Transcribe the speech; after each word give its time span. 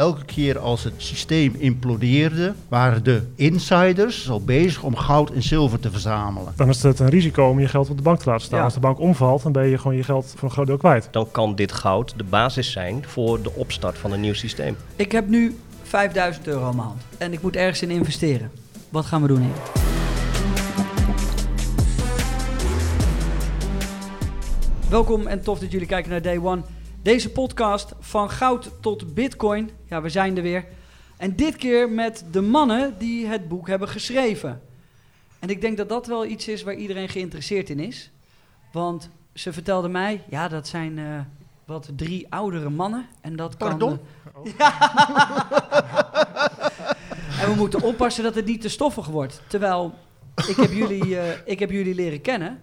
elke 0.00 0.24
keer 0.24 0.58
als 0.58 0.84
het 0.84 0.94
systeem 0.96 1.54
implodeerde, 1.58 2.54
waren 2.68 3.04
de 3.04 3.22
insiders 3.34 4.30
al 4.30 4.44
bezig 4.44 4.82
om 4.82 4.96
goud 4.96 5.30
en 5.30 5.42
zilver 5.42 5.80
te 5.80 5.90
verzamelen. 5.90 6.52
Dan 6.56 6.68
is 6.68 6.82
het 6.82 6.98
een 6.98 7.08
risico 7.08 7.48
om 7.48 7.60
je 7.60 7.68
geld 7.68 7.90
op 7.90 7.96
de 7.96 8.02
bank 8.02 8.18
te 8.18 8.28
laten 8.28 8.44
staan. 8.44 8.58
Ja. 8.58 8.64
Als 8.64 8.74
de 8.74 8.80
bank 8.80 8.98
omvalt, 8.98 9.42
dan 9.42 9.52
ben 9.52 9.66
je 9.66 9.78
gewoon 9.78 9.96
je 9.96 10.02
geld 10.02 10.34
voor 10.36 10.48
een 10.48 10.54
groot 10.54 10.66
deel 10.66 10.76
kwijt. 10.76 11.08
Dan 11.10 11.30
kan 11.30 11.54
dit 11.54 11.72
goud 11.72 12.14
de 12.16 12.24
basis 12.24 12.72
zijn 12.72 13.04
voor 13.06 13.42
de 13.42 13.52
opstart 13.54 13.98
van 13.98 14.12
een 14.12 14.20
nieuw 14.20 14.34
systeem. 14.34 14.76
Ik 14.96 15.12
heb 15.12 15.28
nu 15.28 15.58
5000 15.82 16.46
euro 16.46 16.64
aan 16.64 16.76
mijn 16.76 16.88
hand. 16.88 17.02
En 17.18 17.32
ik 17.32 17.42
moet 17.42 17.56
ergens 17.56 17.82
in 17.82 17.90
investeren. 17.90 18.50
Wat 18.88 19.04
gaan 19.04 19.22
we 19.22 19.28
doen 19.28 19.40
hier? 19.40 19.56
Welkom 24.88 25.26
en 25.26 25.42
tof 25.42 25.58
dat 25.58 25.72
jullie 25.72 25.86
kijken 25.86 26.10
naar 26.10 26.22
Day 26.22 26.38
One. 26.38 26.62
Deze 27.02 27.30
podcast 27.30 27.92
van 28.00 28.30
goud 28.30 28.70
tot 28.80 29.14
bitcoin. 29.14 29.70
Ja, 29.88 30.02
we 30.02 30.08
zijn 30.08 30.36
er 30.36 30.42
weer. 30.42 30.64
En 31.16 31.36
dit 31.36 31.56
keer 31.56 31.90
met 31.90 32.24
de 32.30 32.40
mannen 32.40 32.98
die 32.98 33.26
het 33.26 33.48
boek 33.48 33.68
hebben 33.68 33.88
geschreven. 33.88 34.62
En 35.38 35.48
ik 35.48 35.60
denk 35.60 35.76
dat 35.76 35.88
dat 35.88 36.06
wel 36.06 36.26
iets 36.26 36.48
is 36.48 36.62
waar 36.62 36.74
iedereen 36.74 37.08
geïnteresseerd 37.08 37.70
in 37.70 37.80
is. 37.80 38.10
Want 38.72 39.10
ze 39.34 39.52
vertelden 39.52 39.90
mij, 39.90 40.22
ja, 40.28 40.48
dat 40.48 40.68
zijn 40.68 40.98
eh, 40.98 41.20
wat 41.64 41.90
drie 41.96 42.26
oudere 42.30 42.70
mannen. 42.70 43.06
En 43.20 43.36
dat 43.36 43.56
kan... 43.56 43.68
Pardon? 43.68 44.00
En 47.40 47.50
we 47.50 47.54
moeten 47.56 47.82
oppassen 47.82 48.24
dat 48.24 48.34
het 48.34 48.46
niet 48.46 48.60
te 48.60 48.68
stoffig 48.68 49.06
wordt. 49.06 49.40
Terwijl, 49.46 49.94
ik 50.48 50.56
heb 50.56 50.72
jullie, 50.72 51.18
eh, 51.18 51.38
ik 51.44 51.58
heb 51.58 51.70
jullie 51.70 51.94
leren 51.94 52.20
kennen 52.20 52.62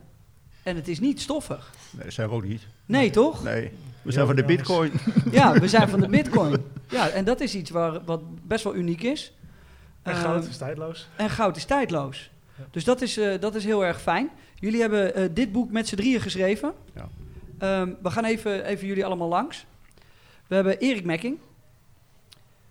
en 0.64 0.76
het 0.76 0.88
is 0.88 1.00
niet 1.00 1.22
stoffig. 1.22 1.72
Nee, 1.92 2.04
dat 2.04 2.14
zijn 2.14 2.30
we 2.30 2.36
ook 2.36 2.44
niet. 2.44 2.68
Nee, 2.86 3.10
toch? 3.10 3.44
Nee, 3.44 3.72
we 4.08 4.14
zijn 4.14 4.26
van 4.26 4.36
de 4.36 4.44
bitcoin. 4.46 4.92
Ja, 5.32 5.54
we 5.60 5.68
zijn 5.68 5.90
van 5.90 6.00
de 6.00 6.08
bitcoin. 6.08 6.66
Ja, 6.90 7.10
en 7.10 7.26
dat 7.26 7.42
is 7.42 7.56
iets 7.56 7.70
waar, 7.70 8.04
wat 8.06 8.22
best 8.48 8.64
wel 8.64 8.76
uniek 8.76 9.02
is. 9.04 9.34
En 10.02 10.14
Eh, 10.14 10.22
goud 10.22 10.48
is 10.48 10.58
tijdloos. 10.58 11.08
en 11.16 11.30
goud 11.30 11.56
is 11.58 11.66
tijdloos. 11.66 12.32
Ja. 12.58 12.64
Dus 12.72 12.84
dat 12.84 13.02
is, 13.02 13.18
eh, 13.18 13.40
dat 13.40 13.56
is 13.56 13.64
heel 13.64 13.86
erg 13.86 14.02
fijn. 14.02 14.30
Jullie 14.60 14.82
hebben 14.82 15.16
eh, 15.16 15.30
dit 15.32 15.52
boek 15.52 15.72
met 15.72 15.88
z'n 15.88 15.96
drieën 15.96 16.22
geschreven. 16.22 16.74
Ja. 16.96 17.10
Ehm, 17.58 17.94
we 18.02 18.10
gaan 18.12 18.26
even, 18.26 18.66
even 18.66 18.88
jullie 18.88 19.06
allemaal 19.06 19.28
langs. 19.28 19.66
We 20.48 20.56
hebben 20.56 20.78
Erik 20.80 21.06
Mekking, 21.06 21.38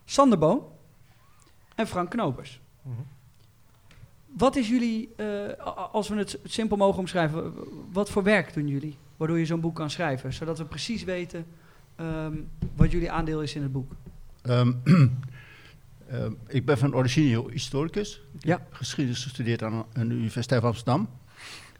Sander 0.05 0.37
Boon 0.37 0.61
en 1.75 1.87
Frank 1.87 2.09
Knopers. 2.09 2.59
Mhm. 2.81 2.95
Wat 4.37 4.55
is 4.55 4.67
jullie, 4.69 5.09
eh, 5.15 5.25
als 5.91 6.07
we 6.09 6.15
het 6.15 6.39
simpel 6.43 6.77
mogen 6.77 6.99
omschrijven, 6.99 7.53
wat 7.91 8.09
voor 8.09 8.23
werk 8.23 8.53
doen 8.53 8.67
jullie? 8.67 8.97
Waardoor 9.17 9.39
je 9.39 9.45
zo'n 9.45 9.59
boek 9.59 9.75
kan 9.75 9.89
schrijven, 9.89 10.33
zodat 10.33 10.57
we 10.57 10.65
precies 10.65 11.03
weten 11.03 11.45
ehm, 11.95 12.33
wat 12.75 12.91
jullie 12.91 13.11
aandeel 13.11 13.41
is 13.41 13.55
in 13.55 13.61
het 13.61 13.71
boek. 13.71 13.91
Ehm, 14.41 14.73
ehm, 16.07 16.31
ik 16.47 16.65
ben 16.65 16.77
van 16.77 16.95
origine 16.95 17.51
historicus. 17.51 18.21
Ik 18.33 18.43
Ja. 18.45 18.57
heb 18.57 18.73
geschiedenis 18.73 19.23
gestudeerd 19.23 19.63
aan, 19.63 19.85
de 19.93 19.99
Universiteit 19.99 20.61
van 20.61 20.69
Amsterdam. 20.69 21.09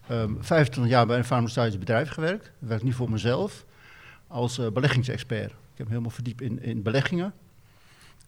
Ehm 0.07 0.33
25 0.39 0.93
jaar 0.93 1.05
bij 1.05 1.17
een 1.17 1.23
farmaceutisch 1.25 1.77
bedrijf 1.79 2.09
gewerkt. 2.09 2.45
Ik 2.45 2.67
werk 2.67 2.83
nu 2.83 2.93
voor 2.93 3.09
mezelf 3.09 3.65
als 4.27 4.57
eh, 4.57 4.67
beleggingsexpert. 4.71 5.51
Ik 5.51 5.77
heb 5.77 5.85
me 5.85 5.91
helemaal 5.91 6.11
verdiept 6.11 6.41
in, 6.41 6.61
in 6.61 6.81
beleggingen. 6.81 7.33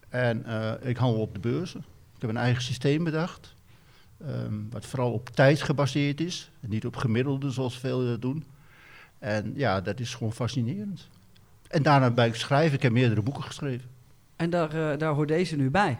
En 0.08 0.44
eh, 0.44 0.88
ik 0.88 0.96
handel 0.96 1.20
op 1.20 1.34
de 1.34 1.40
beurzen. 1.40 1.80
Ik 2.14 2.20
heb 2.20 2.30
een 2.30 2.36
eigen 2.36 2.62
systeem 2.62 3.04
bedacht. 3.04 3.54
wat 4.70 4.86
vooral 4.86 5.12
op 5.12 5.28
tijd 5.28 5.62
gebaseerd 5.62 6.20
is. 6.20 6.50
En 6.60 6.68
niet 6.70 6.86
op 6.86 6.96
gemiddelde 6.96 7.50
zoals 7.50 7.78
veel 7.78 8.04
dat 8.06 8.22
doen. 8.22 8.44
En 9.20 9.52
ja, 9.56 9.80
dat 9.80 10.00
is 10.00 10.14
gewoon 10.14 10.32
fascinerend. 10.32 11.08
En 11.68 11.82
daarna 11.82 12.10
ben 12.10 12.26
ik 12.26 12.34
schrijven. 12.34 12.76
Ik 12.76 12.82
heb 12.82 12.92
meerdere 12.92 13.22
boeken 13.22 13.42
geschreven. 13.42 13.88
En 14.36 14.50
daar, 14.50 14.92
eh, 14.92 14.98
daar 14.98 15.12
hoort 15.12 15.28
deze 15.28 15.56
nu 15.56 15.70
bij. 15.70 15.98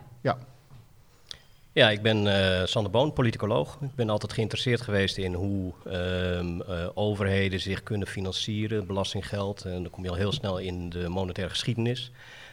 Ja, 1.73 1.91
ik 1.91 2.03
ben 2.03 2.27
eh, 2.27 2.67
Sander 2.67 2.91
Boon, 2.91 3.13
politicoloog. 3.13 3.79
Ik 3.81 3.95
ben 3.95 4.11
altijd 4.11 4.33
geïnteresseerd 4.33 4.81
geweest 4.81 5.17
in 5.17 5.35
hoe 5.35 5.73
ehm, 5.85 6.61
eh, 6.61 6.89
overheden 6.95 7.61
zich 7.61 7.83
kunnen 7.83 8.09
financieren, 8.09 8.87
belastinggeld. 8.87 9.65
En 9.65 9.83
dan 9.83 9.91
kom 9.91 10.05
je 10.05 10.11
al 10.11 10.17
heel 10.17 10.33
snel 10.33 10.59
in 10.59 10.89
de 10.91 11.09
monetaire 11.09 11.53
geschiedenis. 11.53 12.11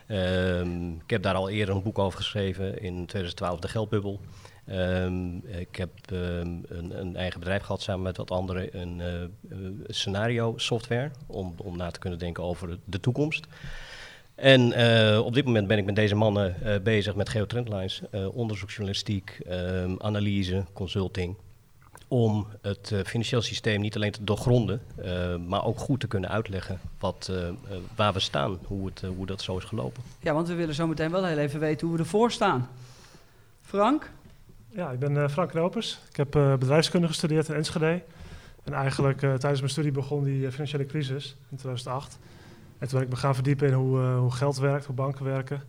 Ehm, 0.07 0.89
ik 0.91 1.09
heb 1.09 1.23
daar 1.23 1.35
al 1.35 1.49
eerder 1.49 1.75
een 1.75 1.83
boek 1.83 1.99
over 1.99 2.17
geschreven, 2.17 2.81
in 2.81 3.05
2012 3.05 3.59
De 3.59 3.67
Geldbubbel. 3.67 4.19
Ehm, 4.67 5.35
ik 5.37 5.75
heb 5.75 5.89
ehm, 6.11 6.47
een, 6.67 6.99
een 6.99 7.15
eigen 7.15 7.39
bedrijf 7.39 7.61
gehad 7.61 7.81
samen 7.81 8.03
met 8.03 8.17
wat 8.17 8.31
anderen, 8.31 8.79
een 8.81 9.01
eh, 9.01 9.57
scenario 9.87 10.53
software, 10.57 11.11
om, 11.27 11.53
om 11.57 11.77
na 11.77 11.91
te 11.91 11.99
kunnen 11.99 12.19
denken 12.19 12.43
over 12.43 12.79
de 12.85 12.99
toekomst. 12.99 13.45
En 14.35 14.73
eh, 14.73 15.19
op 15.25 15.33
dit 15.33 15.45
moment 15.45 15.67
ben 15.67 15.77
ik 15.77 15.85
met 15.85 15.95
deze 15.95 16.15
mannen 16.15 16.61
eh, 16.61 16.81
bezig 16.81 17.15
met 17.15 17.29
geotrendlines, 17.29 18.01
onderzoeksjournalistiek, 18.33 19.39
ehm, 19.47 19.95
analyse, 19.97 20.65
consulting. 20.73 21.35
Om 22.07 22.47
het 22.61 22.93
financieel 23.05 23.41
systeem 23.41 23.81
niet 23.81 23.95
alleen 23.95 24.11
te 24.11 24.23
doorgronden, 24.23 24.81
maar 25.47 25.65
ook 25.65 25.77
goed 25.77 25.99
te 25.99 26.07
kunnen 26.07 26.29
uitleggen 26.29 26.79
wat, 26.99 27.31
waar 27.95 28.13
we 28.13 28.19
staan, 28.19 28.59
hoe, 28.63 28.85
het, 28.85 29.01
hoe 29.15 29.25
dat 29.25 29.41
zo 29.41 29.57
is 29.57 29.63
gelopen. 29.63 30.03
Ja, 30.21 30.33
want 30.33 30.47
we 30.47 30.53
willen 30.53 30.75
zo 30.75 30.87
meteen 30.87 31.11
wel 31.11 31.25
heel 31.25 31.37
even 31.37 31.59
weten 31.59 31.87
hoe 31.87 31.95
we 31.95 32.03
ervoor 32.03 32.31
staan. 32.31 32.69
Frank? 33.61 34.11
Ja, 34.77 34.91
ik 34.91 34.99
ben 34.99 35.17
eh, 35.17 35.29
Frank 35.29 35.49
Knopers. 35.49 35.99
Ik 36.09 36.15
heb 36.15 36.35
eh, 36.35 36.55
bedrijfskunde 36.55 37.07
gestudeerd 37.07 37.49
in 37.49 37.55
Enschede. 37.55 38.01
En 38.63 38.73
eigenlijk 38.73 39.21
eh, 39.21 39.33
tijdens 39.33 39.59
mijn 39.59 39.71
studie 39.71 39.91
begon 39.91 40.23
die 40.23 40.51
financiële 40.51 40.85
crisis 40.85 41.35
in 41.49 41.57
2008. 41.57 42.17
En 42.77 42.87
toen 42.87 42.97
ben 42.97 43.07
ik 43.07 43.13
me 43.13 43.19
gaan 43.19 43.35
verdiepen 43.35 43.67
in 43.67 43.73
hoe, 43.73 43.99
hoe 43.99 44.31
geld 44.31 44.57
werkt, 44.57 44.85
hoe 44.85 44.95
banken 44.95 45.25
werken. 45.25 45.63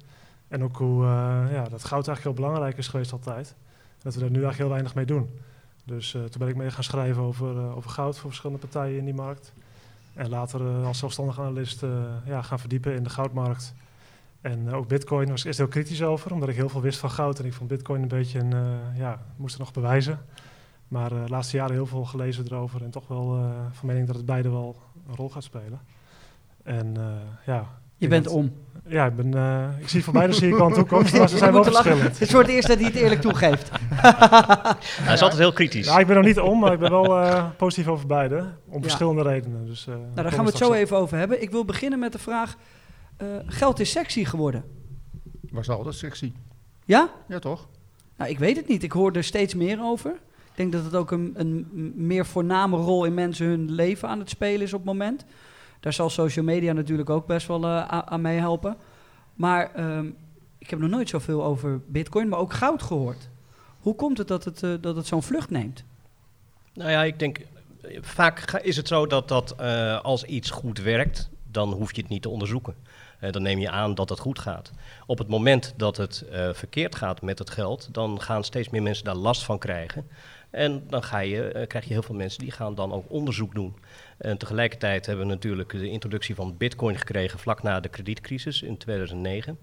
En 0.48 0.62
ook 0.62 0.76
hoe 0.76 1.04
ja, 1.52 1.62
dat 1.68 1.84
goud 1.84 2.08
eigenlijk 2.08 2.22
heel 2.22 2.32
belangrijk 2.32 2.78
is 2.78 2.88
geweest 2.88 3.12
altijd. 3.12 3.54
Dat 4.02 4.14
we 4.14 4.20
daar 4.20 4.30
nu 4.30 4.42
eigenlijk 4.42 4.58
heel 4.58 4.68
weinig 4.68 4.94
mee 4.94 5.04
doen. 5.04 5.30
Dus 5.84 6.10
toen 6.10 6.38
ben 6.38 6.48
ik 6.48 6.56
mee 6.56 6.70
gaan 6.70 6.84
schrijven 6.84 7.22
over, 7.22 7.74
over 7.74 7.90
goud 7.90 8.18
voor 8.18 8.28
verschillende 8.28 8.66
partijen 8.66 8.98
in 8.98 9.04
die 9.04 9.14
markt. 9.14 9.52
En 10.14 10.28
later 10.28 10.60
als 10.84 10.98
zelfstandig 10.98 11.40
analist 11.40 11.84
ja, 12.24 12.42
gaan 12.42 12.58
verdiepen 12.58 12.94
in 12.94 13.02
de 13.02 13.10
goudmarkt. 13.10 13.74
En 14.40 14.68
eh, 14.68 14.74
ook 14.74 14.88
bitcoin 14.88 15.28
was 15.28 15.40
ik 15.40 15.46
eerst 15.46 15.58
heel 15.58 15.68
kritisch 15.68 16.02
over, 16.02 16.32
omdat 16.32 16.48
ik 16.48 16.54
heel 16.56 16.68
veel 16.68 16.80
wist 16.80 16.98
van 16.98 17.10
goud. 17.10 17.38
En 17.38 17.44
ik 17.44 17.52
vond 17.52 17.68
bitcoin 17.68 18.02
een 18.02 18.08
beetje 18.08 18.38
een, 18.38 18.52
eh, 18.52 18.98
ja, 18.98 19.20
moest 19.36 19.52
het 19.52 19.62
nog 19.62 19.72
bewijzen. 19.72 20.20
Maar 20.88 21.12
eh, 21.12 21.24
de 21.24 21.30
laatste 21.30 21.56
jaren 21.56 21.74
heel 21.74 21.86
veel 21.86 22.04
gelezen 22.04 22.44
erover. 22.46 22.82
En 22.82 22.90
toch 22.90 23.08
wel 23.08 23.36
eh, 23.36 23.50
van 23.72 23.86
mening 23.86 24.06
dat 24.06 24.16
het 24.16 24.26
beide 24.26 24.50
wel 24.50 24.76
een 25.08 25.16
rol 25.16 25.30
gaat 25.30 25.44
spelen. 25.44 25.80
En 26.64 26.92
eh, 26.96 27.02
ja. 27.46 27.66
Je 27.96 28.08
bent 28.08 28.26
om. 28.26 28.52
Ja, 28.86 29.06
ik, 29.06 29.16
ben, 29.16 29.34
eh, 29.34 29.80
ik 29.80 29.88
zie 29.88 30.04
voor 30.04 30.12
beide 30.12 30.32
zie 30.32 30.48
ik 30.48 30.54
wel 30.56 30.66
een 30.66 30.72
toekomst, 30.72 31.14
maar 31.18 31.28
ze 31.28 31.36
zijn 31.38 31.52
wel 31.52 31.64
verschillend. 31.64 32.02
Het 32.02 32.20
is 32.20 32.30
voor 32.30 32.40
het 32.40 32.50
eerst 32.50 32.68
dat 32.68 32.76
hij 32.76 32.86
het 32.86 32.94
eerlijk 32.96 33.20
toegeeft. 33.20 33.70
Hij 35.06 35.14
is 35.14 35.22
altijd 35.22 35.40
heel 35.40 35.52
kritisch. 35.52 35.86
Ja, 35.86 35.98
ik 35.98 36.06
ben 36.06 36.16
nog 36.16 36.24
niet 36.24 36.38
om, 36.40 36.58
maar 36.58 36.72
ik 36.72 36.78
ben 36.78 36.90
wel 36.90 37.20
eh, 37.20 37.44
positief 37.56 37.88
over 37.88 38.06
beide. 38.06 38.36
Om 38.66 38.74
Ja. 38.76 38.80
verschillende 38.82 39.22
redenen. 39.22 39.66
Dus, 39.66 39.86
eh, 39.86 39.94
Nou, 39.94 40.06
daar 40.14 40.32
gaan 40.32 40.44
we 40.44 40.50
het 40.50 40.58
zo 40.58 40.72
even 40.72 40.96
over 40.96 41.18
hebben. 41.18 41.42
Ik 41.42 41.50
wil 41.50 41.64
beginnen 41.64 41.98
met 41.98 42.12
de 42.12 42.18
vraag: 42.18 42.56
eh, 43.18 43.26
geld 43.46 43.80
is 43.80 43.90
sexy 43.90 44.24
geworden. 44.24 44.64
Was 45.50 45.68
altijd 45.68 45.94
sexy. 45.94 46.32
Ja? 46.84 47.10
Ja, 47.28 47.38
toch? 47.38 47.68
Nou, 48.16 48.30
ik 48.30 48.38
weet 48.38 48.56
het 48.56 48.68
niet. 48.68 48.82
Ik 48.82 48.92
hoor 48.92 49.12
er 49.12 49.24
steeds 49.24 49.54
meer 49.54 49.82
over. 49.82 50.10
Ik 50.10 50.54
denk 50.54 50.72
dat 50.72 50.84
het 50.84 50.94
ook 50.94 51.10
een, 51.10 51.32
een 51.36 51.66
meer 51.96 52.26
voorname 52.26 52.76
rol 52.76 53.04
in 53.04 53.14
mensen 53.14 53.46
hun 53.46 53.70
leven 53.70 54.08
aan 54.08 54.18
het 54.18 54.28
spelen 54.30 54.60
is 54.62 54.72
op 54.72 54.78
het 54.78 54.88
moment. 54.88 55.24
Daar 55.80 55.92
zal 55.92 56.10
social 56.10 56.44
media 56.44 56.72
natuurlijk 56.72 57.10
ook 57.10 57.26
best 57.26 57.46
wel 57.46 57.64
eh, 57.64 57.70
a- 57.70 58.04
aan 58.06 58.20
meehelpen. 58.20 58.76
Maar 59.34 59.74
ehm, 59.74 60.06
ik 60.58 60.70
heb 60.70 60.78
nog 60.78 60.90
nooit 60.90 61.08
zoveel 61.08 61.44
over 61.44 61.80
bitcoin, 61.86 62.28
maar 62.28 62.38
ook 62.38 62.52
goud 62.52 62.82
gehoord. 62.82 63.28
Hoe 63.78 63.94
komt 63.94 64.18
het 64.18 64.28
dat 64.28 64.44
het, 64.44 64.62
eh, 64.62 64.74
dat 64.80 64.96
het 64.96 65.06
zo'n 65.06 65.22
vlucht 65.22 65.50
neemt? 65.50 65.84
Nou 66.74 66.90
ja, 66.90 67.02
ik 67.04 67.18
denk, 67.18 67.40
vaak 68.00 68.50
is 68.62 68.76
het 68.76 68.88
zo 68.88 69.06
dat, 69.06 69.28
dat 69.28 69.54
eh, 69.56 70.00
als 70.00 70.24
iets 70.24 70.50
goed 70.50 70.78
werkt, 70.78 71.28
dan 71.50 71.72
hoef 71.72 71.94
je 71.94 72.00
het 72.00 72.10
niet 72.10 72.22
te 72.22 72.28
onderzoeken. 72.28 72.74
Eh, 73.18 73.32
dan 73.32 73.42
neem 73.42 73.58
je 73.58 73.70
aan 73.70 73.94
dat 73.94 74.08
het 74.08 74.18
goed 74.18 74.38
gaat. 74.38 74.70
Op 75.06 75.18
het 75.18 75.28
moment 75.28 75.74
dat 75.76 75.96
het 75.96 76.20
eh, 76.20 76.48
verkeerd 76.52 76.94
gaat 76.94 77.22
met 77.22 77.38
het 77.38 77.50
geld, 77.50 77.88
dan 77.92 78.20
gaan 78.20 78.44
steeds 78.44 78.68
meer 78.68 78.82
mensen 78.82 79.04
daar 79.04 79.14
last 79.14 79.44
van 79.44 79.58
krijgen. 79.58 80.08
En 80.50 80.84
dan 80.88 81.02
ga 81.02 81.18
je, 81.18 81.42
eh, 81.42 81.66
krijg 81.66 81.84
je 81.84 81.92
heel 81.92 82.02
veel 82.02 82.14
mensen 82.14 82.40
die 82.40 82.50
gaan 82.50 82.74
dan 82.74 82.92
ook 82.92 83.10
onderzoek 83.10 83.54
doen. 83.54 83.76
En 84.18 84.38
tegelijkertijd 84.38 85.06
hebben 85.06 85.26
we 85.26 85.32
natuurlijk 85.32 85.70
de 85.70 85.90
introductie 85.90 86.34
van 86.34 86.56
Bitcoin 86.56 86.98
gekregen 86.98 87.38
vlak 87.38 87.62
na 87.62 87.80
de 87.80 87.88
kredietcrisis 87.88 88.62
in 88.62 88.76
2009. 88.76 89.58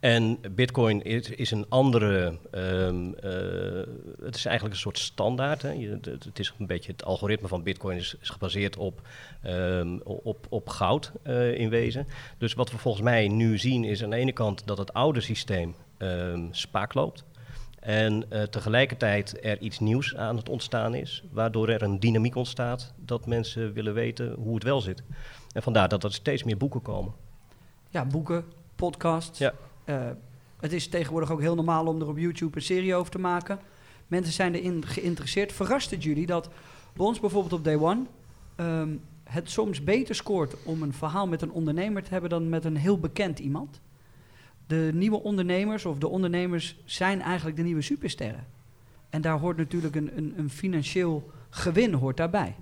En 0.00 0.38
Bitcoin 0.50 1.02
is, 1.02 1.30
is 1.30 1.50
een 1.50 1.66
andere. 1.68 2.38
ehm, 2.50 3.12
eh, 3.12 3.94
het 4.24 4.36
is 4.36 4.44
eigenlijk 4.44 4.74
een 4.74 4.80
soort 4.80 4.98
standaard. 4.98 5.62
Hè. 5.62 5.98
Het, 6.00 6.38
is 6.38 6.54
een 6.58 6.66
beetje 6.66 6.92
het 6.92 7.04
algoritme 7.04 7.48
van 7.48 7.62
Bitcoin 7.62 7.96
is, 7.96 8.16
is 8.20 8.28
gebaseerd 8.28 8.76
op, 8.76 9.00
ehm, 9.42 9.98
op, 10.04 10.46
op 10.48 10.68
goud 10.68 11.12
eh, 11.22 11.54
in 11.58 11.68
wezen. 11.68 12.06
Dus 12.38 12.54
wat 12.54 12.70
we 12.70 12.78
volgens 12.78 13.04
mij 13.04 13.28
nu 13.28 13.58
zien 13.58 13.84
is 13.84 14.02
aan 14.02 14.10
de 14.10 14.16
ene 14.16 14.32
kant 14.32 14.66
dat 14.66 14.78
het 14.78 14.92
oude 14.92 15.20
systeem 15.20 15.74
ehm, 15.98 16.46
spaak 16.50 16.94
loopt. 16.94 17.24
En 17.80 18.30
eh, 18.30 18.42
tegelijkertijd 18.42 19.44
er 19.44 19.60
iets 19.60 19.78
nieuws 19.78 20.16
aan 20.16 20.36
het 20.36 20.48
ontstaan 20.48 20.94
is, 20.94 21.24
waardoor 21.30 21.68
er 21.68 21.82
een 21.82 22.00
dynamiek 22.00 22.34
ontstaat 22.34 22.94
dat 22.96 23.26
mensen 23.26 23.72
willen 23.72 23.94
weten 23.94 24.32
hoe 24.32 24.54
het 24.54 24.62
wel 24.62 24.80
zit. 24.80 25.02
En 25.52 25.62
vandaar 25.62 25.88
dat 25.88 26.04
er 26.04 26.12
steeds 26.12 26.44
meer 26.44 26.56
boeken 26.56 26.82
komen. 26.82 27.12
Ja, 27.90 28.04
boeken, 28.04 28.44
podcasts. 28.76 29.38
Ja. 29.38 29.54
Eh, 29.84 30.10
het 30.60 30.72
is 30.72 30.88
tegenwoordig 30.88 31.30
ook 31.30 31.40
heel 31.40 31.54
normaal 31.54 31.86
om 31.86 32.00
er 32.00 32.08
op 32.08 32.18
YouTube 32.18 32.56
een 32.56 32.62
serie 32.62 32.94
over 32.94 33.10
te 33.10 33.18
maken. 33.18 33.58
Mensen 34.06 34.32
zijn 34.32 34.54
erin 34.54 34.86
geïnteresseerd. 34.86 35.52
Verrast 35.52 35.90
het 35.90 36.02
jullie 36.02 36.26
dat 36.26 36.50
bij 36.92 37.06
ons 37.06 37.20
bijvoorbeeld 37.20 37.52
op 37.52 37.64
Day 37.64 37.76
One 37.76 38.02
ehm, 38.56 38.88
het 39.24 39.50
soms 39.50 39.84
beter 39.84 40.14
scoort 40.14 40.64
om 40.64 40.82
een 40.82 40.92
verhaal 40.92 41.26
met 41.26 41.42
een 41.42 41.52
ondernemer 41.52 42.02
te 42.02 42.10
hebben 42.10 42.30
dan 42.30 42.48
met 42.48 42.64
een 42.64 42.76
heel 42.76 42.98
bekend 42.98 43.38
iemand? 43.38 43.80
De 44.66 44.90
nieuwe 44.94 45.22
ondernemers 45.22 45.84
of 45.84 45.98
de 45.98 46.08
ondernemers 46.08 46.76
zijn 46.84 47.20
eigenlijk 47.20 47.56
de 47.56 47.62
nieuwe 47.62 47.82
supersterren. 47.82 48.46
En 49.10 49.20
daar 49.20 49.38
hoort 49.38 49.56
natuurlijk 49.56 49.96
een, 49.96 50.16
een, 50.16 50.34
een 50.36 50.50
financieel 50.50 51.30
gewin 51.50 51.92
hoort 51.92 52.16
daarbij. 52.16 52.54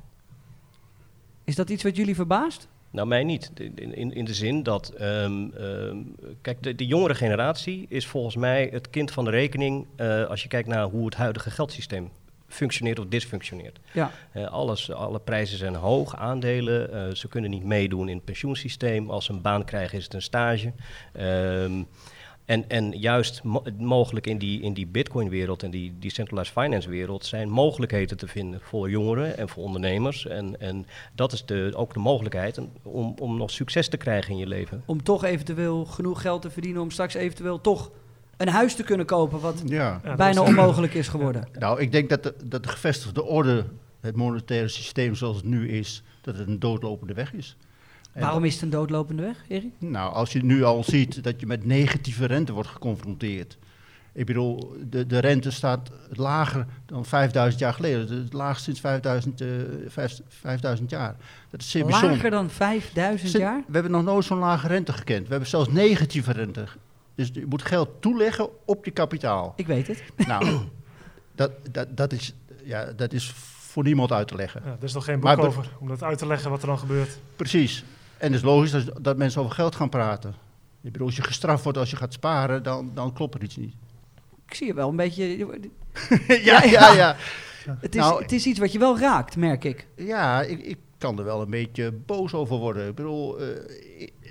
Is 1.44 1.54
dat 1.54 1.70
iets 1.70 1.82
wat 1.82 1.96
jullie 1.96 2.14
verbaast? 2.14 2.68
Nou, 2.92 3.08
mij 3.08 3.24
niet. 3.24 3.50
In, 3.54 3.94
in, 3.94 4.12
in 4.12 4.24
de 4.24 4.34
zin 4.34 4.62
dat, 4.62 4.88
ehm, 4.88 5.50
ehm, 5.50 5.96
kijk, 6.40 6.62
de, 6.62 6.74
de 6.74 6.86
jongere 6.86 7.14
generatie 7.14 7.86
is 7.88 8.06
volgens 8.06 8.36
mij 8.36 8.68
het 8.72 8.90
kind 8.90 9.10
van 9.10 9.24
de 9.24 9.30
rekening 9.30 9.86
eh, 9.96 10.24
als 10.24 10.42
je 10.42 10.48
kijkt 10.48 10.68
naar 10.68 10.84
hoe 10.84 11.04
het 11.04 11.14
huidige 11.14 11.50
geldsysteem 11.50 12.10
functioneert 12.52 12.98
of 12.98 13.06
dysfunctioneert. 13.06 13.78
Ja. 13.92 14.10
Eh, 14.32 14.46
alles, 14.46 14.92
alle 14.92 15.20
prijzen 15.20 15.58
zijn 15.58 15.74
hoog, 15.74 16.16
aandelen, 16.16 16.92
eh, 16.92 17.14
ze 17.14 17.28
kunnen 17.28 17.50
niet 17.50 17.64
meedoen 17.64 18.08
in 18.08 18.16
het 18.16 18.24
pensioensysteem. 18.24 19.10
Als 19.10 19.24
ze 19.24 19.32
een 19.32 19.42
baan 19.42 19.64
krijgen 19.64 19.98
is 19.98 20.04
het 20.04 20.14
een 20.14 20.22
stage. 20.22 20.72
Ehm, 21.12 21.82
en, 22.44 22.68
en 22.68 22.90
juist 22.98 23.42
mo- 23.42 23.62
mogelijk 23.78 24.26
in 24.26 24.38
die, 24.38 24.60
in 24.60 24.72
die 24.74 24.86
bitcoin-wereld 24.86 25.62
en 25.62 25.70
die 25.70 25.94
decentralized 25.98 26.52
finance-wereld 26.52 27.24
zijn 27.24 27.48
mogelijkheden 27.50 28.16
te 28.16 28.28
vinden 28.28 28.60
voor 28.62 28.90
jongeren 28.90 29.36
en 29.36 29.48
voor 29.48 29.62
ondernemers. 29.64 30.26
En, 30.26 30.60
en 30.60 30.86
dat 31.14 31.32
is 31.32 31.44
de, 31.44 31.72
ook 31.74 31.94
de 31.94 32.00
mogelijkheid 32.00 32.58
om, 32.82 33.14
om 33.18 33.36
nog 33.36 33.50
succes 33.50 33.88
te 33.88 33.96
krijgen 33.96 34.30
in 34.32 34.38
je 34.38 34.46
leven. 34.46 34.82
Om 34.86 35.02
toch 35.02 35.24
eventueel 35.24 35.84
genoeg 35.84 36.20
geld 36.20 36.42
te 36.42 36.50
verdienen 36.50 36.82
om 36.82 36.90
straks 36.90 37.14
eventueel 37.14 37.60
toch 37.60 37.90
een 38.36 38.48
huis 38.48 38.74
te 38.74 38.82
kunnen 38.82 39.06
kopen 39.06 39.40
wat 39.40 39.62
Ja. 39.66 39.76
Ja, 39.76 40.00
dat 40.08 40.16
bijna 40.16 40.42
is- 40.42 40.48
onmogelijk 40.48 40.94
is 40.94 41.08
geworden. 41.08 41.48
Nou, 41.58 41.80
ik 41.80 41.92
denk 41.92 42.08
dat 42.08 42.22
de, 42.22 42.34
dat 42.44 42.62
de 42.62 42.68
gevestigde 42.68 43.22
orde, 43.24 43.64
het 44.00 44.16
monetaire 44.16 44.68
systeem 44.68 45.14
zoals 45.14 45.36
het 45.36 45.44
nu 45.44 45.68
is, 45.68 46.02
dat 46.20 46.36
het 46.38 46.48
een 46.48 46.58
doodlopende 46.58 47.14
weg 47.14 47.32
is. 47.32 47.56
Waarom 48.14 48.44
is 48.44 48.54
het 48.54 48.62
een 48.62 48.70
doodlopende 48.70 49.22
weg, 49.22 49.36
Erik? 49.48 49.72
Nou, 49.78 50.12
als 50.12 50.32
je 50.32 50.44
nu 50.44 50.62
al 50.64 50.84
ziet 50.84 51.24
dat 51.24 51.40
je 51.40 51.46
met 51.46 51.64
negatieve 51.64 52.24
rente 52.26 52.52
wordt 52.52 52.68
geconfronteerd. 52.68 53.58
Ik 54.14 54.26
bedoel, 54.26 54.76
de, 54.90 55.06
de 55.06 55.18
rente 55.18 55.50
staat 55.50 55.90
lager 56.10 56.66
dan 56.86 57.04
5000 57.04 57.60
jaar 57.62 57.74
geleden. 57.74 58.22
Het 58.22 58.32
laagst 58.32 58.64
sinds 58.64 58.80
5000, 58.80 59.40
eh, 59.40 59.48
vijf- 59.86 60.20
5000 60.28 60.90
jaar. 60.90 61.16
Dat 61.50 61.60
is 61.60 61.70
zeer 61.70 61.84
bijzonder. 61.84 62.10
Lager 62.10 62.30
dan 62.30 62.50
5000 62.50 63.30
Sin- 63.30 63.40
jaar? 63.40 63.62
We 63.66 63.72
hebben 63.72 63.92
nog 63.92 64.04
nooit 64.04 64.24
zo'n 64.24 64.38
lage 64.38 64.66
rente 64.66 64.92
gekend. 64.92 65.22
We 65.24 65.30
hebben 65.30 65.48
zelfs 65.48 65.68
negatieve 65.68 66.32
rente. 66.32 66.64
Dus 67.14 67.30
je 67.32 67.46
moet 67.48 67.62
geld 67.62 67.88
toeleggen 68.00 68.48
op 68.64 68.84
je 68.84 68.90
kapitaal. 68.90 69.52
Ik 69.56 69.66
weet 69.66 69.86
het. 69.86 70.02
nou, 70.26 70.58
dat, 71.34 71.50
dat, 71.70 71.96
dat, 71.96 72.12
is, 72.12 72.34
ja, 72.64 72.84
dat 72.96 73.12
is 73.12 73.32
voor 73.36 73.82
niemand 73.82 74.12
uit 74.12 74.28
te 74.28 74.34
leggen. 74.36 74.62
Ja, 74.64 74.70
er 74.70 74.84
is 74.84 74.92
nog 74.92 75.04
geen 75.04 75.14
boek 75.20 75.24
Maar 75.24 75.38
over 75.46 75.68
om 75.80 75.88
dat 75.88 76.02
uit 76.02 76.18
te 76.18 76.26
leggen 76.26 76.50
wat 76.50 76.60
er 76.60 76.66
dan 76.66 76.78
gebeurt. 76.78 77.18
Precies. 77.36 77.84
En 78.22 78.28
het 78.32 78.40
is 78.40 78.42
logisch 78.46 78.70
dat, 78.70 78.90
dat 79.00 79.16
mensen 79.16 79.40
over 79.40 79.54
geld 79.54 79.74
gaan 79.74 79.88
praten. 79.88 80.34
Ik 80.82 80.92
bedoel, 80.92 81.06
als 81.06 81.16
je 81.16 81.22
gestraft 81.22 81.62
wordt 81.62 81.78
als 81.78 81.90
je 81.90 81.96
gaat 81.96 82.12
sparen, 82.12 82.62
dan, 82.62 82.90
dan 82.94 83.12
klopt 83.12 83.34
er 83.34 83.42
iets 83.42 83.56
niet. 83.56 83.74
Ik 84.46 84.54
zie 84.54 84.66
je 84.66 84.74
wel 84.74 84.88
een 84.88 84.96
beetje... 84.96 85.24
ja, 86.50 86.64
ja, 86.64 86.92
ja. 86.92 87.16
Het 87.80 87.94
is, 87.94 88.00
Nou- 88.00 88.22
het 88.22 88.32
is 88.32 88.46
iets 88.46 88.58
wat 88.58 88.72
je 88.72 88.78
wel 88.78 88.98
raakt, 88.98 89.36
merk 89.36 89.64
ik. 89.64 89.86
Ja, 89.96 90.42
ik, 90.42 90.60
ik 90.60 90.78
kan 90.98 91.18
er 91.18 91.24
wel 91.24 91.40
een 91.42 91.50
beetje 91.50 91.92
boos 91.92 92.34
over 92.34 92.56
worden. 92.56 92.88
Ik 92.88 92.94
bedoel, 92.94 93.38
eh, 93.40 93.48
ik, 93.98 94.12
eh, 94.22 94.30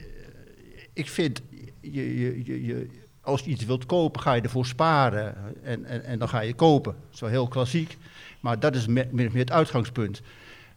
ik 0.94 1.10
vind, 1.10 1.42
je, 1.82 2.20
je, 2.20 2.44
je, 2.46 2.66
je, 2.66 2.88
als 3.22 3.42
je 3.42 3.50
iets 3.50 3.66
wilt 3.66 3.86
kopen, 3.86 4.22
ga 4.22 4.34
je 4.34 4.42
ervoor 4.42 4.66
sparen. 4.66 5.36
En, 5.64 5.86
en, 5.86 6.04
en 6.04 6.20
dan 6.20 6.30
ga 6.30 6.40
je 6.40 6.54
kopen. 6.54 6.96
Wel 7.20 7.30
heel 7.30 7.48
klassiek. 7.48 7.98
Maar 8.40 8.60
dat 8.60 8.76
is 8.76 8.88
me- 8.88 9.08
min 9.12 9.28
of 9.28 9.32
meer 9.34 9.42
het 9.42 9.52
uitgangspunt. 9.52 10.22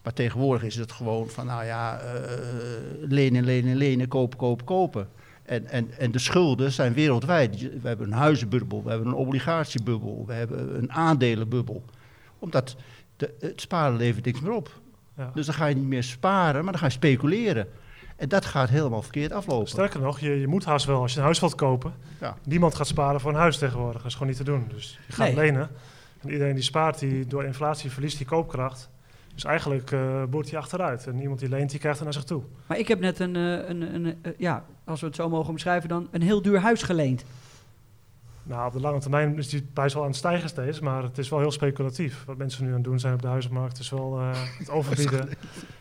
Maar 0.05 0.13
tegenwoordig 0.13 0.63
is 0.63 0.77
het 0.77 0.93
gewoon 0.93 1.29
van, 1.29 1.47
nou 1.47 1.65
ja, 1.65 1.99
eh, 1.99 2.13
lenen, 3.01 3.45
lenen, 3.45 3.77
lenen, 3.77 4.09
kopen, 4.09 4.39
kopen, 4.39 4.65
kopen. 4.65 5.09
En, 5.43 5.67
en, 5.67 5.91
en 5.99 6.11
de 6.11 6.19
schulden 6.19 6.73
zijn 6.73 6.93
wereldwijd. 6.95 7.61
We 7.61 7.89
hebben 7.89 8.07
een 8.07 8.13
huizenbubbel, 8.19 8.83
we 8.83 8.91
hebben 8.91 9.09
een 9.09 9.15
obligatiebubbel, 9.15 10.25
we 10.27 10.33
hebben 10.33 10.77
een 10.79 10.93
aandelenbubbel. 10.93 11.85
Omdat 12.39 12.77
de, 13.17 13.35
het 13.41 13.61
sparen 13.61 13.97
levert 13.97 14.25
niks 14.25 14.41
meer 14.41 14.53
op. 14.53 14.81
Ja. 15.17 15.31
Dus 15.35 15.47
dan 15.47 15.55
ga 15.55 15.67
je 15.67 15.75
niet 15.75 15.85
meer 15.89 16.03
sparen, 16.03 16.63
maar 16.63 16.73
dan 16.73 16.81
ga 16.81 16.87
je 16.87 16.93
speculeren. 16.93 17.69
En 18.17 18.29
dat 18.29 18.45
gaat 18.45 18.69
helemaal 18.69 19.03
verkeerd 19.03 19.33
aflopen. 19.33 19.69
Sterker 19.69 20.01
nog, 20.01 20.21
je, 20.21 20.41
je 20.41 20.47
moet 20.47 20.65
haast 20.65 20.87
wel, 20.87 21.01
als 21.01 21.13
je 21.13 21.19
een 21.19 21.25
huis 21.25 21.41
wilt 21.41 21.55
kopen, 21.55 21.95
Ja. 22.21 22.37
niemand 22.45 22.75
gaat 22.75 22.87
sparen 22.87 23.21
voor 23.21 23.31
een 23.31 23.37
huis 23.37 23.59
tegenwoordig. 23.59 23.97
Dat 23.97 24.07
is 24.07 24.13
gewoon 24.13 24.29
niet 24.29 24.37
te 24.37 24.45
doen. 24.45 24.65
Dus 24.69 24.99
je 25.07 25.13
gaat 25.13 25.27
Nee. 25.27 25.35
lenen. 25.37 25.69
En 26.21 26.31
iedereen 26.31 26.55
die 26.55 26.65
spaart, 26.65 26.99
die 26.99 27.27
door 27.27 27.45
inflatie 27.45 27.91
verliest 27.91 28.17
die 28.17 28.27
koopkracht. 28.27 28.91
Dus 29.35 29.45
eigenlijk 29.45 29.91
eh 29.93 30.23
boert 30.31 30.51
hij 30.51 30.59
achteruit. 30.59 31.07
En 31.07 31.21
iemand 31.21 31.41
die 31.41 31.49
leent, 31.49 31.71
die 31.71 31.79
krijgt 31.79 31.99
het 31.99 32.07
naar 32.07 32.17
zich 32.17 32.25
toe. 32.25 32.43
Maar 32.67 32.79
ik 32.79 32.89
heb 32.89 33.01
net 33.01 33.19
een, 33.19 33.37
eh, 33.37 33.69
een, 33.69 33.95
een 33.95 34.19
eh, 34.23 34.33
ja, 34.39 34.65
als 34.85 35.01
we 35.01 35.07
het 35.07 35.17
zo 35.17 35.29
mogen 35.29 35.51
omschrijven 35.51 35.89
dan, 35.89 36.09
een 36.11 36.23
heel 36.23 36.43
duur 36.43 36.61
huis 36.61 36.83
geleend. 36.83 37.25
Nou, 38.47 38.67
op 38.67 38.73
de 38.73 38.81
lange 38.81 38.99
termijn 38.99 39.39
is 39.39 39.49
die 39.49 39.67
prijs 39.73 39.95
wel 39.95 40.03
aan 40.03 40.09
het 40.09 40.19
stijgen 40.19 40.49
steeds, 40.49 40.81
maar 40.81 41.03
het 41.03 41.19
is 41.19 41.29
wel 41.29 41.39
heel 41.39 41.51
speculatief. 41.51 42.25
Wat 42.27 42.37
mensen 42.37 42.63
nu 42.65 42.69
aan 42.69 42.75
het 42.75 42.85
doen 42.85 43.01
zijn 43.01 43.15
op 43.15 43.23
de 43.23 43.29
huizenmarkt, 43.29 43.79
is 43.79 43.91
wel 43.91 44.19
eh, 44.19 44.31
het 44.59 44.71
overbieden. 44.71 45.29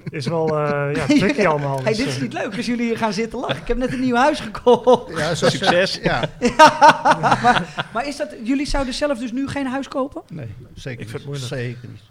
Is 0.09 0.27
wel, 0.27 0.57
eh 0.57 0.95
ja, 0.95 1.05
tricky 1.19 1.45
allemaal. 1.45 1.83
Hey, 1.83 1.91
Dus, 1.91 1.97
dit 1.97 2.07
is 2.07 2.15
eh, 2.15 2.21
niet 2.21 2.33
leuk 2.33 2.55
als 2.57 2.65
jullie 2.65 2.85
hier 2.85 2.97
gaan 2.97 3.13
zitten 3.13 3.39
lachen. 3.39 3.57
Ik 3.57 3.67
heb 3.67 3.77
net 3.77 3.93
een 3.93 3.99
nieuw 3.99 4.15
huis 4.15 4.39
gekocht. 4.39 5.17
Ja, 5.17 5.35
zo 5.35 5.49
Succes. 5.49 5.99
Ja, 6.03 6.29
Maar 7.93 8.07
is 8.07 8.17
dat, 8.17 8.35
jullie 8.43 8.65
zouden 8.65 8.93
zelf 8.93 9.19
dus 9.19 9.31
nu 9.31 9.47
geen 9.47 9.67
huis 9.67 9.87
kopen? 9.87 10.21
nee, 10.31 10.55
zeker 10.73 11.01
Ik 11.01 11.09
vind 11.09 11.11
het 11.11 11.25
moeilijk. 11.25 11.47
Zeker 11.47 11.89
niet. 11.89 12.01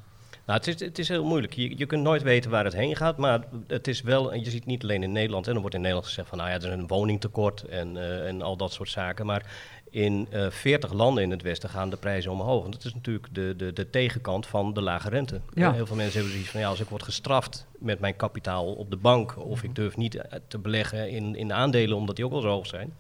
Nou, 0.47 0.59
het 0.59 0.67
is, 0.67 0.81
het 0.81 0.99
is 0.99 1.09
heel 1.09 1.25
moeilijk. 1.25 1.53
Je, 1.53 1.79
je 1.79 1.87
kunt 1.87 2.03
nooit 2.03 2.23
weten 2.23 2.51
waar 2.51 2.65
het 2.65 2.75
heen 2.75 2.97
gaat, 2.97 3.17
maar 3.17 3.45
het 3.67 3.89
is 3.89 4.03
wel, 4.03 4.35
je 4.35 4.51
ziet 4.51 4.67
niet 4.67 4.83
alleen 4.83 5.03
in 5.03 5.13
Nederland, 5.13 5.49
en 5.49 5.55
er 5.55 5.61
wordt 5.61 5.75
in 5.75 5.81
Nederland 5.81 6.09
gezegd 6.09 6.29
van, 6.29 6.39
nou 6.39 6.51
ja, 6.51 6.57
er 6.57 6.67
is 6.67 6.73
een 6.73 6.87
woningtekort 6.87 7.63
en, 7.63 7.97
eh, 7.97 8.27
en 8.27 8.43
al 8.43 8.57
dat 8.57 8.73
soort 8.73 8.89
zaken, 8.89 9.27
maar 9.27 9.47
in 9.93 10.27
eh 10.31 10.51
40 10.51 10.93
landen 10.93 11.23
in 11.23 11.31
het 11.31 11.43
Westen 11.43 11.69
gaan 11.69 11.91
de 11.91 11.97
prijzen 11.97 12.31
omhoog. 12.31 12.65
En 12.65 12.71
dat 12.71 12.85
is 12.85 12.95
natuurlijk 12.95 13.27
de, 13.33 13.55
de, 13.57 13.73
de 13.73 13.91
tegenkant 13.91 14.47
van 14.47 14.75
de 14.75 14.83
lage 14.83 15.09
rente. 15.09 15.41
Ja. 15.55 15.73
Heel 15.73 15.87
veel 15.87 15.97
mensen 15.97 16.15
hebben 16.15 16.33
zoiets 16.33 16.51
van, 16.51 16.61
ja, 16.61 16.69
als 16.69 16.81
ik 16.81 16.89
word 16.89 17.03
gestraft 17.03 17.67
met 17.79 18.01
mijn 18.01 18.17
kapitaal 18.17 18.73
op 18.73 18.91
de 18.91 18.97
bank, 18.97 19.39
of 19.39 19.63
ik 19.63 19.75
durf 19.75 19.97
niet 19.97 20.15
eh, 20.15 20.39
te 20.49 20.59
beleggen 20.59 21.11
in, 21.11 21.37
in 21.37 21.53
aandelen 21.53 21.97
omdat 21.97 22.17
die 22.17 22.25
ook 22.25 22.33
wel 22.33 22.41
zo 22.41 22.49
hoog 22.49 22.67
zijn, 22.67 22.95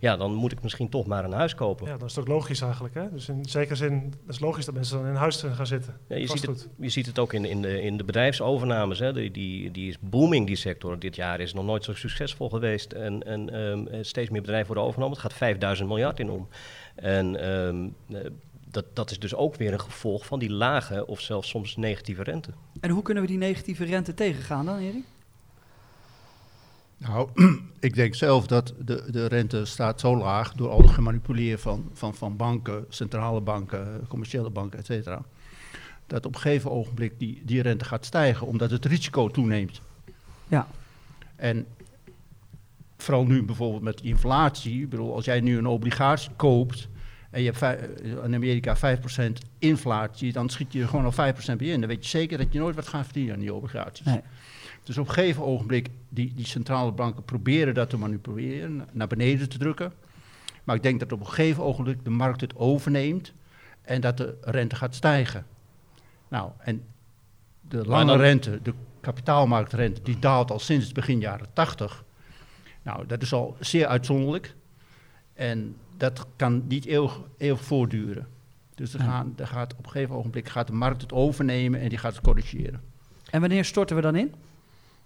ja, 0.00 0.16
dan 0.16 0.34
moet 0.34 0.52
ik 0.52 0.62
misschien 0.62 0.88
toch 0.88 1.06
maar 1.06 1.24
een 1.24 1.32
huis 1.32 1.54
kopen. 1.54 1.86
ja, 1.86 1.96
dat 1.96 2.10
is 2.10 2.18
ook 2.18 2.28
logisch 2.28 2.60
eigenlijk. 2.60 2.94
Hè? 2.94 3.10
Dus 3.10 3.28
in 3.28 3.44
zekere 3.44 3.74
zin 3.74 4.14
is 4.26 4.34
het 4.34 4.40
logisch 4.40 4.64
dat 4.64 4.74
mensen 4.74 4.96
dan 4.96 5.06
in 5.06 5.10
een 5.10 5.16
huis 5.16 5.44
gaan 5.52 5.66
zitten. 5.66 5.96
Ja, 6.08 6.16
je, 6.16 6.26
ziet 6.26 6.46
het, 6.46 6.68
je 6.76 6.88
ziet 6.88 7.06
het 7.06 7.18
ook 7.18 7.32
in, 7.32 7.44
in, 7.44 7.62
de, 7.62 7.82
in 7.82 7.96
de 7.96 8.04
bedrijfsovernames. 8.04 8.98
Hè. 8.98 9.12
Die, 9.12 9.30
die, 9.30 9.70
die 9.70 9.88
is 9.88 9.96
booming, 10.00 10.46
die 10.46 10.56
sector. 10.56 10.98
Dit 10.98 11.16
jaar 11.16 11.40
is 11.40 11.52
nog 11.52 11.64
nooit 11.64 11.84
zo 11.84 11.94
succesvol 11.94 12.48
geweest. 12.48 12.92
En, 12.92 13.22
en 13.22 13.50
ehm, 13.50 13.86
eh, 13.86 13.98
steeds 14.02 14.30
meer 14.30 14.40
bedrijven 14.40 14.66
worden 14.66 14.84
overgenomen. 14.84 15.16
Het 15.18 15.26
gaat 15.26 15.38
5000 15.38 15.88
miljard 15.88 16.20
in 16.20 16.30
om. 16.30 16.48
En 16.94 17.40
ehm, 17.40 17.88
eh, 18.08 18.30
dat, 18.70 18.84
dat 18.92 19.10
is 19.10 19.18
dus 19.18 19.34
ook 19.34 19.56
weer 19.56 19.72
een 19.72 19.80
gevolg 19.80 20.26
van 20.26 20.38
die 20.38 20.50
lage 20.50 21.06
of 21.06 21.20
zelfs 21.20 21.48
soms 21.48 21.76
negatieve 21.76 22.22
rente. 22.22 22.50
En 22.80 22.90
hoe 22.90 23.02
kunnen 23.02 23.22
we 23.22 23.28
die 23.28 23.38
negatieve 23.38 23.84
rente 23.84 24.14
tegengaan 24.14 24.66
dan, 24.66 24.78
Erik? 24.78 25.04
Nou, 27.00 27.28
ik 27.80 27.94
denk 27.94 28.14
zelf 28.14 28.46
dat 28.46 28.74
de, 28.78 29.04
de 29.10 29.26
rente 29.26 29.64
staat 29.64 30.00
zo 30.00 30.16
laag 30.16 30.52
door 30.52 30.68
al 30.68 30.82
het 30.82 30.90
gemanipuleer 30.90 31.58
van, 31.58 31.90
van, 31.92 32.14
van 32.14 32.36
banken, 32.36 32.84
centrale 32.88 33.40
banken, 33.40 34.06
commerciële 34.08 34.50
banken, 34.50 34.78
et 34.78 34.86
cetera. 34.86 35.22
Dat 36.06 36.26
op 36.26 36.34
een 36.34 36.40
gegeven 36.40 36.70
ogenblik 36.70 37.18
die, 37.18 37.42
die 37.44 37.62
rente 37.62 37.84
gaat 37.84 38.04
stijgen, 38.04 38.46
omdat 38.46 38.70
het 38.70 38.84
risico 38.84 39.28
toeneemt. 39.28 39.80
Ja. 40.48 40.66
En 41.36 41.66
vooral 42.96 43.24
nu 43.24 43.42
bijvoorbeeld 43.42 43.82
met 43.82 44.00
inflatie. 44.00 44.82
Ik 44.82 44.88
bedoel, 44.88 45.14
als 45.14 45.24
jij 45.24 45.40
nu 45.40 45.58
een 45.58 45.66
obligatie 45.66 46.30
koopt 46.36 46.88
en 47.30 47.42
je 47.42 47.50
hebt 47.52 47.62
eh, 47.62 48.24
in 48.24 48.34
Amerika 48.34 48.76
5% 48.76 49.32
inflatie, 49.58 50.32
dan 50.32 50.48
schiet 50.48 50.72
je 50.72 50.80
er 50.82 50.88
gewoon 50.88 51.04
al 51.04 51.12
5% 51.12 51.56
bij 51.56 51.66
in. 51.66 51.80
Dan 51.80 51.88
weet 51.88 52.04
je 52.04 52.10
zeker 52.18 52.38
dat 52.38 52.52
je 52.52 52.58
nooit 52.58 52.74
wat 52.74 52.88
gaat 52.88 53.04
verdienen 53.04 53.34
aan 53.34 53.40
die 53.40 53.54
obligaties. 53.54 54.06
Nee. 54.06 54.20
Dus 54.84 54.98
op 54.98 55.08
een 55.08 55.14
gegeven 55.14 55.44
ogenblik, 55.44 55.88
die, 56.08 56.34
die 56.34 56.46
centrale 56.46 56.92
banken 56.92 57.24
proberen 57.24 57.74
dat 57.74 57.90
te 57.90 57.96
manipuleren, 57.96 58.88
naar 58.92 59.06
beneden 59.06 59.48
te 59.48 59.58
drukken. 59.58 59.92
Maar 60.64 60.76
ik 60.76 60.82
denk 60.82 61.00
dat 61.00 61.12
op 61.12 61.20
een 61.20 61.26
gegeven 61.26 61.62
ogenblik 61.62 62.04
de 62.04 62.10
markt 62.10 62.40
het 62.40 62.56
overneemt 62.56 63.32
en 63.82 64.00
dat 64.00 64.16
de 64.16 64.36
rente 64.40 64.76
gaat 64.76 64.94
stijgen. 64.94 65.46
Nou, 66.28 66.50
en 66.58 66.82
de 67.60 67.84
lange 67.84 68.06
dan- 68.06 68.20
rente, 68.20 68.58
de 68.62 68.74
kapitaalmarktrente, 69.00 70.02
die 70.02 70.18
daalt 70.18 70.50
al 70.50 70.58
sinds 70.58 70.84
het 70.84 70.94
begin 70.94 71.20
jaren 71.20 71.46
80. 71.52 72.04
Nou, 72.82 73.06
dat 73.06 73.22
is 73.22 73.32
al 73.32 73.56
zeer 73.60 73.86
uitzonderlijk. 73.86 74.54
En 75.34 75.76
dat 76.00 76.26
kan 76.36 76.62
niet 76.68 76.84
eeuwig, 76.84 77.20
eeuwig 77.36 77.64
voortduren. 77.64 78.26
Dus 78.74 78.94
er, 78.94 79.00
gaan, 79.00 79.32
er 79.36 79.46
gaat 79.46 79.76
op 79.76 79.84
een 79.84 79.90
gegeven 79.90 80.14
ogenblik 80.14 80.48
gaat 80.48 80.66
de 80.66 80.72
markt 80.72 81.02
het 81.02 81.12
overnemen 81.12 81.80
en 81.80 81.88
die 81.88 81.98
gaat 81.98 82.12
het 82.12 82.22
corrigeren. 82.22 82.80
En 83.30 83.40
wanneer 83.40 83.64
storten 83.64 83.96
we 83.96 84.02
dan 84.02 84.16
in? 84.16 84.34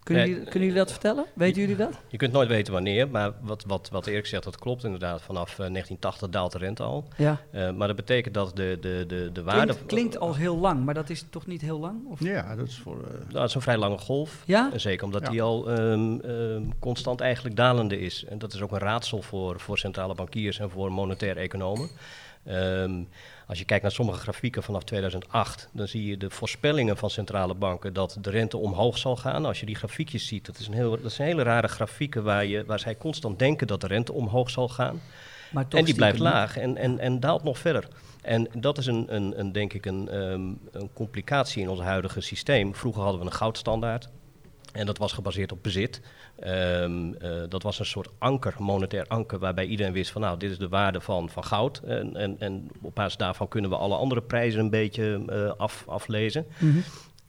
Kunnen, 0.05 0.25
Nee, 0.25 0.33
jullie, 0.35 0.51
kunnen 0.51 0.69
jullie 0.69 0.83
dat 0.85 0.91
vertellen? 0.93 1.25
Weten 1.35 1.61
jullie 1.61 1.77
dat? 1.77 1.93
Je 2.09 2.17
kunt 2.17 2.33
nooit 2.33 2.49
weten 2.49 2.73
wanneer, 2.73 3.09
maar 3.09 3.33
wat, 3.41 3.65
wat, 3.67 3.89
wat 3.93 4.07
Erik 4.07 4.27
zegt, 4.27 4.45
dat 4.45 4.59
klopt 4.59 4.85
inderdaad. 4.85 5.23
Vanaf 5.23 5.51
eh, 5.51 5.57
1980 5.57 6.29
daalt 6.29 6.53
de 6.53 6.59
rente 6.59 6.83
al. 6.83 7.05
Ja. 7.17 7.41
Eh, 7.51 7.71
maar 7.71 7.87
dat 7.87 7.97
betekent 7.97 8.35
dat 8.35 8.57
de, 8.57 8.79
de, 8.81 9.05
de, 9.09 9.31
de 9.33 9.43
waarde... 9.43 9.67
Klinkt, 9.73 9.87
klinkt 9.87 10.19
als 10.19 10.37
heel 10.37 10.57
lang, 10.59 10.85
maar 10.85 10.95
dat 10.95 11.11
is 11.11 11.25
toch 11.31 11.47
niet 11.47 11.61
heel 11.61 11.79
lang? 11.79 12.07
Of? 12.11 12.21
Ja, 12.21 12.57
dat 12.57 12.67
is 12.67 12.79
voor... 12.79 13.03
eh, 13.05 13.11
Nou, 13.11 13.33
dat 13.33 13.49
is 13.49 13.55
een 13.55 13.61
vrij 13.61 13.77
lange 13.79 13.99
golf. 13.99 14.43
Ja? 14.47 14.71
Zeker 14.77 15.05
omdat 15.05 15.23
Ja. 15.23 15.31
die 15.31 15.43
al 15.43 15.71
ehm, 15.71 16.19
ehm, 16.21 16.63
constant 16.79 17.21
eigenlijk 17.21 17.57
dalende 17.57 18.01
is. 18.01 18.25
En 18.25 18.39
dat 18.39 18.53
is 18.55 18.63
ook 18.63 18.73
een 18.73 18.79
raadsel 18.79 19.23
voor, 19.23 19.61
voor 19.61 19.79
centrale 19.79 20.15
bankiers 20.15 20.59
en 20.59 20.71
voor 20.71 20.93
monetaire 20.93 21.41
economen. 21.41 21.89
Ehm, 22.45 23.03
als 23.47 23.59
je 23.59 23.65
kijkt 23.65 23.83
naar 23.83 23.93
sommige 23.93 24.19
grafieken 24.19 24.63
vanaf 24.63 24.83
2008, 24.83 25.69
dan 25.73 25.89
zie 25.89 26.07
je 26.07 26.17
de 26.17 26.31
voorspellingen 26.31 26.97
van 26.97 27.11
centrale 27.11 27.55
banken 27.55 27.93
dat 27.93 28.19
de 28.21 28.31
rente 28.31 28.57
omhoog 28.57 28.99
zal 28.99 29.17
gaan. 29.17 29.45
Als 29.45 29.61
je 29.61 29.67
die 29.67 29.75
grafiekjes 29.75 30.27
ziet, 30.27 30.47
dat, 30.47 30.59
is 30.59 30.67
een 30.67 30.75
heel, 30.75 31.01
dat 31.01 31.13
zijn 31.13 31.29
hele 31.29 31.43
rare 31.43 31.69
grafieken 31.69 32.25
waar, 32.25 32.47
je, 32.47 32.65
waar 32.65 32.79
zij 32.79 32.97
constant 32.97 33.39
denken 33.39 33.67
dat 33.67 33.81
de 33.81 33.87
rente 33.87 34.13
omhoog 34.13 34.51
zal 34.51 34.69
gaan. 34.69 35.01
Maar 35.53 35.69
toch 35.69 35.81
En 35.81 35.87
die 35.87 35.95
blijft 35.95 36.19
laag 36.19 36.57
en, 36.57 36.77
en, 36.77 36.99
en 36.99 37.21
daalt 37.21 37.43
nog 37.43 37.59
verder. 37.59 37.89
En 38.23 38.49
dat 38.59 38.79
is 38.79 38.87
een, 38.87 39.15
een, 39.15 39.41
een 39.41 39.53
denk 39.53 39.73
ik 39.73 39.87
een, 39.87 40.09
ehm, 40.09 40.53
een 40.71 40.91
complicatie 40.93 41.63
in 41.63 41.69
ons 41.69 41.81
huidige 41.81 42.21
systeem. 42.21 42.75
Vroeger 42.75 43.03
hadden 43.03 43.21
we 43.21 43.27
een 43.27 43.33
goudstandaard. 43.33 44.09
En 44.73 44.87
dat 44.87 44.99
was 44.99 45.13
gebaseerd 45.13 45.53
op 45.53 45.63
bezit. 45.63 46.01
Ehm, 46.45 47.13
eh, 47.13 47.31
dat 47.49 47.63
was 47.63 47.79
een 47.79 47.87
soort 47.87 48.09
anker, 48.19 48.55
monetair 48.59 49.05
anker, 49.07 49.39
waarbij 49.39 49.67
iedereen 49.67 49.93
wist 49.93 50.11
van 50.11 50.21
nou, 50.21 50.39
dit 50.39 50.51
is 50.51 50.59
de 50.59 50.69
waarde 50.69 51.01
van, 51.01 51.31
van 51.31 51.45
goud. 51.45 51.79
En, 51.79 52.17
en, 52.17 52.37
en 52.39 52.71
op 52.81 52.95
basis 52.95 53.17
daarvan 53.17 53.49
kunnen 53.49 53.71
we 53.71 53.77
alle 53.77 53.97
andere 53.97 54.23
prijzen 54.23 54.61
een 54.61 54.71
beetje 54.71 55.23
eh, 55.29 55.53
af, 55.57 55.85
aflezen. 55.87 56.47
Mhm. 56.59 56.79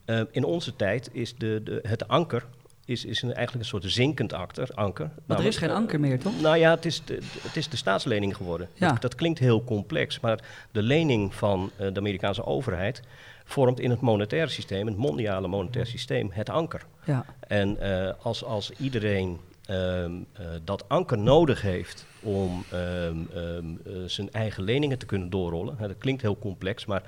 Eh, 0.06 0.22
in 0.32 0.44
onze 0.44 0.76
tijd 0.76 1.10
is 1.12 1.36
de, 1.36 1.62
de, 1.64 1.80
het 1.88 2.08
anker 2.08 2.46
is, 2.86 3.06
is 3.06 3.22
een, 3.22 3.34
eigenlijk 3.34 3.60
een 3.60 3.80
soort 3.80 3.94
zinkend 3.94 4.34
anker. 4.34 4.70
anker. 4.74 5.10
Maar 5.26 5.40
er 5.40 5.46
is 5.46 5.58
geen 5.58 5.70
eh, 5.70 5.76
anker 5.76 6.00
meer, 6.00 6.20
toch? 6.20 6.42
nou 6.42 6.58
ja, 6.58 6.72
het 6.72 6.86
is 6.86 7.06
de, 7.06 7.20
het 7.42 7.56
is 7.56 7.70
de 7.70 7.78
staatslening 7.78 8.36
geworden. 8.36 8.70
Ja. 8.74 8.90
Dat, 8.90 9.02
dat 9.02 9.16
klinkt 9.16 9.40
heel 9.40 9.64
complex, 9.64 10.20
maar 10.20 10.40
de 10.72 10.82
lening 10.82 11.36
van 11.36 11.72
de 11.78 12.00
Amerikaanse 12.00 12.46
overheid 12.46 13.02
vormt 13.46 13.80
in 13.80 13.90
het 13.90 14.02
monetaire 14.02 14.50
systeem, 14.50 14.88
het 14.88 14.98
mondiale 14.98 15.48
monetaire 15.48 15.90
systeem, 15.90 16.30
het 16.32 16.50
anker. 16.50 16.86
Ja. 17.04 17.26
En 17.40 17.80
eh, 17.80 18.14
als, 18.22 18.44
als 18.44 18.72
iedereen 18.72 19.40
ehm, 19.66 20.12
eh, 20.34 20.46
dat 20.64 20.90
anker 20.90 21.18
nodig 21.18 21.62
heeft 21.62 22.06
om 22.22 22.64
ehm, 22.72 23.18
ehm, 23.34 23.66
eh, 23.86 23.94
zijn 24.06 24.32
eigen 24.32 24.64
leningen 24.64 24.98
te 24.98 25.06
kunnen 25.06 25.30
doorrollen, 25.30 25.76
hè, 25.78 25.88
dat 25.88 25.98
klinkt 25.98 26.22
heel 26.22 26.38
complex, 26.40 26.86
maar 26.86 27.04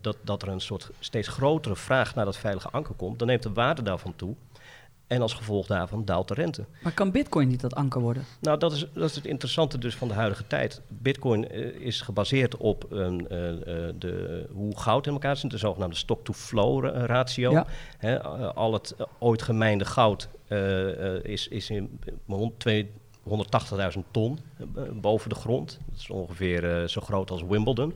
dat, 0.00 0.16
dat 0.22 0.42
er 0.42 0.48
een 0.48 0.60
soort 0.60 0.90
steeds 0.98 1.28
grotere 1.28 1.76
vraag 1.76 2.14
naar 2.14 2.24
dat 2.24 2.36
veilige 2.36 2.68
anker 2.70 2.94
komt, 2.94 3.18
dan 3.18 3.28
neemt 3.28 3.42
de 3.42 3.52
waarde 3.52 3.82
daarvan 3.82 4.16
toe. 4.16 4.34
En 5.08 5.22
als 5.22 5.34
gevolg 5.34 5.66
daarvan 5.66 6.04
daalt 6.04 6.28
de 6.28 6.34
rente. 6.34 6.64
Maar 6.82 6.92
kan 6.92 7.10
bitcoin 7.10 7.48
niet 7.48 7.60
dat 7.60 7.74
anker 7.74 8.00
worden? 8.00 8.24
Nou, 8.40 8.58
dat 8.58 8.72
is, 8.72 8.86
dat 8.92 9.08
is 9.10 9.14
het 9.14 9.26
interessante 9.26 9.78
dus 9.78 9.94
van 9.96 10.08
de 10.08 10.14
huidige 10.14 10.46
tijd. 10.46 10.80
Bitcoin 10.88 11.48
eh, 11.48 11.60
is 11.66 12.00
gebaseerd 12.00 12.56
op 12.56 12.86
een, 12.90 13.28
eh, 13.28 13.50
eh, 13.50 13.94
de, 13.98 14.46
hoe 14.52 14.78
goud 14.78 15.06
in 15.06 15.12
elkaar 15.12 15.36
zit, 15.36 15.50
de 15.50 15.58
zogenaamde 15.58 15.96
stock-to-flow 15.96 16.84
ra- 16.84 17.06
ratio. 17.06 17.64
Ja. 18.00 18.16
Al 18.54 18.72
het 18.72 18.96
ooit 19.18 19.42
gemeinde 19.42 19.84
goud 19.84 20.28
is, 21.22 21.48
is 21.48 21.70
in 21.70 21.98
hond- 22.26 22.60
twee- 22.60 22.90
180.000 23.22 24.04
ton 24.10 24.38
boven 24.92 25.28
de 25.28 25.34
grond. 25.34 25.78
Dat 25.90 25.98
is 25.98 26.10
ongeveer 26.10 26.88
zo 26.88 27.00
groot 27.00 27.30
als 27.30 27.42
Wimbledon. 27.42 27.94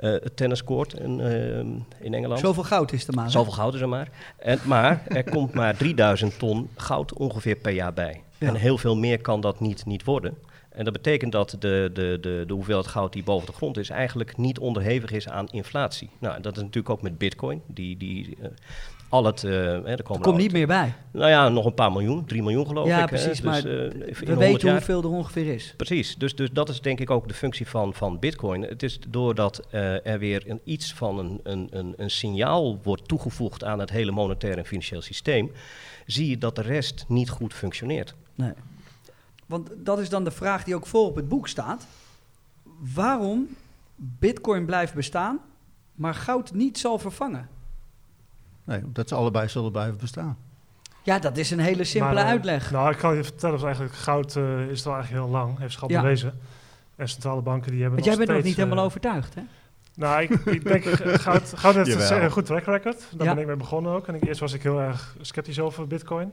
Eh, 0.00 0.10
het 0.10 0.36
tenniscourt 0.36 0.94
in, 0.94 1.20
eh, 1.20 1.58
in 2.04 2.14
Engeland. 2.14 2.40
Zoveel 2.40 2.62
goud 2.62 2.92
is 2.92 3.06
er 3.06 3.14
maar. 3.14 3.24
hè? 3.24 3.30
Zoveel 3.30 3.52
goud 3.52 3.74
is 3.74 3.80
er 3.80 3.88
maar. 3.88 4.08
En, 4.38 4.58
maar 4.64 5.02
er 5.08 5.30
komt 5.30 5.54
maar 5.54 5.76
3000 5.76 6.38
ton 6.38 6.68
goud 6.76 7.12
ongeveer 7.12 7.56
per 7.56 7.72
jaar 7.72 7.92
bij. 7.92 8.22
Ja. 8.38 8.48
En 8.48 8.54
heel 8.54 8.78
veel 8.78 8.96
meer 8.96 9.20
kan 9.20 9.40
dat 9.40 9.60
niet, 9.60 9.86
niet 9.86 10.04
worden. 10.04 10.34
En 10.70 10.84
dat 10.84 10.92
betekent 10.92 11.32
dat 11.32 11.56
de, 11.58 11.90
de, 11.92 12.18
de, 12.20 12.44
de 12.46 12.52
hoeveelheid 12.52 12.86
goud 12.86 13.12
die 13.12 13.22
boven 13.22 13.46
de 13.46 13.52
grond 13.52 13.76
is, 13.76 13.90
eigenlijk 13.90 14.36
niet 14.36 14.58
onderhevig 14.58 15.10
is 15.10 15.28
aan 15.28 15.48
inflatie. 15.48 16.10
Nou, 16.18 16.34
en 16.34 16.42
dat 16.42 16.56
is 16.56 16.62
natuurlijk 16.62 16.90
ook 16.90 17.02
met 17.02 17.18
bitcoin. 17.18 17.62
Die, 17.66 17.96
die, 17.96 18.36
eh, 18.42 18.48
al 19.10 19.24
het, 19.24 19.44
eh, 19.44 19.50
hè, 19.52 19.82
er 19.84 20.02
komen 20.02 20.22
komt 20.22 20.36
niet 20.36 20.52
meer 20.52 20.66
bij. 20.66 20.92
Nou 21.10 21.30
ja, 21.30 21.48
nog 21.48 21.64
een 21.64 21.74
paar 21.74 21.92
miljoen, 21.92 22.24
3 22.24 22.42
miljoen 22.42 22.66
geloof 22.66 22.86
Ja, 22.86 23.00
ik. 23.00 23.06
precies, 23.06 23.38
Hè? 23.38 23.44
maar 23.44 23.62
Dus, 23.62 23.90
eh, 23.90 23.98
We 23.98 24.14
100 24.18 24.38
weten 24.38 24.66
jaar- 24.68 24.76
hoeveel 24.76 25.02
er 25.02 25.08
ongeveer 25.08 25.54
is. 25.54 25.74
Precies, 25.76 26.16
dus, 26.16 26.34
dus 26.34 26.50
dat 26.52 26.68
is 26.68 26.80
denk 26.80 27.00
ik 27.00 27.10
ook 27.10 27.28
de 27.28 27.34
functie 27.34 27.68
van, 27.68 27.94
van 27.94 28.18
Bitcoin. 28.18 28.62
Het 28.62 28.82
is 28.82 28.98
doordat 29.08 29.66
eh, 29.70 30.06
er 30.06 30.18
weer 30.18 30.42
een, 30.50 30.60
iets 30.64 30.92
van 30.94 31.18
een, 31.18 31.40
een, 31.42 31.68
een, 31.70 31.94
een 31.96 32.10
signaal 32.10 32.78
wordt 32.82 33.08
toegevoegd 33.08 33.64
aan 33.64 33.78
het 33.78 33.90
hele 33.90 34.10
monetaire 34.10 34.58
en 34.60 34.66
financieel 34.66 35.02
systeem, 35.02 35.52
zie 36.06 36.28
je 36.30 36.38
dat 36.38 36.56
de 36.56 36.62
rest 36.62 37.04
niet 37.08 37.30
goed 37.30 37.54
functioneert. 37.54 38.14
Nee. 38.34 38.52
Want 39.46 39.70
dat 39.76 39.98
is 39.98 40.08
dan 40.08 40.24
de 40.24 40.30
vraag 40.30 40.64
die 40.64 40.74
ook 40.74 40.86
voor 40.86 41.06
op 41.06 41.16
het 41.16 41.28
boek 41.28 41.48
staat. 41.48 41.86
Waarom 42.94 43.48
bitcoin 43.96 44.64
blijft 44.66 44.94
bestaan, 44.94 45.38
maar 45.94 46.14
goud 46.14 46.52
niet 46.52 46.78
zal 46.78 46.98
vervangen? 46.98 47.48
Nee, 48.64 48.84
omdat 48.84 49.08
ze 49.08 49.14
allebei 49.14 49.48
zullen 49.48 49.72
blijven 49.72 49.96
bestaan. 49.98 50.36
Ja, 51.02 51.18
dat 51.18 51.36
is 51.36 51.50
een 51.50 51.58
hele 51.58 51.84
simpele 51.84 52.14
Maar, 52.14 52.22
eh, 52.24 52.28
uitleg. 52.30 52.70
Nou, 52.70 52.90
ik 52.90 52.96
kan 52.96 53.16
je 53.16 53.24
vertellen, 53.24 53.62
eigenlijk 53.64 53.94
goud 53.94 54.36
eh, 54.36 54.68
is 54.68 54.86
al 54.86 54.92
eigenlijk 54.94 55.22
heel 55.24 55.32
lang, 55.32 55.58
heeft 55.58 55.72
zich 55.72 55.82
al 55.82 55.90
Ja. 55.90 56.00
bewezen. 56.00 56.38
En 56.96 57.08
centrale 57.08 57.40
banken 57.42 57.70
die 57.70 57.80
hebben 57.82 58.00
Want 58.00 58.16
jij 58.16 58.26
bent 58.26 58.36
nog 58.38 58.46
niet 58.46 58.56
helemaal 58.56 58.78
eh, 58.78 58.84
overtuigd, 58.84 59.34
hè? 59.34 59.42
Nou, 59.94 60.22
ik, 60.22 60.30
ik 60.30 60.64
denk, 60.64 60.84
goud, 61.26 61.52
goud 61.56 61.74
heeft 61.74 61.92
een 61.92 61.98
Jawel. 61.98 62.20
een 62.22 62.30
goed 62.30 62.46
track 62.46 62.64
record. 62.64 63.06
Daar 63.16 63.26
Ja. 63.26 63.32
ben 63.32 63.42
ik 63.42 63.46
mee 63.48 63.56
begonnen 63.56 63.92
ook. 63.92 64.06
En 64.06 64.14
ik, 64.14 64.24
eerst 64.24 64.40
was 64.40 64.52
ik 64.52 64.62
heel 64.62 64.80
erg 64.80 65.16
sceptisch 65.20 65.60
over 65.60 65.86
bitcoin. 65.86 66.32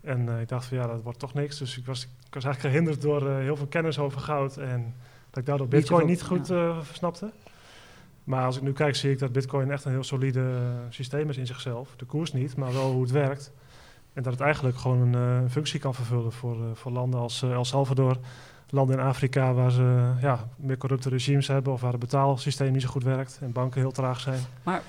En 0.00 0.28
eh, 0.28 0.40
ik 0.40 0.48
dacht 0.48 0.66
van 0.66 0.76
ja, 0.76 0.86
dat 0.86 1.02
wordt 1.02 1.18
toch 1.18 1.34
niks. 1.34 1.58
Dus 1.58 1.78
ik 1.78 1.86
was, 1.86 2.02
ik 2.02 2.34
was 2.34 2.44
eigenlijk 2.44 2.74
gehinderd 2.74 3.02
door 3.02 3.28
eh, 3.30 3.36
heel 3.38 3.56
veel 3.56 3.66
kennis 3.66 3.98
over 3.98 4.20
goud. 4.20 4.56
En 4.56 4.94
dat 5.30 5.38
ik 5.38 5.46
daardoor 5.46 5.68
bitcoin 5.68 6.06
niet 6.06 6.22
goed 6.22 6.50
eh 6.50 6.78
snapte. 6.92 7.30
Maar 8.24 8.44
als 8.44 8.56
ik 8.56 8.62
nu 8.62 8.72
kijk, 8.72 8.96
zie 8.96 9.10
ik 9.10 9.18
dat 9.18 9.32
bitcoin 9.32 9.70
echt 9.70 9.84
een 9.84 9.92
heel 9.92 10.02
solide 10.04 10.40
eh, 10.40 10.56
systeem 10.88 11.28
is 11.28 11.36
in 11.36 11.46
zichzelf. 11.46 11.94
De 11.96 12.04
koers 12.04 12.32
niet, 12.32 12.56
maar 12.56 12.72
wel 12.72 12.92
hoe 12.92 13.02
het 13.02 13.10
werkt. 13.10 13.52
En 14.12 14.22
dat 14.22 14.32
het 14.32 14.42
eigenlijk 14.42 14.76
gewoon 14.76 15.00
een 15.14 15.42
eh, 15.44 15.50
functie 15.50 15.80
kan 15.80 15.94
vervullen 15.94 16.32
voor, 16.32 16.54
eh, 16.54 16.66
voor 16.74 16.92
landen 16.92 17.20
als 17.20 17.42
El 17.42 17.64
Salvador. 17.64 18.16
Landen 18.70 18.98
in 18.98 19.04
Afrika 19.04 19.52
waar 19.52 19.70
ze 19.70 20.12
ja, 20.20 20.48
meer 20.56 20.76
corrupte 20.76 21.08
regimes 21.08 21.48
hebben 21.48 21.72
of 21.72 21.80
waar 21.80 21.90
het 21.90 22.00
betaalsysteem 22.00 22.72
niet 22.72 22.82
zo 22.82 22.88
goed 22.88 23.04
werkt 23.04 23.38
en 23.42 23.52
banken 23.52 23.80
heel 23.80 23.90
traag 23.92 24.20
zijn. 24.20 24.40
Maar, 24.62 24.82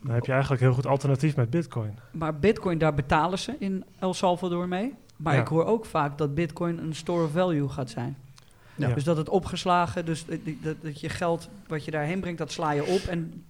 Dan 0.00 0.14
heb 0.14 0.24
je 0.24 0.32
eigenlijk 0.32 0.60
een 0.62 0.66
heel 0.68 0.76
goed 0.76 0.86
alternatief 0.86 1.36
met 1.36 1.50
bitcoin. 1.50 1.98
maar 2.10 2.38
bitcoin, 2.38 2.78
daar 2.78 2.94
betalen 2.94 3.38
ze 3.38 3.56
in 3.58 3.84
El 3.98 4.14
Salvador 4.14 4.68
mee. 4.68 4.94
Maar 5.16 5.34
Ja. 5.34 5.40
ik 5.40 5.46
hoor 5.46 5.64
ook 5.64 5.84
vaak 5.86 6.18
dat 6.18 6.34
bitcoin 6.34 6.78
een 6.78 6.94
store 6.94 7.24
of 7.24 7.30
value 7.32 7.68
gaat 7.68 7.90
zijn. 7.90 8.16
Ja. 8.76 8.94
Dus 8.94 9.04
dat 9.04 9.16
het 9.16 9.28
opgeslagen, 9.28 10.04
dus 10.04 10.24
dat, 10.62 10.76
dat, 10.82 11.00
je 11.00 11.08
geld 11.08 11.48
wat 11.66 11.84
je 11.84 11.90
daarheen 11.90 12.20
brengt, 12.20 12.38
dat 12.38 12.52
sla 12.52 12.70
je 12.70 12.84
op 12.84 13.00
en 13.00 13.44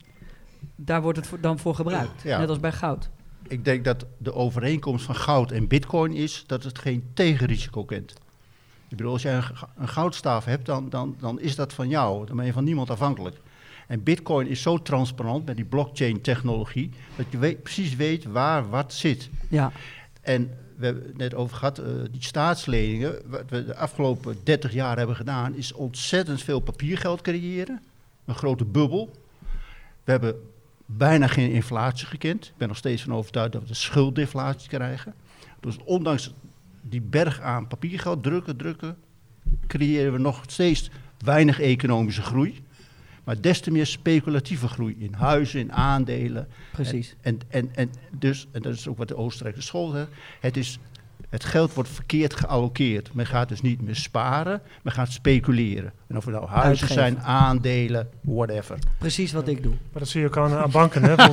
daar 0.76 1.02
wordt 1.02 1.18
het 1.18 1.26
voor- 1.26 1.40
dan 1.40 1.58
voor 1.58 1.74
gebruikt. 1.74 2.22
Ja. 2.22 2.38
Net 2.38 2.48
als 2.48 2.60
bij 2.60 2.72
goud. 2.72 3.10
Ik 3.48 3.64
denk 3.64 3.84
dat 3.84 4.06
de 4.18 4.34
overeenkomst 4.34 5.04
van 5.04 5.14
goud 5.14 5.50
en 5.50 5.68
bitcoin 5.68 6.12
is 6.12 6.44
dat 6.46 6.62
het 6.64 6.78
geen 6.78 7.10
tegenrisico 7.14 7.84
kent. 7.84 8.14
Ik 8.88 8.96
bedoel, 8.96 9.12
als 9.12 9.22
jij 9.22 9.42
een, 9.76 9.88
goudstaaf 9.88 10.44
hebt, 10.44 10.66
dan, 10.66 10.88
dan, 10.88 11.16
dan 11.20 11.40
is 11.40 11.56
dat 11.56 11.72
van 11.72 11.88
jou. 11.88 12.26
Dan 12.26 12.36
ben 12.36 12.46
je 12.46 12.52
van 12.52 12.64
niemand 12.64 12.90
afhankelijk. 12.90 13.36
En 13.86 14.02
bitcoin 14.02 14.46
is 14.46 14.62
zo 14.62 14.82
transparant 14.82 15.46
met 15.46 15.56
die 15.56 15.64
blockchain 15.64 16.20
technologie, 16.20 16.90
dat 17.16 17.26
je 17.30 17.38
weet, 17.38 17.62
precies 17.62 17.96
weet 17.96 18.24
waar 18.24 18.68
wat 18.68 18.92
zit. 18.92 19.30
Ja, 19.48 19.72
En 20.20 20.50
we 20.82 20.88
hebben 20.88 21.06
het 21.06 21.16
net 21.16 21.34
over 21.34 21.56
gehad, 21.56 21.78
eh, 21.78 21.86
die 22.10 22.22
staatsleningen, 22.22 23.18
wat 23.26 23.42
we 23.48 23.64
de 23.64 23.76
afgelopen 23.76 24.36
30 24.42 24.72
jaar 24.72 24.96
hebben 24.96 25.16
gedaan, 25.16 25.54
is 25.54 25.72
ontzettend 25.72 26.42
veel 26.42 26.60
papiergeld 26.60 27.20
creëren. 27.20 27.82
Een 28.24 28.34
grote 28.34 28.64
bubbel. 28.64 29.10
We 30.04 30.10
hebben 30.10 30.34
bijna 30.86 31.26
geen 31.26 31.50
inflatie 31.50 32.06
gekend. 32.06 32.44
Ik 32.44 32.56
ben 32.56 32.68
nog 32.68 32.76
steeds 32.76 33.02
van 33.02 33.14
overtuigd 33.14 33.52
dat 33.52 33.62
we 33.62 33.68
de 33.68 33.74
schulddeflatie 33.74 34.68
krijgen. 34.68 35.14
Dus 35.60 35.76
ondanks 35.84 36.34
die 36.80 37.00
berg 37.00 37.40
aan 37.40 37.66
papiergeld 37.66 38.22
drukken, 38.22 38.56
drukken, 38.56 38.96
creëren 39.66 40.12
we 40.12 40.18
nog 40.18 40.42
steeds 40.46 40.90
weinig 41.24 41.60
economische 41.60 42.22
groei. 42.22 42.64
Maar 43.24 43.40
des 43.40 43.60
te 43.60 43.70
meer 43.70 43.86
speculatieve 43.86 44.68
groei 44.68 44.96
in 44.98 45.12
huizen, 45.12 45.60
in 45.60 45.72
aandelen. 45.72 46.48
precies. 46.72 47.14
En, 47.20 47.38
en, 47.48 47.70
en, 47.74 47.90
dus, 48.18 48.46
en 48.52 48.62
dat 48.62 48.74
is 48.74 48.88
ook 48.88 48.96
wat 48.96 49.08
de 49.08 49.16
Oostenrijkse 49.16 49.62
school 49.62 49.90
zegt, 49.90 50.08
het, 50.40 50.56
is, 50.56 50.78
het 51.32 51.44
geld 51.44 51.74
wordt 51.74 51.90
verkeerd 51.90 52.34
gealloceerd. 52.34 53.14
Men 53.14 53.26
gaat 53.26 53.48
dus 53.48 53.60
niet 53.60 53.82
meer 53.82 53.96
sparen, 53.96 54.60
men 54.82 54.92
gaat 54.92 55.12
speculeren. 55.12 55.92
En 56.08 56.16
of 56.16 56.24
het 56.24 56.34
nou 56.34 56.46
huizen 56.46 56.68
Uitgeven. 56.68 56.94
zijn, 56.94 57.20
aandelen, 57.20 58.08
whatever. 58.20 58.78
Precies 58.98 59.32
wat 59.32 59.48
ik 59.48 59.62
doe. 59.62 59.72
Maar 59.72 60.02
dat 60.02 60.08
zie 60.08 60.20
je 60.20 60.26
ook 60.26 60.36
aan, 60.36 60.52
aan 60.52 60.70
banken. 60.70 61.02
Hè? 61.02 61.14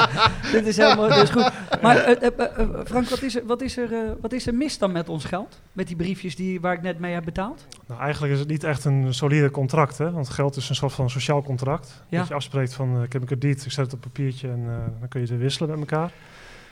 Dit 0.52 0.66
is 0.66 0.76
helemaal 0.76 1.08
dit 1.08 1.16
is 1.16 1.30
goed. 1.30 1.50
Maar 1.82 1.96
eh, 1.96 2.22
eh, 2.22 2.58
eh, 2.58 2.68
Frank, 2.84 3.08
wat 3.08 3.22
is, 3.22 3.36
er, 3.36 3.46
wat, 3.46 3.62
is 3.62 3.76
er, 3.76 4.16
wat 4.20 4.32
is 4.32 4.46
er 4.46 4.54
mis 4.54 4.78
dan 4.78 4.92
met 4.92 5.08
ons 5.08 5.24
geld? 5.24 5.60
Met 5.72 5.86
die 5.86 5.96
briefjes 5.96 6.36
die, 6.36 6.60
waar 6.60 6.74
ik 6.74 6.82
net 6.82 6.98
mee 6.98 7.14
heb 7.14 7.24
betaald? 7.24 7.66
nou, 7.88 8.00
eigenlijk 8.00 8.32
is 8.32 8.38
het 8.38 8.48
niet 8.48 8.64
echt 8.64 8.84
een 8.84 9.14
solide 9.14 9.50
contract. 9.50 9.98
Hè? 9.98 10.10
Want 10.10 10.28
geld 10.28 10.56
is 10.56 10.68
een 10.68 10.74
soort 10.74 10.92
van 10.92 11.10
sociaal 11.10 11.42
contract. 11.42 12.02
Ja. 12.08 12.18
Dat 12.18 12.28
je 12.28 12.34
afspreekt 12.34 12.74
van, 12.74 12.96
eh, 12.96 13.02
ik 13.02 13.12
heb 13.12 13.22
een 13.22 13.28
krediet, 13.28 13.64
ik 13.64 13.72
zet 13.72 13.84
het 13.84 13.94
op 13.94 14.00
papiertje 14.00 14.48
en 14.48 14.60
eh, 14.68 14.76
dan 14.98 15.08
kun 15.08 15.20
je 15.20 15.26
het 15.26 15.28
weer 15.28 15.38
wisselen 15.38 15.70
met 15.70 15.78
elkaar. 15.78 16.12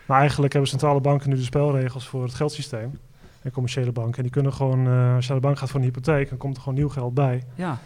Maar 0.07 0.19
eigenlijk 0.19 0.53
hebben 0.53 0.71
centrale 0.71 1.01
banken 1.01 1.31
nu 1.31 1.37
de 1.37 1.43
spelregels 1.43 2.09
voor 2.09 2.23
het 2.23 2.35
geldsysteem. 2.35 2.99
En 3.43 3.51
commerciële 3.53 3.93
banken. 3.93 4.17
En 4.17 4.23
die 4.23 4.33
kunnen 4.33 4.53
gewoon, 4.53 4.87
eh, 4.87 5.15
als 5.15 5.25
je 5.27 5.33
naar 5.33 5.41
de 5.41 5.47
bank 5.47 5.59
gaat 5.59 5.71
voor 5.71 5.81
een 5.81 5.87
hypotheek, 5.87 6.29
dan 6.29 6.39
komt 6.39 6.57
er 6.57 6.63
gewoon 6.63 6.79
nieuw 6.79 6.89
geld 6.89 7.15
bij. 7.15 7.43
Ja, 7.55 7.79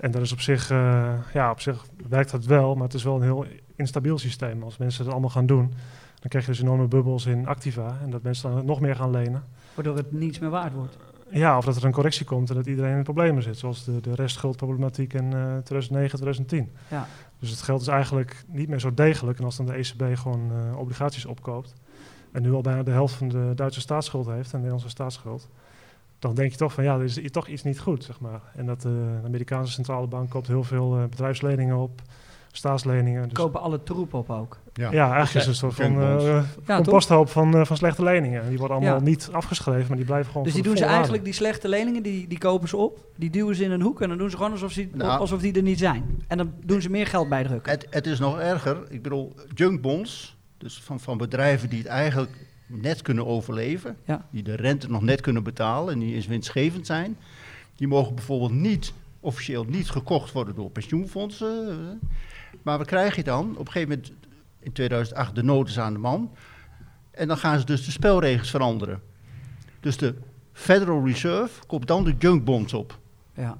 En 0.00 0.10
dat 0.10 0.22
is 0.22 0.32
op 0.32 0.40
zich, 0.40 0.70
eh, 0.70 1.12
ja, 1.32 1.50
op 1.50 1.60
zich 1.60 1.84
werkt 2.08 2.30
dat 2.30 2.44
wel, 2.44 2.74
maar 2.74 2.84
het 2.84 2.94
is 2.94 3.02
wel 3.02 3.16
een 3.16 3.22
heel 3.22 3.46
instabiel 3.76 4.18
systeem. 4.18 4.62
Als 4.62 4.76
mensen 4.76 5.02
het 5.04 5.12
allemaal 5.12 5.30
gaan 5.30 5.46
doen, 5.46 5.68
dan 6.20 6.28
krijg 6.28 6.44
je 6.46 6.50
dus 6.50 6.60
enorme 6.60 6.86
bubbels 6.86 7.26
in 7.26 7.46
activa. 7.46 7.98
En 8.02 8.10
dat 8.10 8.22
mensen 8.22 8.50
dan 8.50 8.64
nog 8.64 8.80
meer 8.80 8.96
gaan 8.96 9.10
lenen. 9.10 9.44
waardoor 9.74 9.96
het 9.96 10.12
niets 10.12 10.38
meer 10.38 10.50
waard 10.50 10.72
wordt. 10.72 10.96
Ja, 11.30 11.56
of 11.56 11.64
dat 11.64 11.76
er 11.76 11.84
een 11.84 11.92
correctie 11.92 12.26
komt 12.26 12.50
en 12.50 12.54
dat 12.54 12.66
iedereen 12.66 12.96
in 12.96 13.02
problemen 13.02 13.42
zit. 13.42 13.58
Zoals 13.58 13.84
de, 13.84 14.00
de 14.00 14.14
restschuldproblematiek 14.14 15.12
in 15.12 15.32
eh 15.32 15.56
2009, 15.56 16.18
2010. 16.18 16.70
Ja. 16.90 17.06
Dus 17.38 17.50
het 17.50 17.62
geld 17.62 17.80
is 17.80 17.86
eigenlijk 17.86 18.44
niet 18.48 18.68
meer 18.68 18.80
zo 18.80 18.94
degelijk. 18.94 19.38
En 19.38 19.44
als 19.44 19.56
dan 19.56 19.66
de 19.66 19.72
ECB 19.72 20.18
gewoon 20.18 20.50
eh, 20.52 20.78
obligaties 20.78 21.24
opkoopt. 21.24 21.74
En 22.32 22.42
nu 22.42 22.52
al 22.52 22.60
bijna 22.60 22.82
de 22.82 22.90
helft 22.90 23.14
van 23.14 23.28
de 23.28 23.52
Duitse 23.54 23.80
staatsschuld 23.80 24.26
heeft 24.26 24.44
en 24.44 24.50
de 24.50 24.56
Nederlandse 24.56 24.88
staatsschuld. 24.88 25.48
Dan 26.18 26.34
denk 26.34 26.50
je 26.50 26.56
toch 26.56 26.72
van 26.72 26.84
ja, 26.84 26.94
er 26.94 27.04
is 27.04 27.30
toch 27.30 27.46
iets 27.46 27.62
niet 27.62 27.80
goed, 27.80 28.04
zeg 28.04 28.20
maar. 28.20 28.40
En 28.54 28.66
dat 28.66 28.76
eh, 28.76 28.82
de 28.82 29.20
Amerikaanse 29.24 29.72
centrale 29.72 30.06
bank 30.06 30.30
koopt 30.30 30.46
heel 30.46 30.64
veel 30.64 30.96
eh, 30.96 31.04
bedrijfsleningen 31.04 31.76
op, 31.76 32.02
staatsleningen. 32.52 33.22
Dus, 33.22 33.32
Kopen 33.32 33.60
alle 33.60 33.82
troep 33.82 34.14
op 34.14 34.30
ook. 34.30 34.58
Ja. 34.76 34.90
ja, 34.92 35.12
eigenlijk 35.12 35.34
is 35.34 35.34
het 35.40 35.46
een 35.46 35.54
soort 35.54 35.74
van 35.74 35.84
Junkbonds. 35.92 36.24
eh, 36.24 36.42
Ja, 36.66 36.74
composthoop 36.74 37.28
van, 37.28 37.54
eh, 37.56 37.64
van 37.64 37.76
slechte 37.76 38.02
leningen. 38.02 38.48
Die 38.48 38.58
worden 38.58 38.76
allemaal 38.76 38.94
Ja. 38.94 39.02
niet 39.02 39.28
afgeschreven, 39.32 39.84
maar 39.88 39.96
die 39.96 40.06
blijven 40.06 40.26
gewoon 40.30 40.44
Dus 40.46 40.54
die 40.54 40.62
doen 40.62 40.76
ze 40.76 40.84
eigenlijk, 40.84 41.24
die 41.24 41.32
slechte 41.32 41.68
leningen, 41.68 42.02
die, 42.02 42.28
die 42.28 42.38
kopen 42.38 42.68
ze 42.68 42.76
op. 42.76 42.98
Die 43.16 43.30
duwen 43.30 43.54
ze 43.54 43.64
in 43.64 43.70
een 43.70 43.80
hoek 43.80 44.00
en 44.02 44.08
dan 44.08 44.18
doen 44.18 44.30
ze 44.30 44.36
gewoon 44.36 44.52
alsof, 44.52 44.72
ze, 44.72 44.88
Nou. 44.92 45.18
alsof 45.20 45.40
die 45.40 45.52
er 45.52 45.62
niet 45.62 45.78
zijn. 45.78 46.22
En 46.28 46.36
dan 46.38 46.52
doen 46.64 46.82
ze 46.82 46.90
meer 46.90 47.06
geld 47.06 47.28
bijdrukken. 47.28 47.72
Het, 47.72 47.86
het 47.90 48.06
is 48.06 48.18
nog 48.18 48.38
erger. 48.38 48.76
Ik 48.88 49.02
bedoel, 49.02 49.34
junkbonds, 49.54 50.36
dus 50.58 50.80
van, 50.84 51.00
van 51.00 51.18
bedrijven 51.18 51.68
die 51.68 51.78
het 51.78 51.88
eigenlijk 51.88 52.30
net 52.66 53.02
kunnen 53.02 53.26
overleven, 53.26 53.96
Ja. 54.04 54.26
die 54.30 54.42
de 54.42 54.56
rente 54.56 54.90
nog 54.90 55.02
net 55.02 55.20
kunnen 55.20 55.42
betalen 55.42 55.92
en 55.94 55.98
die 56.00 56.14
eens 56.14 56.26
winstgevend 56.26 56.86
zijn, 56.86 57.16
die 57.76 57.88
mogen 57.88 58.14
bijvoorbeeld 58.14 58.52
niet, 58.52 58.92
officieel 59.20 59.64
niet 59.64 59.90
gekocht 59.90 60.32
worden 60.32 60.54
door 60.54 60.70
pensioenfondsen. 60.70 61.68
eh, 61.68 62.08
Maar 62.62 62.78
wat 62.78 62.86
krijg 62.86 63.16
je 63.16 63.22
dan? 63.24 63.50
Op 63.56 63.66
een 63.66 63.72
gegeven 63.72 63.88
moment, 63.88 64.12
in 64.66 64.72
2008, 64.72 65.34
de 65.34 65.42
nood 65.42 65.68
is 65.68 65.78
aan 65.78 65.92
de 65.92 65.98
man. 65.98 66.30
En 67.10 67.28
dan 67.28 67.36
gaan 67.36 67.58
ze 67.58 67.64
dus 67.64 67.84
de 67.84 67.90
spelregels 67.90 68.50
veranderen. 68.50 69.02
Dus 69.80 69.96
de 69.96 70.14
Federal 70.52 71.06
Reserve 71.06 71.66
koopt 71.66 71.86
dan 71.86 72.04
de 72.04 72.14
junkbonds 72.18 72.72
op. 72.72 72.98
Ja. 73.34 73.56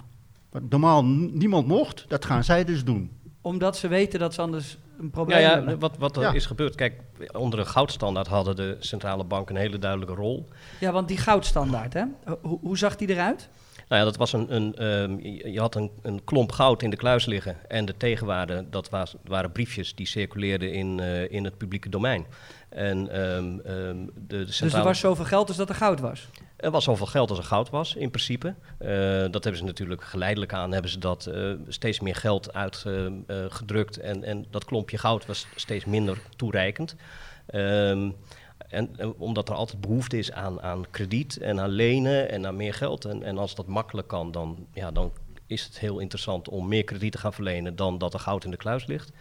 Wat 0.50 0.62
normaal 0.68 1.04
niemand 1.04 1.66
mocht, 1.66 2.04
dat 2.08 2.24
gaan 2.24 2.44
zij 2.44 2.64
dus 2.64 2.84
doen. 2.84 3.10
Omdat 3.40 3.76
ze 3.76 3.88
weten 3.88 4.18
dat 4.20 4.34
ze 4.34 4.40
anders 4.42 4.78
een 4.98 5.04
Ja, 5.04 5.10
probleem 5.10 5.40
ja, 5.40 5.50
hebben. 5.54 5.78
wat, 5.78 5.96
wat 5.98 6.16
er 6.16 6.22
Ja. 6.22 6.32
is 6.32 6.46
gebeurd. 6.46 6.74
Kijk, 6.74 7.00
onder 7.32 7.58
de 7.58 7.64
goudstandaard 7.64 8.26
hadden 8.26 8.56
de 8.56 8.76
centrale 8.78 9.24
banken 9.24 9.54
een 9.54 9.60
hele 9.60 9.78
duidelijke 9.78 10.14
rol. 10.14 10.48
Ja, 10.80 10.92
want 10.92 11.08
die 11.08 11.16
goudstandaard, 11.18 11.92
hè? 11.92 12.04
Hoe, 12.42 12.58
hoe 12.62 12.78
zag 12.78 12.96
die 12.96 13.08
eruit? 13.08 13.48
Nou 13.88 14.00
ja, 14.00 14.06
dat 14.06 14.16
was 14.16 14.32
een, 14.32 14.54
een, 14.54 14.74
ehm, 14.74 15.18
je 15.52 15.60
had 15.60 15.74
een, 15.74 15.90
een 16.02 16.24
klomp 16.24 16.52
goud 16.52 16.82
in 16.82 16.90
de 16.90 16.96
kluis 16.96 17.26
liggen. 17.26 17.56
En 17.68 17.84
de 17.84 17.96
tegenwaarde, 17.96 18.64
dat 18.70 18.88
was, 18.88 19.14
waren 19.24 19.52
briefjes 19.52 19.94
die 19.94 20.06
circuleerden 20.06 20.72
in, 20.72 21.00
eh, 21.00 21.30
in 21.30 21.44
het 21.44 21.56
publieke 21.56 21.88
domein. 21.88 22.26
En 22.68 23.08
ehm, 23.10 23.58
ehm, 23.58 24.06
de, 24.14 24.38
de 24.38 24.44
Dus 24.44 24.60
er 24.60 24.82
was 24.82 24.98
zoveel 24.98 25.24
geld 25.24 25.48
als 25.48 25.56
dat 25.56 25.68
er 25.68 25.74
goud 25.74 26.00
was. 26.00 26.28
Er 26.56 26.70
was 26.70 26.84
zoveel 26.84 27.06
geld 27.06 27.30
als 27.30 27.38
er 27.38 27.44
goud 27.44 27.70
was, 27.70 27.94
in 27.94 28.10
principe. 28.10 28.54
Eh, 28.78 28.88
dat 29.30 29.44
hebben 29.44 29.56
ze 29.56 29.64
natuurlijk 29.64 30.02
geleidelijk 30.02 30.52
aan, 30.52 30.72
hebben 30.72 30.90
ze 30.90 30.98
dat 30.98 31.26
eh, 31.26 31.52
steeds 31.68 32.00
meer 32.00 32.14
geld 32.14 32.52
uitgedrukt. 32.52 33.98
en, 33.98 34.24
en 34.24 34.46
dat 34.50 34.64
klompje 34.64 34.98
goud 34.98 35.26
was 35.26 35.46
steeds 35.54 35.84
minder 35.84 36.18
toereikend. 36.36 36.96
Ehm, 37.46 38.10
en, 38.68 39.14
omdat 39.18 39.48
er 39.48 39.54
altijd 39.54 39.80
behoefte 39.80 40.18
is 40.18 40.32
aan, 40.32 40.62
aan 40.62 40.84
krediet 40.90 41.36
en 41.36 41.60
aan 41.60 41.70
lenen 41.70 42.30
en 42.30 42.46
aan 42.46 42.56
meer 42.56 42.74
geld. 42.74 43.04
En, 43.04 43.22
en 43.22 43.38
als 43.38 43.54
dat 43.54 43.66
makkelijk 43.66 44.08
kan, 44.08 44.32
dan, 44.32 44.66
ja, 44.72 44.90
dan 44.90 45.12
is 45.46 45.64
het 45.64 45.78
heel 45.78 45.98
interessant 45.98 46.48
om 46.48 46.68
meer 46.68 46.84
krediet 46.84 47.12
te 47.12 47.18
gaan 47.18 47.32
verlenen 47.32 47.76
dan 47.76 47.98
dat 47.98 48.14
er 48.14 48.20
goud 48.20 48.44
in 48.44 48.50
de 48.50 48.56
kluis 48.56 48.86
ligt. 48.86 49.12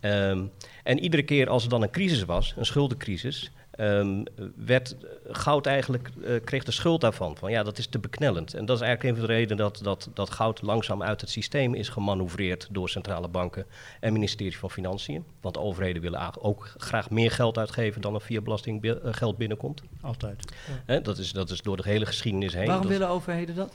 Ehm, 0.00 0.44
en 0.84 0.98
iedere 0.98 1.22
keer 1.22 1.48
als 1.48 1.64
er 1.64 1.70
dan 1.70 1.82
een 1.82 1.90
crisis 1.90 2.24
was, 2.24 2.54
een 2.56 2.66
schuldencrisis, 2.66 3.50
ehm, 3.80 4.22
werd 4.56 4.96
goud 5.30 5.66
eigenlijk, 5.66 6.10
eh, 6.24 6.34
kreeg 6.44 6.64
de 6.64 6.72
schuld 6.72 7.00
daarvan. 7.00 7.36
Van 7.36 7.50
ja, 7.50 7.62
dat 7.62 7.78
is 7.78 7.86
te 7.86 7.98
beknellend. 7.98 8.54
En 8.54 8.64
dat 8.64 8.76
is 8.76 8.82
eigenlijk 8.82 9.14
een 9.14 9.20
van 9.20 9.28
de 9.28 9.38
redenen 9.38 9.56
dat, 9.56 9.80
dat, 9.82 10.08
dat 10.14 10.30
goud 10.30 10.62
langzaam 10.62 11.02
uit 11.02 11.20
het 11.20 11.30
systeem 11.30 11.74
is 11.74 11.88
gemanoeuvreerd 11.88 12.68
door 12.70 12.88
centrale 12.88 13.28
banken 13.28 13.66
en 14.00 14.12
ministerie 14.12 14.58
van 14.58 14.70
Financiën. 14.70 15.24
Want 15.40 15.58
overheden 15.58 16.02
willen 16.02 16.42
ook 16.42 16.74
graag 16.76 17.10
meer 17.10 17.30
geld 17.30 17.58
uitgeven 17.58 18.00
dan 18.00 18.14
er 18.14 18.20
via 18.20 18.40
belasting 18.40 18.84
eh, 18.84 18.94
geld 19.02 19.36
binnenkomt. 19.36 19.82
Altijd. 20.00 20.44
Hè, 20.86 21.00
dat, 21.00 21.18
is, 21.18 21.32
dat 21.32 21.50
is 21.50 21.60
door 21.60 21.76
de 21.76 21.82
hele 21.88 22.06
geschiedenis 22.06 22.54
heen. 22.54 22.66
Waarom 22.66 22.82
Dat- 22.82 22.92
willen 22.92 23.08
overheden 23.08 23.54
dat? 23.54 23.72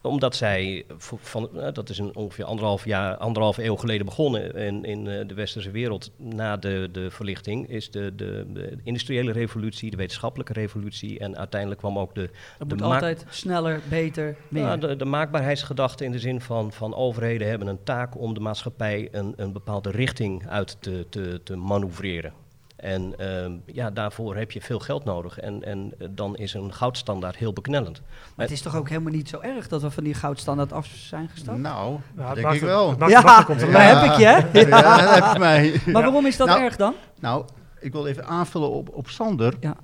Omdat 0.00 0.36
zij, 0.36 0.84
van, 0.98 1.60
eh, 1.60 1.72
dat 1.72 1.88
is 1.88 1.98
een 1.98 2.16
ongeveer 2.16 2.44
anderhalf, 2.44 2.84
jaar, 2.84 3.16
anderhalf 3.16 3.56
eeuw 3.56 3.76
geleden 3.76 4.06
begonnen 4.06 4.54
in, 4.54 4.84
in 4.84 5.06
eh, 5.08 5.28
de 5.28 5.34
westerse 5.34 5.70
wereld. 5.70 6.10
Na 6.16 6.56
de, 6.56 6.88
de 6.92 7.10
verlichting 7.10 7.68
is 7.68 7.90
de, 7.90 8.12
de, 8.16 8.46
de 8.52 8.76
industriële 8.82 9.32
revolutie, 9.32 9.90
de 9.90 9.96
wetenschappelijke 9.96 10.52
revolutie 10.52 11.18
en 11.18 11.36
uiteindelijk 11.36 11.80
kwam 11.80 11.98
ook 11.98 12.14
de, 12.14 12.20
Het 12.20 12.30
De 12.58 12.64
moet 12.64 12.80
maak- 12.80 12.92
altijd 12.92 13.24
sneller, 13.28 13.80
beter, 13.88 14.36
meer. 14.48 14.62
ja, 14.62 14.76
de, 14.76 14.96
de 14.96 15.04
maakbaarheidsgedachte 15.04 16.04
in 16.04 16.12
de 16.12 16.18
zin 16.18 16.40
van, 16.40 16.72
van 16.72 16.94
overheden 16.94 17.48
hebben 17.48 17.68
een 17.68 17.82
taak 17.84 18.18
om 18.20 18.34
de 18.34 18.40
maatschappij 18.40 19.08
een, 19.12 19.32
een 19.36 19.52
bepaalde 19.52 19.90
richting 19.90 20.48
uit 20.48 20.76
te, 20.80 21.06
te, 21.08 21.40
te 21.44 21.56
manoeuvreren. 21.56 22.32
En 22.76 23.18
ehm, 23.18 23.52
ja, 23.64 23.90
daarvoor 23.90 24.36
heb 24.36 24.50
je 24.50 24.60
veel 24.60 24.78
geld 24.78 25.04
nodig. 25.04 25.38
En, 25.38 25.64
en 25.64 25.92
eh, 25.98 26.08
dan 26.10 26.36
is 26.36 26.54
een 26.54 26.74
goudstandaard 26.74 27.36
heel 27.36 27.52
beknellend. 27.52 28.02
Maar 28.34 28.46
het 28.46 28.54
is 28.54 28.62
toch 28.62 28.76
ook 28.76 28.88
helemaal 28.88 29.12
niet 29.12 29.28
zo 29.28 29.40
erg 29.40 29.68
dat 29.68 29.82
we 29.82 29.90
van 29.90 30.04
die 30.04 30.14
goudstandaard 30.14 30.72
af 30.72 30.86
zijn 30.86 31.28
gestapt? 31.28 31.58
Nou, 31.58 31.98
Ja, 32.16 32.34
denk 32.34 32.52
ik 32.52 32.60
wel. 32.60 32.90
het 32.90 33.10
Ja, 33.10 33.22
daar 33.22 34.00
heb 34.00 34.10
ik 34.10 34.18
je, 34.18 34.24
hè? 34.24 34.60
Ja, 34.60 35.14
heb 35.14 35.32
je 35.32 35.38
mij. 35.38 35.80
Maar 35.86 36.02
waarom 36.02 36.26
is 36.26 36.36
dat 36.36 36.46
Nou, 36.46 36.60
erg 36.60 36.76
dan? 36.76 36.94
Nou, 37.20 37.44
ik 37.80 37.92
wil 37.92 38.06
even 38.06 38.26
aanvullen 38.26 38.70
op, 38.70 38.88
op 38.88 39.08
Sander. 39.08 39.54
Ja. 39.60 39.76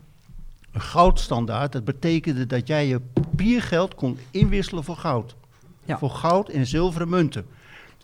Een 0.72 0.81
goudstandaard, 0.81 1.72
dat 1.72 1.85
betekende 1.85 2.46
dat 2.46 2.66
jij 2.66 2.87
je 2.87 3.00
papiergeld 3.00 3.94
kon 3.94 4.18
inwisselen 4.31 4.85
voor 4.85 4.96
goud. 4.96 5.35
Ja. 5.85 5.98
Voor 5.98 6.11
goud 6.11 6.48
en 6.48 6.66
zilveren 6.66 7.09
munten. 7.09 7.46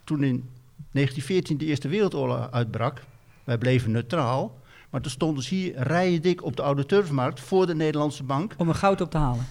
Toen 0.04 0.22
in 0.22 0.48
1914 0.92 1.58
de 1.58 1.64
Eerste 1.64 1.88
Wereldoorlog 1.88 2.50
uitbrak, 2.50 3.02
wij 3.44 3.58
bleven 3.58 3.90
neutraal. 3.90 4.56
Maar 4.90 5.00
toen 5.00 5.10
stonden 5.10 5.44
ze 5.44 5.54
hier 5.54 5.82
rijen 5.82 6.22
dik 6.22 6.44
op 6.44 6.56
de 6.56 6.62
Oude 6.62 6.86
Turfmarkt 6.86 7.40
voor 7.40 7.66
de 7.66 7.74
Nederlandse 7.74 8.22
bank. 8.22 8.54
Om 8.56 8.68
er 8.68 8.74
goud 8.74 9.00
op 9.00 9.10
te 9.10 9.18
halen. 9.18 9.46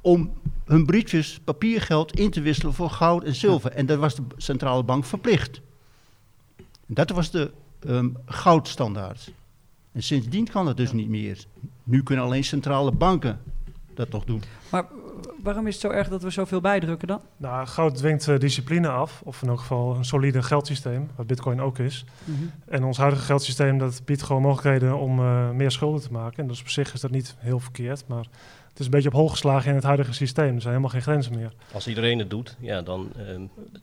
om 0.00 0.32
hun 0.64 0.86
briefjes 0.86 1.40
papiergeld 1.44 2.18
in 2.18 2.30
te 2.30 2.40
wisselen 2.40 2.74
voor 2.74 2.90
goud 2.90 3.24
en 3.24 3.34
zilver. 3.34 3.72
En 3.72 3.86
dat 3.86 3.98
was 3.98 4.14
de 4.14 4.22
centrale 4.36 4.82
bank 4.82 5.04
verplicht. 5.04 5.60
En 6.56 6.94
dat 6.94 7.10
was 7.10 7.30
de 7.30 7.50
ehm, 7.86 8.08
goudstandaard. 8.26 9.32
En 9.92 10.02
sindsdien 10.02 10.48
kan 10.48 10.64
dat 10.64 10.76
dus 10.76 10.92
niet 10.92 11.08
meer. 11.08 11.44
Nu 11.84 12.02
kunnen 12.02 12.24
alleen 12.24 12.44
centrale 12.44 12.92
banken 12.92 13.40
dat 13.94 14.10
nog 14.10 14.24
doen. 14.24 14.42
Maar 14.70 14.86
waarom 15.42 15.66
is 15.66 15.72
het 15.72 15.82
zo 15.82 15.90
erg 15.90 16.08
dat 16.08 16.22
we 16.22 16.30
zoveel 16.30 16.60
bijdrukken 16.60 17.08
dan? 17.08 17.20
Nou, 17.36 17.66
goud 17.66 17.96
dwingt 17.96 18.28
eh, 18.28 18.38
discipline 18.38 18.88
af, 18.88 19.22
of 19.24 19.42
in 19.42 19.48
elk 19.48 19.60
geval 19.60 19.94
een 19.94 20.04
solide 20.04 20.42
geldsysteem, 20.42 21.10
wat 21.16 21.26
bitcoin 21.26 21.60
ook 21.60 21.78
is. 21.78 22.04
En 22.68 22.84
ons 22.84 22.96
huidige 22.96 23.24
geldsysteem 23.24 23.78
dat 23.78 24.02
biedt 24.04 24.22
gewoon 24.22 24.42
mogelijkheden 24.42 24.98
om 24.98 25.18
eh, 25.18 25.50
meer 25.50 25.70
schulden 25.70 26.00
te 26.00 26.12
maken. 26.12 26.42
En 26.42 26.48
dus 26.48 26.60
op 26.60 26.68
zich 26.68 26.94
is 26.94 27.00
dat 27.00 27.10
niet 27.10 27.34
heel 27.38 27.60
verkeerd, 27.60 28.04
maar 28.06 28.24
het 28.68 28.78
is 28.78 28.84
een 28.84 28.90
beetje 28.90 29.08
op 29.08 29.14
hol 29.14 29.28
geslagen 29.28 29.68
in 29.68 29.74
het 29.74 29.84
huidige 29.84 30.12
systeem. 30.12 30.54
Er 30.54 30.60
zijn 30.60 30.74
helemaal 30.74 30.90
geen 30.90 31.02
grenzen 31.02 31.34
meer. 31.34 31.52
Als 31.72 31.88
iedereen 31.88 32.18
het 32.18 32.30
doet, 32.30 32.56
ja, 32.60 32.82
dan, 32.82 33.12
ehm, 33.16 33.42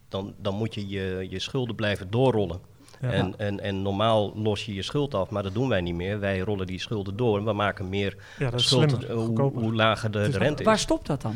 dan, 0.10 0.34
dan 0.42 0.56
moet 0.56 0.74
je, 0.74 0.88
je 0.88 1.28
je 1.30 1.40
schulden 1.40 1.76
blijven 1.76 2.10
doorrollen. 2.10 2.60
Ja. 3.02 3.12
En, 3.12 3.34
en, 3.38 3.60
en 3.60 3.82
normaal 3.82 4.34
los 4.36 4.66
je 4.66 4.74
je 4.74 4.82
schuld 4.82 5.14
af, 5.14 5.30
maar 5.30 5.44
dat 5.44 5.54
doen 5.54 5.70
wij 5.70 5.82
niet 5.82 5.96
meer. 5.96 6.20
Wij 6.20 6.40
rollen 6.40 6.68
die 6.68 6.80
schulden 6.80 7.18
door 7.18 7.38
en 7.38 7.46
we 7.46 7.54
maken 7.54 7.90
meer 7.90 8.16
ja, 8.38 8.50
dat 8.50 8.60
is 8.60 8.66
schuld 8.68 8.90
slimmer, 8.90 9.10
eh, 9.10 9.16
hoe, 9.16 9.52
hoe 9.54 9.76
lager 9.76 10.12
de, 10.12 10.20
is 10.20 10.32
de 10.32 10.38
rente 10.38 10.64
Waar 10.64 10.76
is. 10.76 10.82
stopt 10.82 11.08
dat 11.08 11.22
dan? 11.22 11.36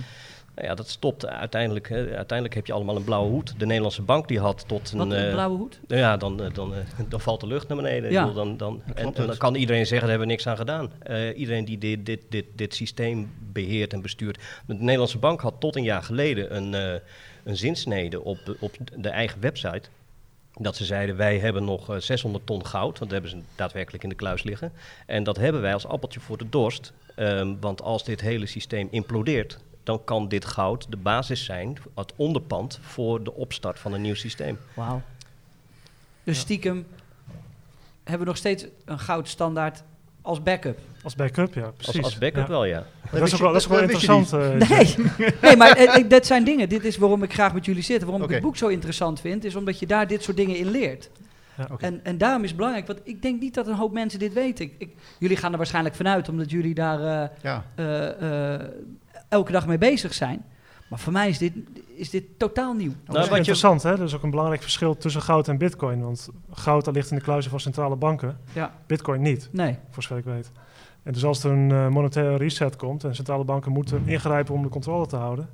Nou 0.56 0.67
ja, 0.67 0.76
dat 0.76 0.89
stopt 0.89 1.28
uiteindelijk. 1.28 1.89
Hè. 1.89 2.15
Uiteindelijk 2.15 2.54
heb 2.54 2.65
je 2.65 2.74
allemaal 2.74 2.95
een 2.95 3.04
blauwe 3.04 3.30
hoed. 3.30 3.54
De 3.58 3.65
Nederlandse 3.65 4.02
bank 4.02 4.28
die 4.28 4.39
had 4.39 4.63
tot 4.67 4.91
Wat 4.91 5.06
een... 5.06 5.12
een 5.12 5.26
eh, 5.26 5.32
blauwe 5.34 5.58
hoed? 5.58 5.80
ja, 5.88 6.17
dan, 6.17 6.43
eh, 6.43 6.54
dan, 6.54 6.74
eh, 6.74 6.80
dan 7.10 7.21
valt 7.21 7.39
de 7.39 7.47
lucht 7.47 7.67
naar 7.67 7.78
beneden. 7.78 8.12
Ja. 8.12 8.26
dan, 8.26 8.58
dan, 8.58 8.82
en, 8.95 9.15
en 9.15 9.28
dan 9.28 9.38
kan 9.38 9.56
iedereen 9.56 9.86
zeggen, 9.88 10.08
daar 10.08 10.10
hebben 10.10 10.28
we 10.28 10.34
niks 10.34 10.47
aan 10.47 10.58
gedaan. 10.58 10.91
Eh, 11.00 11.38
iedereen 11.38 11.65
die 11.65 11.78
dit, 11.78 12.06
dit, 12.06 12.21
dit, 12.30 12.45
dit 12.56 12.76
systeem 12.76 13.32
beheert 13.52 13.93
en 13.93 14.02
bestuurt. 14.02 14.39
De 14.65 14.74
Nederlandse 14.74 15.17
bank 15.17 15.41
had 15.41 15.54
tot 15.60 15.76
een 15.76 15.84
jaar 15.84 16.04
geleden 16.04 16.56
een, 16.56 16.74
eh, 16.74 17.00
een 17.43 17.58
zinsnede 17.58 18.24
op, 18.24 18.56
op 18.60 18.71
de 18.97 19.10
eigen 19.10 19.41
website. 19.41 19.89
Dat 20.53 20.75
ze 20.75 20.85
zeiden, 20.85 21.15
wij 21.15 21.39
hebben 21.39 21.63
nog 21.63 21.89
eh, 21.89 21.97
600 21.97 22.45
ton 22.45 22.65
goud, 22.65 22.99
want 22.99 23.11
dat 23.11 23.11
hebben 23.11 23.29
ze 23.29 23.41
daadwerkelijk 23.55 24.03
in 24.03 24.09
de 24.09 24.15
kluis 24.15 24.43
liggen. 24.43 24.71
En 25.05 25.23
dat 25.23 25.37
hebben 25.37 25.61
wij 25.61 25.73
als 25.73 25.87
appeltje 25.87 26.19
voor 26.19 26.37
de 26.37 26.49
dorst. 26.49 26.93
Ehm, 27.15 27.55
want 27.59 27.81
als 27.81 28.03
dit 28.03 28.21
hele 28.21 28.45
systeem 28.45 28.87
implodeert, 28.91 29.59
dan 29.83 30.03
kan 30.03 30.27
dit 30.27 30.45
goud 30.45 30.85
de 30.89 30.97
basis 30.97 31.45
zijn, 31.45 31.77
het 31.95 32.13
onderpand 32.15 32.79
voor 32.81 33.23
de 33.23 33.33
opstart 33.33 33.79
van 33.79 33.93
een 33.93 34.01
nieuw 34.01 34.15
systeem. 34.15 34.59
Wauw. 34.73 35.01
Dus 36.23 36.39
stiekem 36.39 36.85
hebben 38.03 38.19
we 38.19 38.25
nog 38.25 38.37
steeds 38.37 38.65
een 38.85 38.99
goudstandaard 38.99 39.83
Als 40.21 40.43
backup. 40.43 40.79
Als 41.03 41.15
backup, 41.15 41.53
ja, 41.53 41.62
Als, 41.63 41.73
precies. 41.77 42.03
als 42.03 42.17
backup 42.17 42.43
Ja. 42.43 42.47
wel, 42.49 42.65
ja. 42.65 42.84
Dat 43.12 43.21
is 43.27 43.34
ook 43.34 43.39
wel, 43.39 43.51
dat 43.51 43.62
is 43.62 43.67
wel 43.67 43.79
interessant. 43.79 44.34
eh. 44.34 44.49
Nee, 44.69 44.95
nee 45.41 45.55
maar 45.55 45.71
eh, 45.71 45.95
ik- 45.97 46.10
dat 46.10 46.25
zijn 46.25 46.43
dingen. 46.43 46.69
Dit 46.69 46.84
is 46.86 46.97
waarom 46.97 47.23
ik 47.23 47.34
graag 47.34 47.53
met 47.53 47.65
jullie 47.65 47.84
zit. 47.84 48.03
Waarom 48.03 48.23
ik 48.23 48.29
het 48.29 48.41
boek 48.41 48.57
zo 48.57 48.67
interessant 48.67 49.19
vind, 49.21 49.43
is 49.45 49.55
omdat 49.55 49.79
je 49.79 49.86
daar 49.88 50.07
dit 50.07 50.23
soort 50.23 50.38
dingen 50.38 50.55
in 50.55 50.69
leert. 50.71 51.10
Oké. 51.71 51.86
En, 51.86 51.99
en 52.03 52.17
daarom 52.17 52.41
is 52.41 52.47
het 52.47 52.57
belangrijk, 52.57 52.88
want 52.88 52.99
ik 53.03 53.21
denk 53.21 53.41
niet 53.41 53.53
dat 53.53 53.67
een 53.67 53.73
hoop 53.75 53.91
mensen 53.91 54.19
dit 54.19 54.34
weten. 54.34 54.65
Ik, 54.65 54.73
ik- 54.77 54.93
jullie 55.19 55.38
gaan 55.38 55.51
er 55.51 55.57
waarschijnlijk 55.57 55.95
vanuit, 55.95 56.29
omdat 56.29 56.51
jullie 56.51 56.73
daar 56.73 56.99
eh, 57.23 57.29
Ja, 57.41 57.65
eh, 57.75 58.53
eh, 58.53 58.62
elke 59.29 59.51
dag 59.51 59.67
mee 59.67 59.77
bezig 59.77 60.13
zijn. 60.13 60.45
Maar 60.91 60.99
voor 60.99 61.13
mij 61.13 61.30
is 61.30 61.38
dit, 61.38 61.54
is 61.95 62.10
dit 62.10 62.23
totaal 62.38 62.73
nieuw. 62.73 62.89
Dat 62.89 62.97
is 62.99 63.06
Nou, 63.08 63.19
wat 63.19 63.30
je- 63.30 63.36
interessant, 63.36 63.84
hè? 63.84 63.91
Er 63.91 64.01
is 64.04 64.15
ook 64.15 64.23
een 64.23 64.30
belangrijk 64.30 64.62
verschil 64.62 64.97
tussen 64.97 65.21
goud 65.21 65.47
en 65.47 65.58
bitcoin. 65.58 66.01
Want 66.01 66.30
goud 66.51 66.86
dat 66.86 66.93
ligt 66.93 67.12
in 67.12 67.17
de 67.17 67.23
kluizen 67.23 67.51
van 67.51 67.60
centrale 67.60 67.95
banken, 67.95 68.38
Ja, 68.54 68.73
bitcoin 68.88 69.21
niet, 69.21 69.49
nee. 69.51 69.77
voor 69.89 70.04
zover 70.04 70.17
ik 70.17 70.23
weet. 70.23 70.51
En 71.04 71.13
dus 71.13 71.25
als 71.25 71.43
er 71.43 71.51
een 71.51 71.71
eh, 71.71 71.88
monetaire 71.88 72.36
reset 72.38 72.75
komt 72.75 73.04
en 73.04 73.15
centrale 73.15 73.43
banken 73.43 73.71
moeten 73.71 74.01
ingrijpen 74.08 74.54
om 74.54 74.62
de 74.63 74.69
controle 74.69 75.08
te 75.08 75.15
houden, 75.15 75.49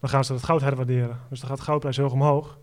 dan 0.00 0.10
gaan 0.10 0.24
ze 0.24 0.32
het 0.32 0.42
goud 0.44 0.60
herwaarderen. 0.60 1.18
Dus 1.28 1.40
dan 1.40 1.48
gaat 1.48 1.58
de 1.58 1.64
goudprijs 1.64 1.96
heel 1.96 2.04
erg 2.04 2.14
omhoog. 2.14 2.58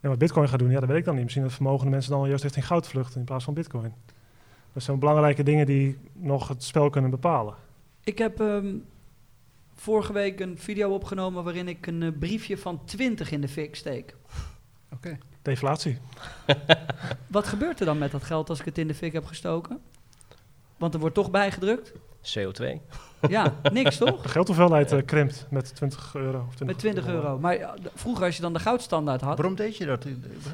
En 0.00 0.08
wat 0.08 0.18
bitcoin 0.18 0.48
gaat 0.48 0.58
doen, 0.58 0.70
ja, 0.70 0.80
dat 0.80 0.88
weet 0.88 0.98
ik 0.98 1.04
dan 1.04 1.14
niet. 1.14 1.22
Misschien 1.22 1.44
dat 1.44 1.52
vermogende 1.52 1.90
mensen 1.90 2.10
dan 2.10 2.28
juist 2.28 2.42
richting 2.42 2.66
goud 2.66 2.88
vluchten 2.88 3.18
in 3.20 3.26
plaats 3.26 3.44
van 3.44 3.54
bitcoin. 3.54 3.92
Dat 4.72 4.82
zijn 4.82 4.98
belangrijke 4.98 5.42
dingen 5.42 5.66
die 5.66 5.98
nog 6.12 6.48
het 6.48 6.62
spel 6.64 6.90
kunnen 6.90 7.10
bepalen. 7.10 7.54
Ik 8.04 8.18
heb 8.18 8.40
ehm, 8.40 8.66
vorige 9.80 10.12
week 10.12 10.40
een 10.40 10.58
video 10.58 10.90
opgenomen 10.90 11.44
waarin 11.44 11.68
ik 11.68 11.86
een 11.86 12.02
eh, 12.02 12.18
briefje 12.18 12.58
van 12.58 12.84
20 12.84 13.30
in 13.30 13.40
de 13.40 13.48
fik 13.48 13.76
steek. 13.76 14.16
oké. 14.92 15.18
Deflatie. 15.42 15.98
Wat 17.26 17.46
gebeurt 17.46 17.80
er 17.80 17.86
dan 17.86 17.98
met 17.98 18.10
dat 18.10 18.24
geld 18.24 18.48
als 18.48 18.58
ik 18.58 18.64
het 18.64 18.78
in 18.78 18.88
de 18.88 18.94
fik 18.94 19.12
heb 19.12 19.24
gestoken? 19.24 19.80
Want 20.76 20.94
er 20.94 21.00
wordt 21.00 21.14
toch 21.14 21.30
bijgedrukt? 21.30 21.92
CO2. 22.38 22.64
Ja, 23.28 23.54
niks 23.72 23.96
toch? 23.96 24.22
De 24.22 24.28
geldhoeveelheid 24.28 24.92
eh, 24.92 24.98
krimpt 25.04 25.46
met 25.50 25.74
20 25.74 26.14
euro. 26.14 26.38
Of 26.48 26.54
20 26.54 26.66
Met 26.66 26.78
20 26.78 27.06
euro. 27.06 27.38
Maar 27.38 27.56
d- 27.58 27.90
vroeger 27.94 28.24
als 28.24 28.36
je 28.36 28.42
dan 28.42 28.52
de 28.52 28.58
goudstandaard 28.58 29.20
had... 29.20 29.36
Waarom 29.36 29.54
deed 29.56 29.76
je 29.76 29.86
dat? 29.86 30.06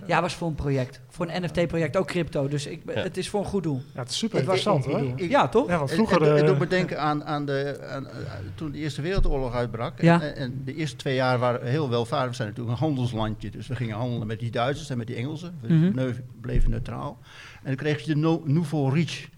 Ja, 0.06 0.20
was 0.20 0.34
voor 0.34 0.48
een 0.48 0.54
project. 0.54 1.00
Voor 1.08 1.28
een 1.30 1.42
NFT-project, 1.42 1.96
ook 1.96 2.06
crypto. 2.06 2.48
Dus 2.48 2.66
ik, 2.66 2.82
Ja. 2.86 2.92
het 2.92 3.16
is 3.16 3.28
voor 3.28 3.40
een 3.40 3.46
goed 3.46 3.62
doel. 3.62 3.82
Ja, 3.94 4.00
het 4.00 4.10
is 4.10 4.18
super 4.18 4.36
Ik- 4.38 4.42
interessant 4.42 4.84
ik- 4.86 4.90
hoor. 4.92 5.00
ik- 5.02 5.20
ik- 5.20 5.30
ja, 5.30 5.48
toch? 5.48 5.68
Ja, 5.68 5.78
want 5.78 5.90
vroeger... 5.92 6.22
en, 6.22 6.28
en, 6.36 6.42
eh, 6.42 6.46
doet 6.46 6.58
me 6.58 6.66
denken 6.66 7.00
aan, 7.00 7.24
aan, 7.24 7.46
de, 7.46 7.86
aan, 7.90 8.08
eh, 8.08 8.14
toen 8.54 8.70
de 8.70 8.78
Eerste 8.78 9.02
Wereldoorlog 9.02 9.54
uitbrak. 9.54 10.00
Ja. 10.02 10.20
En, 10.22 10.36
en 10.36 10.62
de 10.64 10.74
eerste 10.74 10.96
twee 10.96 11.14
jaar 11.14 11.38
waren 11.38 11.66
heel 11.66 11.88
welvaardig. 11.90 12.30
We 12.30 12.34
zijn 12.36 12.48
natuurlijk 12.48 12.76
een 12.78 12.86
handelslandje. 12.86 13.50
Dus 13.50 13.66
we 13.66 13.76
gingen 13.76 13.96
handelen 13.96 14.26
met 14.26 14.38
die 14.38 14.50
Duitsers 14.50 14.90
en 14.90 14.98
met 14.98 15.06
die 15.06 15.16
Engelsen. 15.16 15.58
We 15.60 15.74
Mhm. 15.74 16.12
bleven 16.40 16.70
neutraal. 16.70 17.18
En 17.56 17.66
dan 17.66 17.76
kreeg 17.76 18.00
je 18.00 18.14
de 18.14 18.20
no, 18.20 18.42
nouveau 18.44 18.94
riche. 18.94 19.28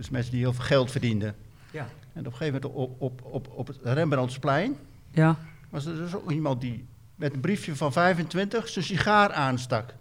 Dus 0.00 0.10
mensen 0.10 0.30
die 0.32 0.40
heel 0.40 0.52
veel 0.52 0.64
geld 0.64 0.90
verdienden. 0.90 1.34
Ja. 1.70 1.88
En 2.12 2.20
op 2.26 2.32
een 2.32 2.32
gegeven 2.38 2.60
moment 2.62 2.80
op, 2.80 2.94
op, 3.02 3.20
op, 3.24 3.48
op 3.54 3.66
het 3.66 3.76
Rembrandtsplein 3.82 4.76
Ja. 5.10 5.36
was 5.70 5.84
er 5.86 5.96
dus 5.96 6.14
ook 6.14 6.30
iemand 6.30 6.60
die 6.60 6.86
met 7.14 7.34
een 7.34 7.40
briefje 7.40 7.76
van 7.76 7.92
25 7.92 8.68
zijn 8.68 8.84
sigaar 8.84 9.32
aanstak. 9.32 9.94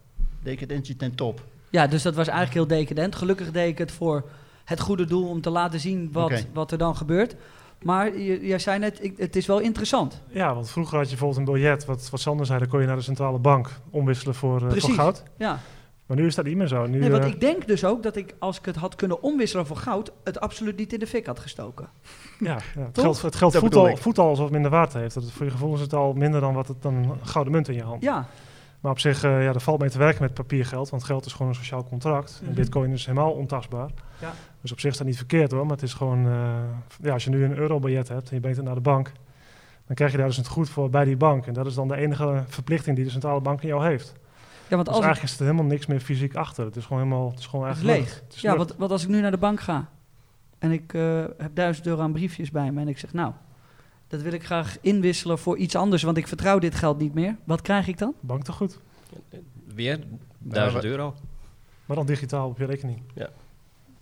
Decadentie 0.44 0.96
ten 0.96 1.16
top. 1.16 1.44
ja, 1.70 1.88
dus 1.88 2.02
dat 2.02 2.16
was 2.16 2.28
eigenlijk 2.28 2.58
heel 2.70 2.78
decadent. 2.78 3.16
Gelukkig 3.16 3.52
deed 3.52 3.68
ik 3.70 3.78
het 3.78 3.92
voor 3.92 4.30
het 4.66 4.80
goede 4.80 5.06
doel 5.06 5.30
om 5.30 5.42
te 5.42 5.50
laten 5.50 5.80
zien 5.80 6.10
wat, 6.12 6.46
wat 6.54 6.72
er 6.72 6.78
dan 6.78 6.96
gebeurt. 6.96 7.36
Maar 7.84 8.18
je- 8.18 8.46
jij 8.48 8.60
zei 8.60 8.80
net, 8.80 9.04
ik, 9.04 9.18
het 9.18 9.36
is 9.36 9.46
wel 9.46 9.60
interessant. 9.60 10.22
Ja, 10.28 10.54
want 10.54 10.70
vroeger 10.70 10.96
had 10.98 11.10
je 11.10 11.16
bijvoorbeeld 11.18 11.48
een 11.48 11.54
biljet, 11.54 11.86
wat, 11.86 12.10
wat 12.10 12.20
Sander 12.20 12.46
zei, 12.46 12.60
dan 12.60 12.68
kon 12.68 12.80
je 12.82 12.88
naar 12.88 12.96
de 12.96 13.02
centrale 13.02 13.40
bank 13.40 13.70
omwisselen 13.90 14.36
voor, 14.36 14.56
eh, 14.56 14.62
voor 14.62 14.70
Precies. 14.70 14.96
goud. 14.96 15.24
Ja. 15.38 15.60
Maar 16.10 16.18
nu 16.18 16.26
is 16.26 16.36
dat 16.36 16.46
niet 16.46 16.58
meer 16.58 16.68
zo. 16.68 16.86
Nu, 16.86 17.00
Nee, 17.00 17.12
want 17.12 17.24
eh, 17.24 17.30
ik 17.30 17.40
denk 17.40 17.68
dus 17.68 17.86
ook 17.86 18.04
dat 18.04 18.16
ik, 18.16 18.36
als 18.40 18.60
ik 18.60 18.66
het 18.66 18.76
had 18.76 18.96
kunnen 18.96 19.24
omwisselen 19.24 19.66
voor 19.66 19.78
goud, 19.78 20.12
het 20.24 20.40
absoluut 20.40 20.78
niet 20.78 20.94
in 20.94 21.00
de 21.00 21.08
fik 21.08 21.26
had 21.26 21.40
gestoken. 21.40 21.90
ja, 22.40 22.58
ja, 22.76 22.82
het 22.86 23.00
geld, 23.00 23.22
het 23.22 23.36
geld 23.36 23.52
Dat 23.52 23.62
voelt, 23.62 23.74
bedoel 23.74 23.88
al, 23.88 23.94
ik. 23.94 23.98
voelt 23.98 24.18
al 24.20 24.28
alsof 24.28 24.44
het 24.44 24.54
minder 24.54 24.72
waard 24.72 24.94
heeft. 24.94 25.14
Dat 25.14 25.24
het, 25.24 25.32
voor 25.32 25.46
je 25.46 25.52
gevoel 25.52 25.74
is 25.74 25.82
het 25.82 25.94
al 25.94 26.14
minder 26.14 26.42
dan 26.42 26.54
wat 26.54 26.68
het 26.68 26.82
dan 26.82 26.94
een 26.94 27.12
gouden 27.24 27.54
munt 27.54 27.68
in 27.68 27.76
je 27.76 27.84
hand. 27.84 28.04
Ja, 28.04 28.28
Maar 28.80 28.92
op 28.92 29.00
zich, 29.00 29.24
eh 29.24 29.44
ja, 29.44 29.54
er 29.54 29.62
valt 29.62 29.80
mee 29.80 29.90
te 29.90 29.98
werken 29.98 30.22
met 30.22 30.34
papiergeld, 30.34 30.90
want 30.90 31.04
geld 31.04 31.26
is 31.26 31.32
gewoon 31.32 31.48
een 31.48 31.56
sociaal 31.56 31.84
contract. 31.84 32.38
Mhm. 32.40 32.50
En 32.50 32.56
bitcoin 32.56 32.92
is 32.92 33.06
helemaal 33.06 33.32
ontastbaar. 33.32 33.90
Ja. 34.22 34.34
Dus 34.62 34.72
op 34.72 34.80
zich 34.80 34.92
is 34.92 34.98
dat 34.98 35.08
niet 35.08 35.18
verkeerd 35.18 35.52
hoor, 35.52 35.66
maar 35.66 35.76
het 35.76 35.86
is 35.86 35.94
gewoon, 35.94 36.26
eh, 36.28 36.54
ja, 37.02 37.14
als 37.14 37.24
je 37.24 37.30
nu 37.30 37.44
een 37.44 37.58
eurobiljet 37.58 38.08
hebt 38.08 38.30
en 38.30 38.36
je 38.36 38.40
brengt 38.40 38.58
het 38.58 38.66
naar 38.66 38.76
de 38.76 38.82
bank, 38.82 39.12
dan 39.86 39.96
krijg 39.96 40.12
je 40.12 40.18
daar 40.18 40.28
dus 40.28 40.38
het 40.38 40.48
goed 40.48 40.70
voor 40.70 40.90
bij 40.90 41.06
die 41.06 41.18
bank. 41.18 41.48
En 41.48 41.54
dat 41.54 41.66
is 41.66 41.74
dan 41.74 41.88
de 41.88 41.96
enige 41.96 42.44
verplichting 42.48 42.96
die 42.96 43.06
de 43.06 43.12
centrale 43.12 43.42
bank 43.42 43.62
in 43.62 43.68
jou 43.68 43.86
heeft. 43.86 44.14
Ja 44.70 44.76
want 44.76 44.86
Dus 44.88 44.96
als 44.96 44.98
ik, 44.98 45.04
eigenlijk 45.12 45.24
is 45.34 45.40
er 45.40 45.46
helemaal 45.46 45.66
niks 45.72 45.86
meer 45.86 46.00
fysiek 46.00 46.36
achter. 46.36 46.66
Het 46.66 46.76
is 46.76 46.86
gewoon 46.86 47.04
helemaal, 47.04 47.30
het 47.30 47.40
is 47.40 47.46
gewoon 47.46 47.68
Het 47.68 47.78
is 47.78 47.82
eigenlijk 47.84 48.08
leeg. 48.10 48.16
lucht. 48.20 48.28
Het 48.28 48.36
is 48.36 48.42
ja, 48.42 48.58
want, 48.58 48.76
want 48.78 48.92
als 48.92 49.04
ik 49.04 49.10
nu 49.10 49.22
naar 49.22 49.32
de 49.32 49.38
bank 49.38 49.60
ga 49.60 49.90
en 50.60 50.72
ik 50.72 50.94
eh, 50.94 51.24
heb 51.38 51.56
duizend 51.56 51.88
euro 51.88 52.02
aan 52.02 52.12
briefjes 52.12 52.52
bij 52.52 52.72
me 52.72 52.82
en 52.82 52.88
ik 52.88 52.98
zeg, 52.98 53.14
nou, 53.14 53.34
dat 54.08 54.22
wil 54.22 54.34
ik 54.34 54.46
graag 54.46 54.78
inwisselen 54.82 55.40
voor 55.40 55.58
iets 55.58 55.76
anders, 55.76 56.04
want 56.04 56.18
ik 56.18 56.28
vertrouw 56.28 56.60
dit 56.60 56.76
geld 56.76 57.00
niet 57.00 57.14
meer. 57.14 57.36
Wat 57.44 57.62
krijg 57.62 57.88
ik 57.88 57.98
dan? 57.98 58.14
Bank 58.20 58.44
te 58.44 58.52
goed. 58.52 58.80
Weer 59.76 60.00
1000 60.38 60.84
wa- 60.84 60.90
euro. 60.90 61.16
Maar 61.86 61.98
dan 61.98 62.06
digitaal 62.06 62.48
op 62.50 62.58
je 62.58 62.66
rekening. 62.66 63.02
Ja. 63.16 63.30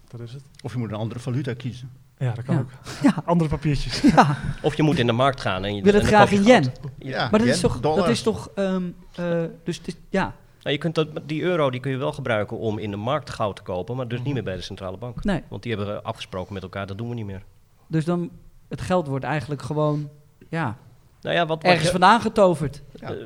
Dat 0.08 0.20
is 0.20 0.34
het. 0.34 0.44
Of 0.64 0.72
je 0.74 0.78
moet 0.80 0.90
een 0.90 0.96
andere 0.98 1.20
valuta 1.20 1.54
kiezen. 1.54 1.90
Ja, 2.18 2.34
dat 2.34 2.44
kan 2.46 2.56
Ja. 2.56 2.62
ook. 2.62 2.70
Ja, 3.04 3.22
Andere 3.26 3.50
papiertjes. 3.50 4.02
ja. 4.16 4.38
Of 4.62 4.76
je 4.76 4.84
moet 4.84 5.00
in 5.00 5.06
de 5.06 5.12
markt 5.12 5.42
gaan 5.42 5.64
en 5.66 5.76
je 5.76 5.82
wil 5.82 5.94
het 5.94 6.04
graag 6.06 6.32
in 6.32 6.44
yen. 6.44 6.72
Ja, 6.98 7.28
Maar 7.30 7.40
dat 7.40 7.48
is 7.48 7.60
toch, 7.60 7.80
dat 7.80 8.08
is 8.10 8.22
toch, 8.22 8.50
ehm, 8.56 8.84
eh, 9.16 9.44
dus 9.64 9.82
is- 9.86 9.96
ja, 10.10 10.36
Nou, 10.68 10.80
je 10.80 10.86
kunt 10.86 10.96
dat, 10.96 11.08
die 11.28 11.42
euro 11.42 11.70
die 11.70 11.80
kun 11.80 11.92
je 11.92 11.98
wel 11.98 12.12
gebruiken 12.14 12.58
om 12.58 12.78
in 12.78 12.92
de 12.92 12.98
markt 12.98 13.30
goud 13.30 13.56
te 13.56 13.62
kopen, 13.62 13.96
maar 13.96 14.08
dus 14.08 14.18
niet 14.18 14.26
Mhm. 14.26 14.34
meer 14.36 14.44
bij 14.44 14.56
de 14.56 14.62
centrale 14.62 14.98
bank. 14.98 15.24
nee. 15.24 15.44
Want 15.50 15.64
die 15.64 15.76
hebben 15.76 16.04
afgesproken 16.04 16.54
met 16.54 16.64
elkaar, 16.64 16.88
dat 16.88 16.98
doen 16.98 17.10
we 17.10 17.16
niet 17.16 17.26
meer. 17.26 17.44
Dus 17.88 18.06
dan, 18.06 18.30
het 18.68 18.82
geld 18.82 19.08
wordt 19.08 19.26
eigenlijk 19.26 19.62
gewoon, 19.62 20.10
ja, 20.50 20.78
Nou 21.22 21.36
ja, 21.36 21.46
wat, 21.46 21.48
wat 21.62 21.64
ergens 21.64 21.84
je- 21.86 21.92
vandaan 21.92 22.22
getoverd. 22.22 22.82
Ja. 23.00 23.12
Eh, 23.14 23.26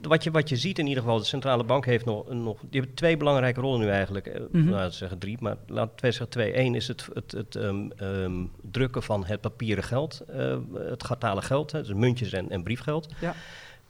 wat, 0.00 0.24
je, 0.24 0.30
wat 0.30 0.48
je 0.48 0.56
ziet 0.56 0.78
in 0.78 0.86
ieder 0.86 1.02
geval, 1.02 1.18
de 1.18 1.24
centrale 1.24 1.64
bank 1.64 1.84
heeft 1.86 2.04
nog, 2.04 2.28
nog 2.32 2.60
die 2.60 2.78
hebben 2.80 2.94
twee 2.94 3.16
belangrijke 3.16 3.60
rollen 3.60 3.80
nu 3.80 3.88
eigenlijk. 3.88 4.26
Eh, 4.26 4.40
Mhm. 4.52 4.68
Nou, 4.70 4.90
zeggen 4.90 5.18
drie, 5.18 5.36
maar 5.40 5.56
laten 5.66 5.92
we 5.96 6.00
zeggen 6.10 6.28
twee. 6.28 6.58
Eén 6.58 6.74
is 6.74 6.88
het, 6.88 7.08
het, 7.14 7.32
het 7.32 7.56
ehm, 7.56 7.90
ehm, 7.96 8.44
drukken 8.62 9.02
van 9.02 9.24
het 9.24 9.40
papieren 9.40 9.84
geld, 9.84 10.20
eh, 10.20 10.56
het 10.74 11.04
gatale 11.04 11.42
geld, 11.42 11.72
hè, 11.72 11.82
dus 11.82 11.92
muntjes 11.94 12.32
en, 12.32 12.50
en 12.50 12.62
briefgeld. 12.62 13.08
Ja. 13.20 13.34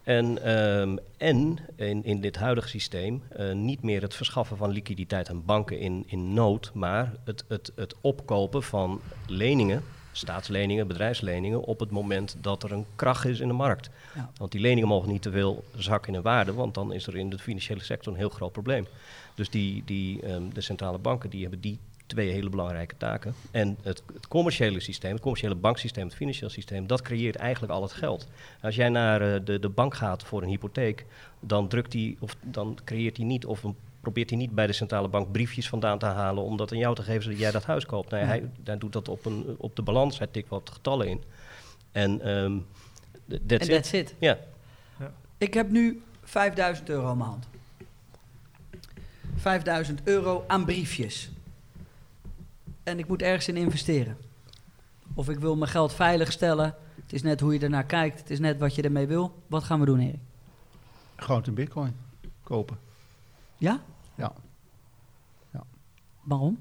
En, 0.09 0.43
ehm, 0.43 0.97
en 1.17 1.59
in, 1.77 2.05
in 2.05 2.21
dit 2.21 2.37
huidige 2.37 2.69
systeem 2.69 3.23
eh, 3.29 3.53
niet 3.53 3.83
meer 3.83 4.03
het 4.03 4.15
verschaffen 4.15 4.57
van 4.57 4.71
liquiditeit 4.71 5.31
aan 5.31 5.45
banken 5.45 5.79
in, 5.79 6.05
in 6.07 6.35
nood, 6.35 6.71
maar 6.75 7.13
het, 7.25 7.45
het, 7.49 7.73
het 7.77 7.95
opkopen 8.01 8.63
van 8.63 9.01
leningen, 9.27 9.83
staatsleningen, 10.13 10.87
bedrijfsleningen, 10.87 11.61
op 11.61 11.81
het 11.81 11.91
moment 11.91 12.37
dat 12.41 12.63
er 12.63 12.73
een 12.73 12.87
kracht 12.97 13.25
is 13.25 13.41
in 13.41 13.49
de 13.49 13.55
markt. 13.55 13.91
Ja. 14.15 14.31
Want 14.37 14.53
die 14.53 14.61
leningen 14.61 14.89
mogen 14.89 15.11
niet 15.11 15.23
te 15.23 15.31
veel 15.31 15.65
zakken 15.77 16.15
in 16.15 16.23
waarde, 16.23 16.53
want 16.53 16.75
dan 16.75 16.93
is 16.93 17.07
er 17.07 17.17
in 17.17 17.31
de 17.31 17.39
financiële 17.39 17.83
sector 17.83 18.13
een 18.13 18.19
heel 18.19 18.29
groot 18.29 18.53
probleem. 18.53 18.87
Dus 19.35 19.51
die, 19.51 19.83
die, 19.85 20.23
ehm, 20.23 20.49
de 20.53 20.61
centrale 20.61 20.99
banken 20.99 21.31
die 21.31 21.41
hebben 21.41 21.61
die 21.61 21.79
twee 22.09 22.31
hele 22.31 22.49
belangrijke 22.49 22.95
taken. 22.97 23.35
En 23.51 23.79
het, 23.83 24.03
het 24.15 24.29
commerciële 24.29 24.81
systeem, 24.81 25.13
het 25.13 25.21
commerciële 25.21 25.55
banksysteem, 25.55 26.05
het 26.07 26.15
financiële 26.15 26.51
systeem, 26.51 26.87
dat 26.87 27.03
creëert 27.03 27.37
eigenlijk 27.37 27.73
al 27.73 27.83
het 27.83 27.93
geld. 27.93 28.29
Als 28.63 28.75
jij 28.75 28.89
naar 28.89 29.35
eh, 29.35 29.41
de, 29.45 29.59
de 29.59 29.69
bank 29.69 29.95
gaat 29.95 30.23
voor 30.23 30.43
een 30.43 30.49
hypotheek, 30.49 31.05
dan 31.41 31.69
drukt 31.69 31.91
die, 31.93 32.17
of 32.21 32.37
dan 32.43 32.79
creëert 32.85 33.17
hij 33.17 33.27
niet, 33.27 33.47
of 33.47 33.63
een- 33.63 33.77
probeert 34.01 34.31
hij 34.31 34.39
niet 34.39 34.55
bij 34.55 34.67
de 34.67 34.73
centrale 34.73 35.09
bank 35.09 35.33
briefjes 35.33 35.69
vandaan 35.69 35.99
te 35.99 36.07
halen 36.07 36.43
om 36.45 36.57
dat 36.57 36.73
aan 36.73 36.79
jou 36.79 36.95
te 36.95 37.03
geven 37.03 37.23
zodat 37.23 37.39
jij 37.39 37.51
dat 37.51 37.65
huis 37.65 37.87
koopt. 37.87 38.11
Nee, 38.11 38.21
Ja. 38.21 38.27
hij, 38.27 38.51
hij 38.65 38.79
doet 38.79 38.93
dat 38.93 39.09
op, 39.09 39.25
een, 39.25 39.55
op 39.59 39.77
de 39.77 39.83
balans, 39.83 40.19
hij 40.19 40.27
tikt 40.27 40.49
wat 40.49 40.71
getallen 40.73 41.09
in. 41.09 41.23
En 41.93 42.21
ehm 42.21 42.57
that's 43.47 43.67
it. 43.67 43.75
that's 43.75 43.93
it. 43.93 44.15
Ja. 44.19 44.39
Ik 45.39 45.55
heb 45.55 45.71
nu 45.71 46.03
5000 46.23 46.89
euro 46.89 47.17
hand. 47.17 47.49
5000 49.37 50.01
euro 50.05 50.45
aan 50.47 50.65
briefjes. 50.65 51.31
En 52.89 52.99
ik 52.99 53.09
moet 53.09 53.23
ergens 53.23 53.49
in 53.49 53.57
investeren. 53.57 54.17
Of 55.15 55.29
ik 55.29 55.39
wil 55.39 55.57
mijn 55.57 55.71
geld 55.71 55.93
veilig 55.93 56.33
stellen. 56.33 56.75
Het 56.95 57.13
is 57.13 57.23
net 57.23 57.41
hoe 57.41 57.53
je 57.53 57.61
ernaar 57.61 57.85
kijkt. 57.85 58.19
Het 58.19 58.31
is 58.31 58.39
net 58.39 58.59
wat 58.59 58.75
je 58.75 58.83
ermee 58.83 59.07
wil. 59.07 59.43
Wat 59.47 59.65
gaan 59.65 59.81
we 59.81 59.87
doen, 59.87 59.99
Erik? 59.99 60.21
Goud 61.17 61.47
en 61.47 61.55
bitcoin 61.55 61.97
kopen. 62.43 62.79
Ja? 63.57 63.81
Ja. 64.15 64.33
Waarom? 66.29 66.59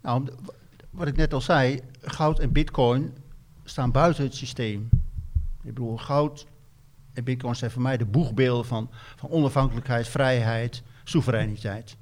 Nou, 0.00 0.28
wat 0.90 1.06
ik 1.06 1.16
net 1.16 1.32
al 1.32 1.40
zei, 1.40 1.80
goud 2.00 2.38
en 2.38 2.52
bitcoin 2.52 3.14
staan 3.64 3.90
buiten 3.90 4.24
het 4.24 4.34
systeem. 4.34 4.88
Ik 5.62 5.74
bedoel, 5.74 5.96
goud 5.96 6.46
en 7.12 7.24
bitcoin 7.24 7.56
zijn 7.56 7.70
voor 7.70 7.82
mij 7.82 7.96
de 7.96 8.04
boegbeelden 8.04 8.64
van, 8.64 8.90
van 9.16 9.30
onafhankelijkheid, 9.30 10.08
vrijheid, 10.08 10.82
soevereiniteit. 11.04 11.96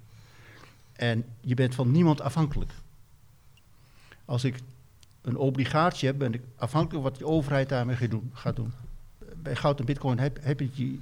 En 0.93 1.25
je 1.41 1.55
bent 1.55 1.75
van 1.75 1.91
niemand 1.91 2.21
afhankelijk. 2.21 2.73
Als 4.29 4.45
ik 4.45 4.59
een 5.23 5.37
obligatie 5.37 6.09
heb, 6.09 6.19
ben 6.19 6.35
ik 6.35 6.43
afhankelijk 6.57 7.05
wat 7.05 7.17
de 7.17 7.27
overheid 7.27 7.69
daarmee 7.69 7.97
gaat 7.97 8.11
doen. 8.11 8.31
Gaat 8.35 8.57
doen. 8.57 8.73
Bij 9.37 9.57
goud 9.57 9.79
en 9.79 9.85
bitcoin 9.85 10.19
heb, 10.19 10.39
heb 10.41 10.61
je 10.61 10.71
die, 10.71 11.01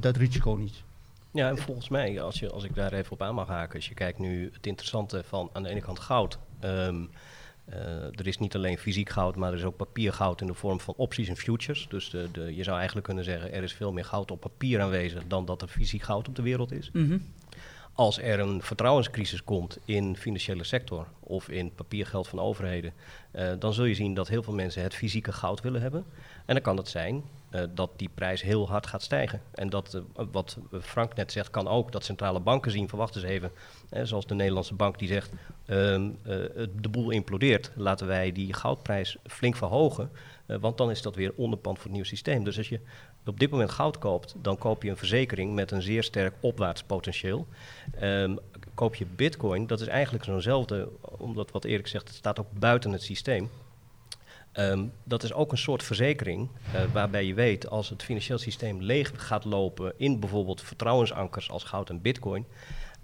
dat 0.00 0.16
risico 0.16 0.54
niet. 0.54 0.82
Ja, 1.30 1.48
en 1.48 1.58
volgens 1.58 1.88
mij, 1.88 2.20
als, 2.20 2.38
je, 2.38 2.50
als 2.50 2.64
ik 2.64 2.74
daar 2.74 2.92
even 2.92 3.12
op 3.12 3.22
aan 3.22 3.34
mag 3.34 3.48
haken, 3.48 3.74
als 3.74 3.88
je 3.88 3.94
kijkt 3.94 4.18
nu 4.18 4.50
het 4.52 4.66
interessante 4.66 5.22
van 5.24 5.50
aan 5.52 5.62
de 5.62 5.68
ene 5.68 5.80
kant 5.80 5.98
goud. 5.98 6.38
ehm, 6.60 7.04
eh, 7.64 7.78
er 8.18 8.26
is 8.26 8.38
niet 8.38 8.54
alleen 8.54 8.78
fysiek 8.78 9.08
goud, 9.08 9.36
maar 9.36 9.52
er 9.52 9.58
is 9.58 9.64
ook 9.64 9.76
papiergoud 9.76 10.40
in 10.40 10.46
de 10.46 10.54
vorm 10.54 10.80
van 10.80 10.94
opties 10.96 11.28
en 11.28 11.36
futures. 11.36 11.86
Dus 11.88 12.10
de, 12.10 12.28
de, 12.32 12.56
je 12.56 12.62
zou 12.62 12.76
eigenlijk 12.76 13.06
kunnen 13.06 13.24
zeggen, 13.24 13.52
er 13.52 13.62
is 13.62 13.72
veel 13.72 13.92
meer 13.92 14.04
goud 14.04 14.30
op 14.30 14.40
papier 14.40 14.80
aanwezig 14.80 15.22
dan 15.26 15.44
dat 15.44 15.62
er 15.62 15.68
fysiek 15.68 16.02
goud 16.02 16.28
op 16.28 16.36
de 16.36 16.42
wereld 16.42 16.72
is. 16.72 16.90
Mhm. 16.92 17.18
Als 17.92 18.18
er 18.18 18.40
een 18.40 18.62
vertrouwenscrisis 18.62 19.44
komt 19.44 19.78
in 19.84 20.16
financiële 20.16 20.64
sector 20.64 21.06
of 21.20 21.48
in 21.48 21.74
papiergeld 21.74 22.28
van 22.28 22.40
overheden, 22.40 22.92
eh, 23.30 23.52
dan 23.58 23.72
zul 23.72 23.84
je 23.84 23.94
zien 23.94 24.14
dat 24.14 24.28
heel 24.28 24.42
veel 24.42 24.54
mensen 24.54 24.82
het 24.82 24.94
fysieke 24.94 25.32
goud 25.32 25.60
willen 25.60 25.82
hebben. 25.82 26.04
En 26.46 26.54
dan 26.54 26.62
kan 26.62 26.76
het 26.76 26.88
zijn 26.88 27.22
eh, 27.50 27.62
dat 27.74 27.90
die 27.96 28.10
prijs 28.14 28.42
heel 28.42 28.68
hard 28.68 28.86
gaat 28.86 29.02
stijgen. 29.02 29.42
En 29.54 29.70
dat, 29.70 29.94
eh, 29.94 30.24
wat 30.32 30.58
Frank 30.80 31.14
net 31.14 31.32
zegt, 31.32 31.50
kan 31.50 31.68
ook 31.68 31.92
dat 31.92 32.04
centrale 32.04 32.40
banken 32.40 32.70
zien, 32.70 32.88
van 32.88 32.98
wacht 32.98 33.16
eens 33.16 33.24
even, 33.24 33.50
hè, 33.88 34.06
zoals 34.06 34.26
de 34.26 34.34
Nederlandse 34.34 34.74
bank 34.74 34.98
die 34.98 35.08
zegt, 35.08 35.32
ehm, 35.66 36.10
eh, 36.22 36.36
de 36.80 36.88
boel 36.90 37.10
implodeert, 37.10 37.70
laten 37.76 38.06
wij 38.06 38.32
die 38.32 38.52
goudprijs 38.52 39.16
flink 39.26 39.56
verhogen, 39.56 40.10
want 40.60 40.78
dan 40.78 40.90
is 40.90 41.02
dat 41.02 41.14
weer 41.14 41.32
onderpand 41.36 41.76
voor 41.76 41.84
het 41.84 41.92
nieuwe 41.92 42.08
systeem. 42.08 42.44
Dus 42.44 42.58
als 42.58 42.68
je 42.68 42.80
op 43.26 43.40
dit 43.40 43.50
moment 43.50 43.70
goud 43.70 43.98
koopt, 43.98 44.34
dan 44.42 44.58
koop 44.58 44.82
je 44.82 44.90
een 44.90 44.96
verzekering 44.96 45.54
met 45.54 45.70
een 45.70 45.82
zeer 45.82 46.02
sterk 46.02 46.34
opwaarts 46.40 46.82
potentieel. 46.82 47.46
Ehm, 47.94 48.36
koop 48.74 48.94
je 48.94 49.06
bitcoin, 49.16 49.66
dat 49.66 49.80
is 49.80 49.86
eigenlijk 49.86 50.24
zo'nzelfde, 50.24 50.88
omdat 51.00 51.50
wat 51.50 51.64
Erik 51.64 51.86
zegt, 51.86 52.08
het 52.08 52.16
staat 52.16 52.40
ook 52.40 52.52
buiten 52.58 52.92
het 52.92 53.02
systeem. 53.02 53.50
Ehm, 54.52 54.84
dat 55.04 55.22
is 55.22 55.32
ook 55.32 55.52
een 55.52 55.58
soort 55.58 55.82
verzekering 55.82 56.48
eh, 56.72 56.82
waarbij 56.92 57.24
je 57.24 57.34
weet 57.34 57.68
als 57.68 57.88
het 57.88 58.02
financieel 58.02 58.38
systeem 58.38 58.82
leeg 58.82 59.12
gaat 59.16 59.44
lopen 59.44 59.92
in 59.96 60.20
bijvoorbeeld 60.20 60.62
vertrouwensankers 60.62 61.50
als 61.50 61.64
goud 61.64 61.90
en 61.90 62.02
bitcoin, 62.02 62.46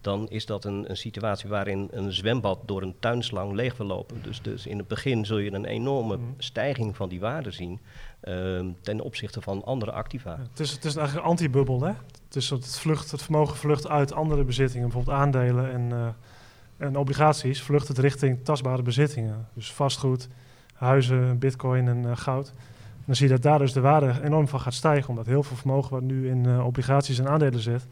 dan 0.07 0.29
is 0.29 0.47
dat 0.47 0.65
een, 0.65 0.91
een 0.91 0.97
situatie 0.97 1.49
waarin 1.49 1.89
een 1.91 2.13
zwembad 2.13 2.59
door 2.67 2.83
een 2.83 2.95
tuinslang 3.01 3.53
leeg 3.53 3.77
wil 3.77 3.87
lopen. 3.87 4.23
Dus, 4.23 4.43
dus 4.43 4.67
in 4.67 4.79
het 4.79 4.89
begin 4.89 5.27
zul 5.27 5.39
je 5.39 5.53
een 5.53 5.65
enorme 5.65 6.17
Mhm. 6.17 6.25
stijging 6.39 6.97
van 6.97 7.09
die 7.09 7.21
waarde 7.21 7.51
zien 7.51 7.81
ehm, 8.21 8.67
ten 8.81 9.01
opzichte 9.01 9.41
van 9.41 9.65
andere 9.65 9.93
activa. 9.93 10.31
Ja, 10.31 10.47
het, 10.51 10.61
is, 10.61 10.71
het 10.71 10.85
is 10.85 10.97
eigenlijk 10.97 11.27
een 11.27 11.31
antibubbel, 11.31 11.83
hè? 11.83 11.93
Het, 12.27 12.37
is, 12.37 12.51
het, 12.51 12.79
vlucht, 12.79 13.11
het 13.11 13.23
vermogen 13.23 13.57
vlucht 13.57 13.89
uit 13.89 14.13
andere 14.13 14.45
bezittingen, 14.45 14.89
bijvoorbeeld 14.89 15.17
aandelen 15.17 15.73
en, 15.73 15.93
eh, 15.93 16.87
en 16.87 16.97
obligaties, 16.97 17.63
vlucht 17.63 17.89
het 17.89 17.99
richting 17.99 18.45
tastbare 18.45 18.83
bezittingen. 18.83 19.49
Dus 19.55 19.73
vastgoed, 19.73 20.29
huizen, 20.75 21.39
bitcoin 21.39 21.89
en 21.89 22.05
eh, 22.11 22.17
goud. 22.17 22.49
En 22.97 23.13
dan 23.13 23.15
zie 23.17 23.27
je 23.27 23.33
dat 23.33 23.43
daar 23.43 23.59
dus 23.59 23.73
de 23.73 23.81
waarde 23.81 24.21
enorm 24.25 24.49
van 24.49 24.61
gaat 24.61 24.75
stijgen, 24.75 25.09
omdat 25.09 25.27
heel 25.27 25.43
veel 25.43 25.57
vermogen 25.57 25.91
wat 25.91 26.03
nu 26.03 26.29
in 26.29 26.47
eh, 26.47 26.67
obligaties 26.67 27.19
en 27.19 27.29
aandelen 27.29 27.61
zit, 27.61 27.87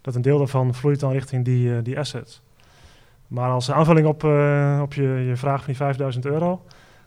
dat 0.00 0.14
een 0.14 0.22
deel 0.22 0.38
daarvan 0.38 0.74
vloeit 0.74 1.00
dan 1.00 1.12
richting 1.12 1.44
die, 1.44 1.76
eh, 1.76 1.82
die 1.82 1.98
assets. 1.98 2.42
Maar 3.26 3.50
als 3.50 3.70
aanvulling 3.70 4.06
op, 4.06 4.24
eh, 4.24 4.80
op 4.82 4.94
je, 4.94 5.02
je 5.02 5.36
vraag 5.36 5.58
van 5.58 5.66
die 5.66 5.76
5000 5.76 6.26
euro, 6.26 6.64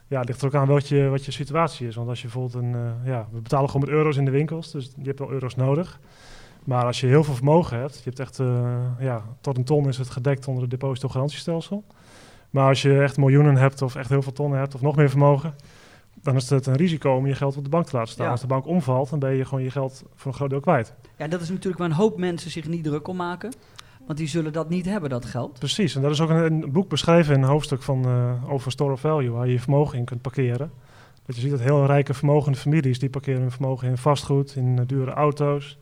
ja, 0.07 0.21
ligt 0.21 0.41
er 0.41 0.47
ook 0.47 0.55
aan 0.55 0.67
wat 0.67 0.87
je, 0.87 1.07
wat 1.07 1.25
je 1.25 1.31
situatie 1.31 1.87
is. 1.87 1.95
Want 1.95 2.09
als 2.09 2.21
je 2.21 2.27
bijvoorbeeld 2.27 2.63
een, 2.63 2.75
eh, 2.75 3.07
ja, 3.07 3.27
we 3.31 3.41
betalen 3.41 3.69
gewoon 3.69 3.85
met 3.85 3.95
euro's 3.95 4.17
in 4.17 4.25
de 4.25 4.31
winkels, 4.31 4.71
dus 4.71 4.91
je 4.95 5.07
hebt 5.07 5.19
wel 5.19 5.31
euro's 5.31 5.55
nodig. 5.55 5.99
Maar 6.63 6.85
als 6.85 6.99
je 6.99 7.07
heel 7.07 7.23
veel 7.23 7.33
vermogen 7.33 7.77
hebt, 7.77 7.95
je 7.95 8.03
hebt 8.03 8.19
echt, 8.19 8.37
ja, 8.99 9.23
tot 9.41 9.57
een 9.57 9.63
ton 9.63 9.87
is 9.87 9.97
het 9.97 10.09
gedekt 10.09 10.47
onder 10.47 10.61
het 10.61 10.71
depositogarantiestelsel. 10.71 11.83
Maar 12.49 12.67
als 12.67 12.81
je 12.81 13.01
echt 13.01 13.17
miljoenen 13.17 13.55
hebt 13.55 13.81
of 13.81 13.95
echt 13.95 14.09
heel 14.09 14.21
veel 14.21 14.31
tonnen 14.31 14.59
hebt 14.59 14.75
of 14.75 14.81
nog 14.81 14.95
meer 14.95 15.09
vermogen, 15.09 15.55
dan 16.23 16.35
is 16.35 16.49
het 16.49 16.65
een 16.65 16.75
risico 16.75 17.15
om 17.15 17.27
je 17.27 17.35
geld 17.35 17.57
op 17.57 17.63
de 17.63 17.69
bank 17.69 17.85
te 17.85 17.95
laten 17.95 18.11
staan. 18.11 18.25
Ja. 18.25 18.31
Als 18.31 18.41
de 18.41 18.47
bank 18.47 18.65
omvalt, 18.65 19.09
dan 19.09 19.19
ben 19.19 19.33
je 19.33 19.45
gewoon 19.45 19.63
je 19.63 19.71
geld 19.71 20.03
voor 20.15 20.31
een 20.31 20.37
groot 20.37 20.49
deel 20.49 20.59
kwijt. 20.59 20.93
Ja, 21.17 21.27
dat 21.27 21.41
is 21.41 21.49
natuurlijk 21.49 21.77
waar 21.77 21.89
een 21.89 21.95
hoop 21.95 22.17
mensen 22.17 22.51
zich 22.51 22.67
niet 22.67 22.83
druk 22.83 23.07
om 23.07 23.15
maken. 23.15 23.53
Want 24.05 24.17
die 24.17 24.27
zullen 24.27 24.53
dat 24.53 24.69
niet 24.69 24.85
hebben, 24.85 25.09
dat 25.09 25.25
geld. 25.25 25.59
Precies, 25.59 25.95
en 25.95 26.01
daar 26.01 26.11
is 26.11 26.21
ook 26.21 26.29
een, 26.29 26.63
een 26.63 26.71
boek 26.71 26.89
beschreven 26.89 27.35
in 27.35 27.41
een 27.41 27.49
hoofdstuk 27.49 27.81
van, 27.81 28.05
eh, 28.05 28.51
over 28.51 28.71
store 28.71 28.91
of 28.91 28.99
value, 28.99 29.29
waar 29.29 29.45
je 29.45 29.51
je 29.51 29.59
vermogen 29.59 29.97
in 29.97 30.05
kunt 30.05 30.21
parkeren. 30.21 30.71
Dat 31.25 31.35
je 31.35 31.41
ziet 31.41 31.51
dat 31.51 31.59
heel 31.59 31.85
rijke 31.85 32.13
vermogende 32.13 32.57
families, 32.57 32.99
die 32.99 33.09
parkeren 33.09 33.41
hun 33.41 33.51
vermogen 33.51 33.87
in 33.87 33.97
vastgoed, 33.97 34.55
in 34.55 34.79
eh, 34.79 34.87
dure 34.87 35.11
auto's, 35.11 35.77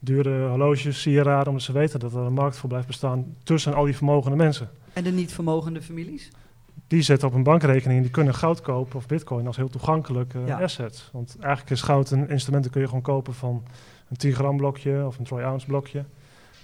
dure 0.00 0.48
horloges, 0.48 1.00
sieraden, 1.00 1.46
omdat 1.46 1.62
ze 1.62 1.72
weten 1.72 2.00
dat 2.00 2.14
er 2.14 2.20
een 2.20 2.32
markt 2.32 2.56
voor 2.56 2.68
blijft 2.68 2.86
bestaan 2.86 3.36
tussen 3.42 3.74
al 3.74 3.84
die 3.84 3.96
vermogende 3.96 4.36
mensen. 4.36 4.70
En 4.92 5.04
de 5.04 5.10
niet 5.10 5.32
vermogende 5.32 5.82
families? 5.82 6.30
Die 6.90 7.02
zetten 7.02 7.28
op 7.28 7.34
een 7.34 7.42
bankrekening 7.42 7.96
en 7.96 8.02
die 8.02 8.10
kunnen 8.10 8.34
goud 8.34 8.60
kopen 8.60 8.96
of 8.96 9.06
bitcoin 9.06 9.46
als 9.46 9.56
heel 9.56 9.68
toegankelijk 9.68 10.32
Ja. 10.46 10.62
asset. 10.62 11.08
Want 11.12 11.36
eigenlijk 11.40 11.70
is 11.70 11.82
goud 11.82 12.10
een 12.10 12.28
instrument 12.28 12.62
dat 12.62 12.72
kun 12.72 12.80
je 12.80 12.86
gewoon 12.86 13.02
kopen 13.02 13.34
van 13.34 13.62
een 14.08 14.16
10 14.16 14.32
gram 14.32 14.56
blokje 14.56 15.06
of 15.06 15.18
een 15.18 15.24
troy 15.24 15.42
ounce 15.42 15.66
blokje. 15.66 15.98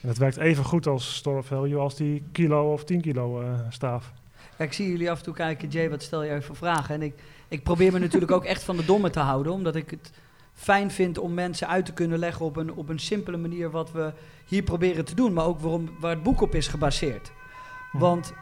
En 0.01 0.09
dat 0.09 0.17
werkt 0.17 0.37
even 0.37 0.65
goed 0.65 0.87
als 0.87 1.15
store 1.15 1.39
of 1.39 1.47
value 1.47 1.79
als 1.79 1.97
die 1.97 2.23
kilo 2.33 2.73
of 2.73 2.85
10 2.85 3.01
kilo 3.01 3.41
eh, 3.41 3.49
staaf. 3.69 4.13
Ja, 4.59 4.65
ik 4.65 4.73
zie 4.73 4.89
jullie 4.89 5.11
af 5.11 5.19
en 5.19 5.25
toe 5.25 5.35
kijken, 5.35 5.69
Jay, 5.69 5.91
wat 5.91 6.03
stel 6.03 6.25
jij 6.25 6.43
voor 6.43 6.57
vragen? 6.57 6.95
En 6.95 7.03
ik, 7.03 7.15
ik 7.49 7.63
probeer 7.63 7.93
me 7.93 7.99
natuurlijk 7.99 8.33
ook 8.33 8.45
echt 8.45 8.63
van 8.63 8.77
de 8.77 8.85
domme 8.85 9.11
te 9.11 9.21
houden, 9.21 9.53
omdat 9.53 9.77
ik 9.77 9.91
het 9.91 10.13
fijn 10.55 10.91
vind 10.91 11.19
om 11.19 11.35
mensen 11.35 11.69
uit 11.69 11.85
te 11.87 11.93
kunnen 11.93 12.19
leggen 12.19 12.47
op 12.47 12.57
een, 12.57 12.73
op 12.73 12.89
een 12.89 12.99
simpele 13.01 13.37
manier 13.37 13.71
wat 13.71 13.93
we 13.93 14.13
hier 14.47 14.63
proberen 14.63 15.05
te 15.05 15.15
doen, 15.15 15.33
maar 15.33 15.45
ook 15.45 15.61
waarom, 15.61 15.91
waar 16.01 16.11
het 16.11 16.23
boek 16.23 16.41
op 16.41 16.55
is 16.55 16.69
gebaseerd. 16.69 17.33
Hm. 17.93 17.99
Want, 17.99 18.33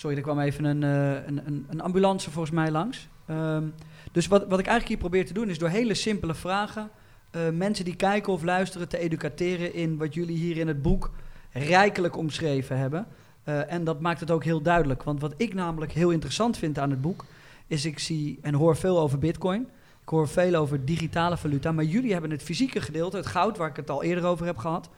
sorry, 0.00 0.16
er 0.16 0.22
kwam 0.22 0.40
even 0.40 0.64
een, 0.64 0.82
eh, 0.82 1.26
een, 1.26 1.46
een, 1.46 1.66
een 1.68 1.80
ambulance 1.80 2.30
volgens 2.30 2.54
mij 2.54 2.70
langs. 2.70 3.08
Ehm, 3.26 3.64
dus 4.12 4.26
wat, 4.26 4.40
wat 4.40 4.58
ik 4.58 4.66
eigenlijk 4.66 4.88
hier 4.88 5.08
probeer 5.08 5.26
te 5.26 5.32
doen 5.32 5.48
is 5.48 5.58
door 5.58 5.68
hele 5.68 5.94
simpele 5.94 6.34
vragen 6.34 6.90
eh, 7.30 7.40
mensen 7.52 7.84
die 7.84 7.96
kijken 7.96 8.32
of 8.32 8.42
luisteren 8.42 8.88
te 8.88 8.98
educateren 8.98 9.74
in 9.74 9.96
wat 9.96 10.14
jullie 10.14 10.36
hier 10.36 10.56
in 10.56 10.68
het 10.68 10.82
boek 10.82 11.10
rijkelijk 11.52 12.16
omschreven 12.16 12.78
hebben. 12.78 13.06
Eh, 13.44 13.72
en 13.72 13.84
dat 13.84 14.00
maakt 14.00 14.20
het 14.20 14.30
ook 14.30 14.44
heel 14.44 14.62
duidelijk. 14.62 15.02
Want 15.02 15.20
wat 15.20 15.34
ik 15.36 15.54
namelijk 15.54 15.92
heel 15.92 16.10
interessant 16.10 16.56
vind 16.56 16.78
aan 16.78 16.90
het 16.90 17.00
boek, 17.00 17.24
is 17.66 17.84
ik 17.84 17.98
zie 17.98 18.38
en 18.42 18.54
hoor 18.54 18.76
veel 18.76 18.98
over 18.98 19.18
bitcoin. 19.18 19.68
Ik 20.02 20.08
hoor 20.08 20.28
veel 20.28 20.54
over 20.54 20.84
digitale 20.84 21.36
valuta. 21.36 21.72
Maar 21.72 21.84
jullie 21.84 22.12
hebben 22.12 22.30
het 22.30 22.42
fysieke 22.42 22.80
gedeelte, 22.80 23.16
het 23.16 23.26
goud, 23.26 23.56
waar 23.56 23.68
ik 23.68 23.76
het 23.76 23.90
al 23.90 24.02
eerder 24.02 24.24
over 24.24 24.46
heb 24.46 24.56
gehad, 24.56 24.88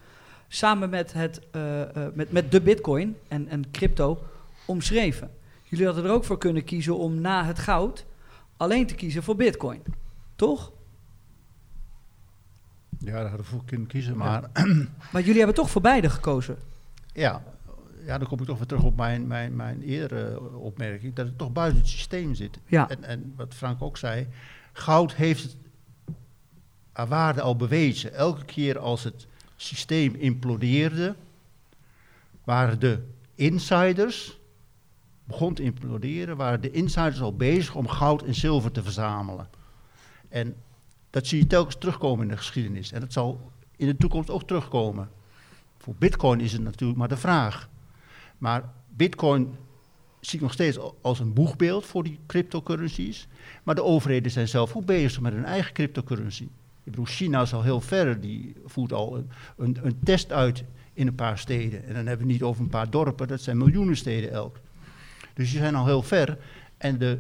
samen 0.49 0.91
met, 0.91 1.13
het, 1.13 1.41
met, 2.15 2.33
met 2.33 2.53
de 2.53 2.61
bitcoin 2.61 3.17
en, 3.29 3.49
en 3.49 3.71
crypto 3.71 4.23
omschreven. 4.65 5.31
Jullie 5.63 5.87
hadden 5.87 6.05
er 6.05 6.11
ook 6.11 6.25
voor 6.25 6.39
kunnen 6.39 6.65
kiezen 6.65 6.99
om 6.99 7.21
na 7.21 7.45
het 7.45 7.59
goud 7.59 8.07
alleen 8.57 8.87
te 8.87 8.95
kiezen 8.95 9.23
voor 9.23 9.37
bitcoin. 9.37 9.83
Toch? 10.37 10.73
Ja, 12.99 13.13
daar 13.13 13.21
hadden 13.21 13.41
we 13.41 13.45
voor 13.45 13.65
kunnen 13.65 13.87
kiezen. 13.87 14.17
Maar 14.17 14.51
Maar 15.13 15.23
jullie 15.23 15.37
hebben 15.37 15.55
toch 15.55 15.71
voor 15.71 15.83
beide 15.83 16.11
gekozen. 16.11 16.57
ja, 17.13 17.43
ja, 18.05 18.19
dan 18.19 18.29
kom 18.29 18.41
ik 18.41 18.47
toch 18.47 18.59
weer 18.59 18.67
terug 18.67 18.83
op 18.83 18.97
mijn, 18.97 19.27
mijn, 19.27 19.57
mijn 19.57 19.83
eerdere 19.83 20.41
opmerking. 20.51 21.15
Dat 21.15 21.27
het 21.27 21.39
toch 21.39 21.53
buiten 21.53 21.81
het 21.81 21.89
systeem 21.89 22.35
zit. 22.35 22.59
Ja. 22.67 22.89
En, 22.89 23.05
en 23.05 23.33
wat 23.37 23.55
Frank 23.55 23.83
ook 23.83 23.97
zei, 23.97 24.27
goud 24.73 25.15
heeft 25.15 25.43
het 25.43 25.57
aan 26.93 27.09
waarde 27.09 27.41
al 27.41 27.57
bewezen. 27.57 28.15
Elke 28.15 28.45
keer 28.45 28.79
als 28.79 29.05
het 29.05 29.27
systeem 29.57 30.15
implodeerde, 30.15 31.15
waren 32.45 32.81
de 32.81 33.03
insiders, 33.35 34.39
begon 35.25 35.55
te 35.55 35.63
imploderen, 35.63 36.37
waren 36.37 36.61
de 36.61 36.71
insiders 36.71 37.21
al 37.21 37.37
bezig 37.37 37.75
om 37.75 37.89
goud 37.89 38.23
en 38.23 38.35
zilver 38.35 38.73
te 38.73 38.83
verzamelen. 38.83 39.49
En 40.29 40.55
dat 41.11 41.27
zie 41.27 41.39
je 41.39 41.47
telkens 41.47 41.77
terugkomen 41.79 42.23
in 42.23 42.31
de 42.31 42.37
geschiedenis. 42.37 42.93
En 42.93 43.01
dat 43.01 43.13
zal 43.13 43.51
in 43.77 43.87
de 43.87 43.97
toekomst 43.97 44.31
ook 44.31 44.47
terugkomen. 44.47 45.11
Voor 45.77 45.95
bitcoin 45.99 46.41
is 46.41 46.53
het 46.53 46.63
natuurlijk 46.63 46.99
maar 46.99 47.09
de 47.09 47.17
vraag. 47.17 47.69
Maar 48.39 48.73
bitcoin 48.89 49.57
zie 50.21 50.35
ik 50.35 50.41
nog 50.41 50.53
steeds 50.53 50.79
al- 50.79 50.99
als 51.01 51.21
een 51.21 51.33
boegbeeld 51.33 51.87
voor 51.87 52.03
die 52.03 52.19
cryptocurrencies. 52.27 53.29
Maar 53.63 53.75
de 53.75 53.83
overheden 53.83 54.33
zijn 54.33 54.49
zelf 54.49 54.77
ook 54.77 54.85
bezig 54.85 55.21
met 55.21 55.33
hun 55.33 55.45
eigen 55.45 55.73
cryptocurrency. 55.73 56.43
Ik 56.85 56.91
bedoel, 56.91 57.05
China 57.05 57.43
is 57.43 57.55
al 57.55 57.63
heel 57.63 57.81
ver. 57.81 58.21
Die 58.21 58.55
voert 58.65 58.93
al 58.93 59.17
een, 59.17 59.31
een, 59.57 59.79
een 59.83 59.99
test 60.05 60.33
uit 60.33 60.65
in 60.93 61.07
een 61.07 61.15
paar 61.15 61.39
steden. 61.39 61.81
En 61.81 61.95
dan 61.95 62.07
hebben 62.07 62.27
we 62.27 62.33
het 62.33 62.41
niet 62.41 62.43
over 62.43 62.63
een 62.63 62.69
paar 62.69 62.91
dorpen, 62.91 63.29
dat 63.29 63.41
zijn 63.41 63.59
miljoenen 63.59 63.97
steden 63.97 64.31
elk. 64.31 64.61
Dus 65.35 65.51
die 65.51 65.59
zijn 65.59 65.75
al 65.75 65.87
heel 65.87 66.03
ver. 66.03 66.39
En 66.79 66.99
de 66.99 67.19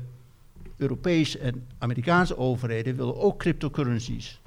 Europese 0.77 1.38
en 1.38 1.66
Amerikaanse 1.79 2.37
overheden 2.37 2.96
willen 2.96 3.16
ook 3.16 3.38
cryptocurrencies. 3.38 4.40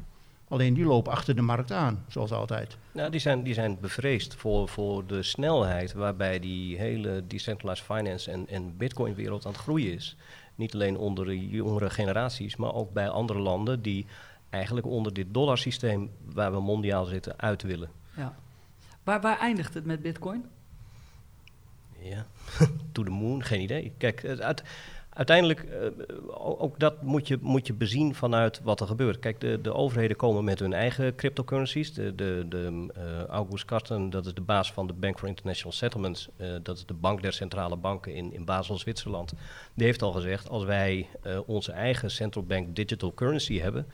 Alleen 0.47 0.73
die 0.73 0.85
lopen 0.85 1.11
achter 1.11 1.35
de 1.35 1.41
markt 1.41 1.71
aan, 1.71 2.05
zoals 2.07 2.31
altijd. 2.31 2.77
Nou, 2.91 3.11
die 3.11 3.19
zijn, 3.19 3.43
die 3.43 3.53
zijn 3.53 3.77
bevreesd 3.81 4.35
voor, 4.35 4.67
voor 4.69 5.05
de 5.05 5.23
snelheid 5.23 5.93
waarbij 5.93 6.39
die 6.39 6.77
hele 6.77 7.23
decentralized 7.27 7.85
finance 7.85 8.31
en, 8.31 8.47
en 8.47 8.77
bitcoin-wereld 8.77 9.45
aan 9.45 9.51
het 9.51 9.61
groeien 9.61 9.93
is. 9.93 10.15
Niet 10.55 10.73
alleen 10.73 10.97
onder 10.97 11.25
de 11.25 11.47
jongere 11.47 11.89
generaties, 11.89 12.55
maar 12.55 12.73
ook 12.73 12.93
bij 12.93 13.09
andere 13.09 13.39
landen 13.39 13.81
die 13.81 14.05
eigenlijk 14.49 14.87
onder 14.87 15.13
dit 15.13 15.27
dollarsysteem 15.29 16.11
waar 16.33 16.51
we 16.51 16.59
mondiaal 16.59 17.05
zitten 17.05 17.39
uit 17.39 17.61
willen. 17.61 17.89
Ja. 18.15 18.35
Waar, 19.03 19.21
waar 19.21 19.39
eindigt 19.39 19.73
het 19.73 19.85
met 19.85 20.01
bitcoin? 20.01 20.45
Ja, 22.09 22.25
to 22.91 23.03
the 23.03 23.09
moon, 23.09 23.43
geen 23.43 23.61
idee. 23.61 23.93
Kijk, 23.97 24.23
uiteindelijk, 25.15 25.59
eh, 25.59 25.87
ook 26.61 26.79
dat 26.79 27.01
moet 27.01 27.27
je, 27.27 27.37
moet 27.41 27.67
je 27.67 27.73
bezien 27.73 28.15
vanuit 28.15 28.61
wat 28.63 28.79
er 28.81 28.87
gebeurt. 28.87 29.19
Kijk, 29.19 29.39
de, 29.39 29.61
de 29.61 29.73
overheden 29.73 30.17
komen 30.17 30.43
met 30.43 30.59
hun 30.59 30.73
eigen 30.73 31.15
cryptocurrencies. 31.15 31.93
De, 31.93 32.15
de, 32.15 32.45
de, 32.49 32.87
eh, 32.95 33.23
August 33.23 33.65
Karsten, 33.65 34.09
dat 34.09 34.25
is 34.25 34.33
de 34.33 34.41
baas 34.41 34.73
van 34.73 34.87
de 34.87 34.93
Bank 34.93 35.19
for 35.19 35.27
International 35.27 35.73
Settlements. 35.73 36.29
eh, 36.37 36.47
dat 36.63 36.77
is 36.77 36.85
de 36.85 36.93
bank 36.93 37.21
der 37.21 37.33
centrale 37.33 37.75
banken 37.75 38.13
in, 38.15 38.33
in 38.33 38.45
Basel, 38.45 38.77
Zwitserland. 38.77 39.33
Die 39.73 39.85
heeft 39.85 40.01
al 40.01 40.11
gezegd, 40.11 40.49
als 40.49 40.63
wij 40.63 41.07
onze 41.45 41.71
eigen 41.71 42.11
central 42.11 42.43
bank 42.43 42.75
digital 42.75 43.13
currency 43.13 43.59
hebben... 43.59 43.85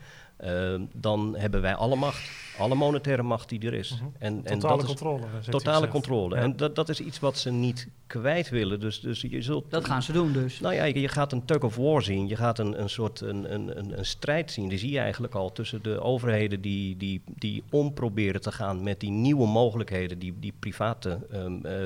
eh, 0.42 0.80
dan 0.94 1.36
hebben 1.36 1.60
wij 1.60 1.74
alle 1.74 1.96
macht, 1.96 2.30
alle 2.58 2.74
monetaire 2.74 3.22
macht 3.22 3.48
die 3.48 3.66
er 3.66 3.74
is. 3.74 3.90
Mhm. 3.94 4.04
en, 4.18 4.40
en 4.44 4.58
Totale 4.58 4.76
dat 4.76 4.80
is 4.80 4.86
controle. 4.86 5.22
hij 5.30 5.50
totale 5.50 5.88
controle. 5.88 6.36
Ja. 6.36 6.42
En 6.42 6.56
dat, 6.56 6.76
dat 6.76 6.88
is 6.88 7.00
iets 7.00 7.20
wat 7.20 7.38
ze 7.38 7.50
niet 7.50 7.88
kwijt 8.06 8.48
willen. 8.48 8.80
Dus, 8.80 9.00
dus 9.00 9.20
je 9.20 9.42
zult 9.42 9.70
Dat 9.70 9.84
gaan 9.84 10.02
ze 10.02 10.12
doen 10.12 10.32
dus. 10.32 10.60
nou 10.60 10.74
ja, 10.74 10.84
je, 10.84 11.00
je 11.00 11.08
gaat 11.08 11.32
een 11.32 11.44
tug 11.44 11.62
of 11.62 11.76
war 11.76 12.02
zien. 12.02 12.28
Je 12.28 12.36
gaat 12.36 12.58
een, 12.58 12.80
een 12.80 12.90
soort 12.90 13.20
een, 13.20 13.54
een, 13.54 13.78
een, 13.78 13.98
een 13.98 14.06
strijd 14.06 14.50
zien. 14.50 14.68
Die 14.68 14.78
zie 14.78 14.90
je 14.90 14.98
eigenlijk 14.98 15.34
al 15.34 15.52
tussen 15.52 15.82
de 15.82 16.00
overheden 16.00 16.60
die, 16.60 16.96
die, 16.96 17.22
die 17.26 17.62
om 17.70 17.94
proberen 17.94 18.40
te 18.40 18.52
gaan 18.52 18.82
met 18.82 19.00
die 19.00 19.10
nieuwe 19.10 19.46
mogelijkheden 19.46 20.18
die 20.18 20.34
die 20.40 20.54
private 20.58 21.18
ehm, 21.30 21.66
eh, 21.66 21.76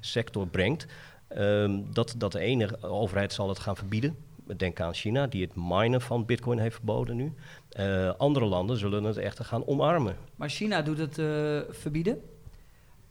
sector 0.00 0.46
brengt. 0.46 0.86
Ehm, 1.28 1.80
dat, 1.92 2.14
dat 2.18 2.32
de 2.32 2.40
ene 2.40 2.82
overheid 2.82 3.32
zal 3.32 3.48
het 3.48 3.58
gaan 3.58 3.76
verbieden. 3.76 4.16
Denk 4.56 4.80
aan 4.80 4.94
China, 4.94 5.26
die 5.26 5.42
het 5.42 5.52
minen 5.54 6.00
van 6.00 6.24
bitcoin 6.24 6.58
heeft 6.58 6.74
verboden 6.74 7.16
nu. 7.16 7.32
Eh, 7.76 8.10
andere 8.16 8.44
landen 8.44 8.76
zullen 8.78 9.04
het 9.04 9.16
echter 9.16 9.44
gaan 9.44 9.66
omarmen. 9.66 10.16
Maar 10.36 10.48
China 10.48 10.82
doet 10.82 10.98
het 10.98 11.18
eh, 11.18 11.26
verbieden. 11.70 12.20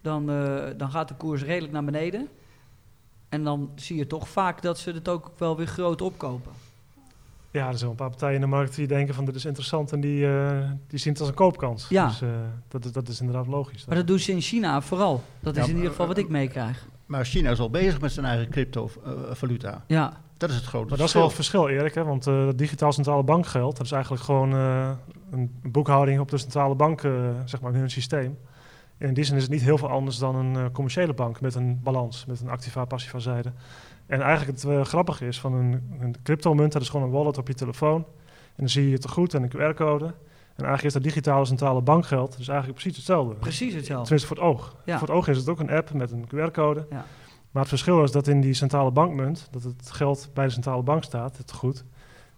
Dan, 0.01 0.29
eh, 0.29 0.63
dan 0.77 0.89
gaat 0.91 1.07
de 1.07 1.13
koers 1.15 1.43
redelijk 1.43 1.73
naar 1.73 1.83
beneden. 1.83 2.27
En 3.29 3.43
dan 3.43 3.71
zie 3.75 3.97
je 3.97 4.07
toch 4.07 4.29
vaak 4.29 4.61
dat 4.61 4.77
ze 4.77 4.91
het 4.91 5.09
ook 5.09 5.31
wel 5.37 5.57
weer 5.57 5.67
groot 5.67 6.01
opkopen. 6.01 6.51
Ja, 7.51 7.67
er 7.67 7.77
zijn 7.77 7.79
wel 7.81 7.89
een 7.89 7.95
paar 7.95 8.09
partijen 8.09 8.35
in 8.35 8.41
de 8.41 8.47
markt 8.47 8.75
die 8.75 8.87
denken 8.87 9.13
van 9.15 9.25
dit 9.25 9.35
is 9.35 9.45
interessant 9.45 9.91
en 9.91 9.99
die, 9.99 10.27
eh, 10.27 10.69
die 10.87 10.99
zien 10.99 11.11
het 11.11 11.21
als 11.21 11.29
een 11.29 11.35
koopkans. 11.35 11.89
Ja. 11.89 12.07
Dus 12.07 12.21
eh, 12.21 12.29
dat, 12.67 12.85
is, 12.85 12.91
dat 12.91 13.07
is 13.07 13.19
inderdaad 13.19 13.47
logisch. 13.47 13.85
Maar 13.85 13.95
dat 13.95 14.07
doen 14.07 14.19
ze 14.19 14.31
in 14.31 14.41
China 14.41 14.81
vooral. 14.81 15.23
Dat 15.39 15.55
Ja, 15.55 15.61
is 15.61 15.67
in 15.67 15.73
maar, 15.73 15.81
ieder 15.83 15.89
geval 15.91 16.07
wat 16.07 16.17
ik 16.17 16.29
meekrijg. 16.29 16.87
Maar 17.05 17.25
China 17.25 17.51
is 17.51 17.59
al 17.59 17.69
bezig 17.69 18.01
met 18.01 18.11
zijn 18.11 18.25
eigen 18.25 18.49
cryptovaluta. 18.49 19.83
Ja, 19.87 20.21
dat 20.37 20.49
is 20.49 20.55
het 20.55 20.65
grote 20.65 20.89
Maar 20.89 20.97
dat 20.97 21.07
is 21.07 21.13
wel 21.13 21.23
het 21.23 21.33
verschil, 21.33 21.69
Erik. 21.69 21.93
Hè? 21.93 22.03
Want 22.03 22.27
eh, 22.27 22.45
dat 22.45 22.57
digitaal 22.57 22.91
centrale 22.91 23.23
bankgeld, 23.23 23.77
dat 23.77 23.85
is 23.85 23.91
eigenlijk 23.91 24.23
gewoon 24.23 24.53
eh, 24.53 24.89
een 25.31 25.59
boekhouding 25.63 26.19
op 26.19 26.29
de 26.29 26.37
centrale 26.37 26.75
bank, 26.75 27.03
eh, 27.03 27.11
zeg 27.45 27.61
maar, 27.61 27.73
in 27.73 27.79
hun 27.79 27.91
systeem. 27.91 28.37
En 28.97 29.07
in 29.07 29.13
die 29.13 29.23
zin 29.23 29.35
is 29.35 29.41
het 29.41 29.51
niet 29.51 29.61
heel 29.61 29.77
veel 29.77 29.89
anders 29.89 30.17
dan 30.17 30.35
een 30.35 30.55
eh, 30.55 30.65
commerciële 30.71 31.13
bank 31.13 31.41
met 31.41 31.55
een 31.55 31.79
balans, 31.83 32.25
met 32.25 32.41
een 32.41 32.49
activa-passiva 32.49 33.19
zijde. 33.19 33.51
En 34.05 34.21
eigenlijk 34.21 34.61
het 34.61 34.87
grappige 34.87 35.27
is 35.27 35.39
van 35.39 35.53
een, 35.53 35.97
een 35.99 36.15
cryptomunt, 36.23 36.71
dat 36.71 36.81
is 36.81 36.89
gewoon 36.89 37.05
een 37.05 37.11
wallet 37.11 37.37
op 37.37 37.47
je 37.47 37.53
telefoon. 37.53 38.05
En 38.45 38.61
dan 38.63 38.69
zie 38.69 38.87
je 38.87 38.93
het 38.93 39.09
goed 39.09 39.33
en 39.33 39.43
een 39.43 39.49
QR-code. 39.49 40.05
En 40.05 40.63
eigenlijk 40.63 40.83
is 40.83 40.93
dat 40.93 41.03
digitale 41.03 41.45
centrale 41.45 41.81
bankgeld 41.81 42.37
dus 42.37 42.47
eigenlijk 42.47 42.79
precies 42.79 42.97
hetzelfde. 42.97 43.33
precies 43.33 43.73
hetzelfde. 43.73 44.03
Tenminste 44.03 44.27
voor 44.27 44.37
het 44.37 44.55
oog. 44.55 44.75
Ja. 44.85 44.97
Voor 44.97 45.07
het 45.07 45.17
oog 45.17 45.27
is 45.27 45.37
het 45.37 45.49
ook 45.49 45.59
een 45.59 45.69
app 45.69 45.93
met 45.93 46.11
een 46.11 46.25
QR-code. 46.27 46.87
Ja. 46.89 47.05
Maar 47.55 47.63
het 47.63 47.73
verschil 47.73 48.03
is 48.03 48.11
dat 48.11 48.27
in 48.27 48.41
die 48.41 48.53
centrale 48.53 48.91
bankmunt, 48.91 49.47
dat 49.51 49.63
het 49.63 49.91
geld 49.91 50.29
bij 50.33 50.45
de 50.45 50.51
centrale 50.51 50.83
bank 50.83 51.03
staat, 51.03 51.37
het 51.37 51.51
goed. 51.51 51.83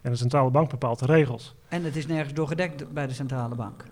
En 0.02 0.12
de 0.12 0.18
centrale 0.18 0.50
bank 0.50 0.70
bepaalt 0.70 1.00
de 1.00 1.06
regels. 1.06 1.56
En 1.68 1.84
het 1.84 1.96
is 1.96 2.08
nergens 2.08 2.34
doorgedekt 2.34 2.94
bij 2.94 3.08
de 3.08 3.14
centrale 3.14 3.56
bank. 3.56 3.84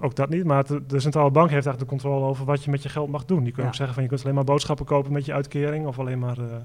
Ook 0.00 0.14
dat 0.16 0.28
niet, 0.28 0.44
maar 0.44 0.64
de, 0.66 0.86
de 0.86 1.00
centrale 1.00 1.30
bank 1.30 1.50
heeft 1.50 1.66
eigenlijk 1.66 1.90
de 1.90 1.98
controle 2.06 2.26
over 2.26 2.44
wat 2.44 2.64
je 2.64 2.70
met 2.70 2.82
je 2.82 2.88
geld 2.88 3.08
mag 3.08 3.24
doen. 3.24 3.42
Die 3.44 3.52
kun 3.52 3.62
Ja. 3.62 3.68
ook 3.68 3.74
zeggen 3.74 3.94
van 3.94 4.02
je 4.02 4.08
kunt 4.08 4.22
alleen 4.22 4.34
maar 4.34 4.44
boodschappen 4.44 4.86
kopen 4.86 5.12
met 5.12 5.24
je 5.24 5.32
uitkering 5.32 5.86
of 5.86 5.98
alleen 5.98 6.18
maar 6.18 6.38
eh, 6.38 6.44
eh, 6.44 6.50
geen 6.50 6.60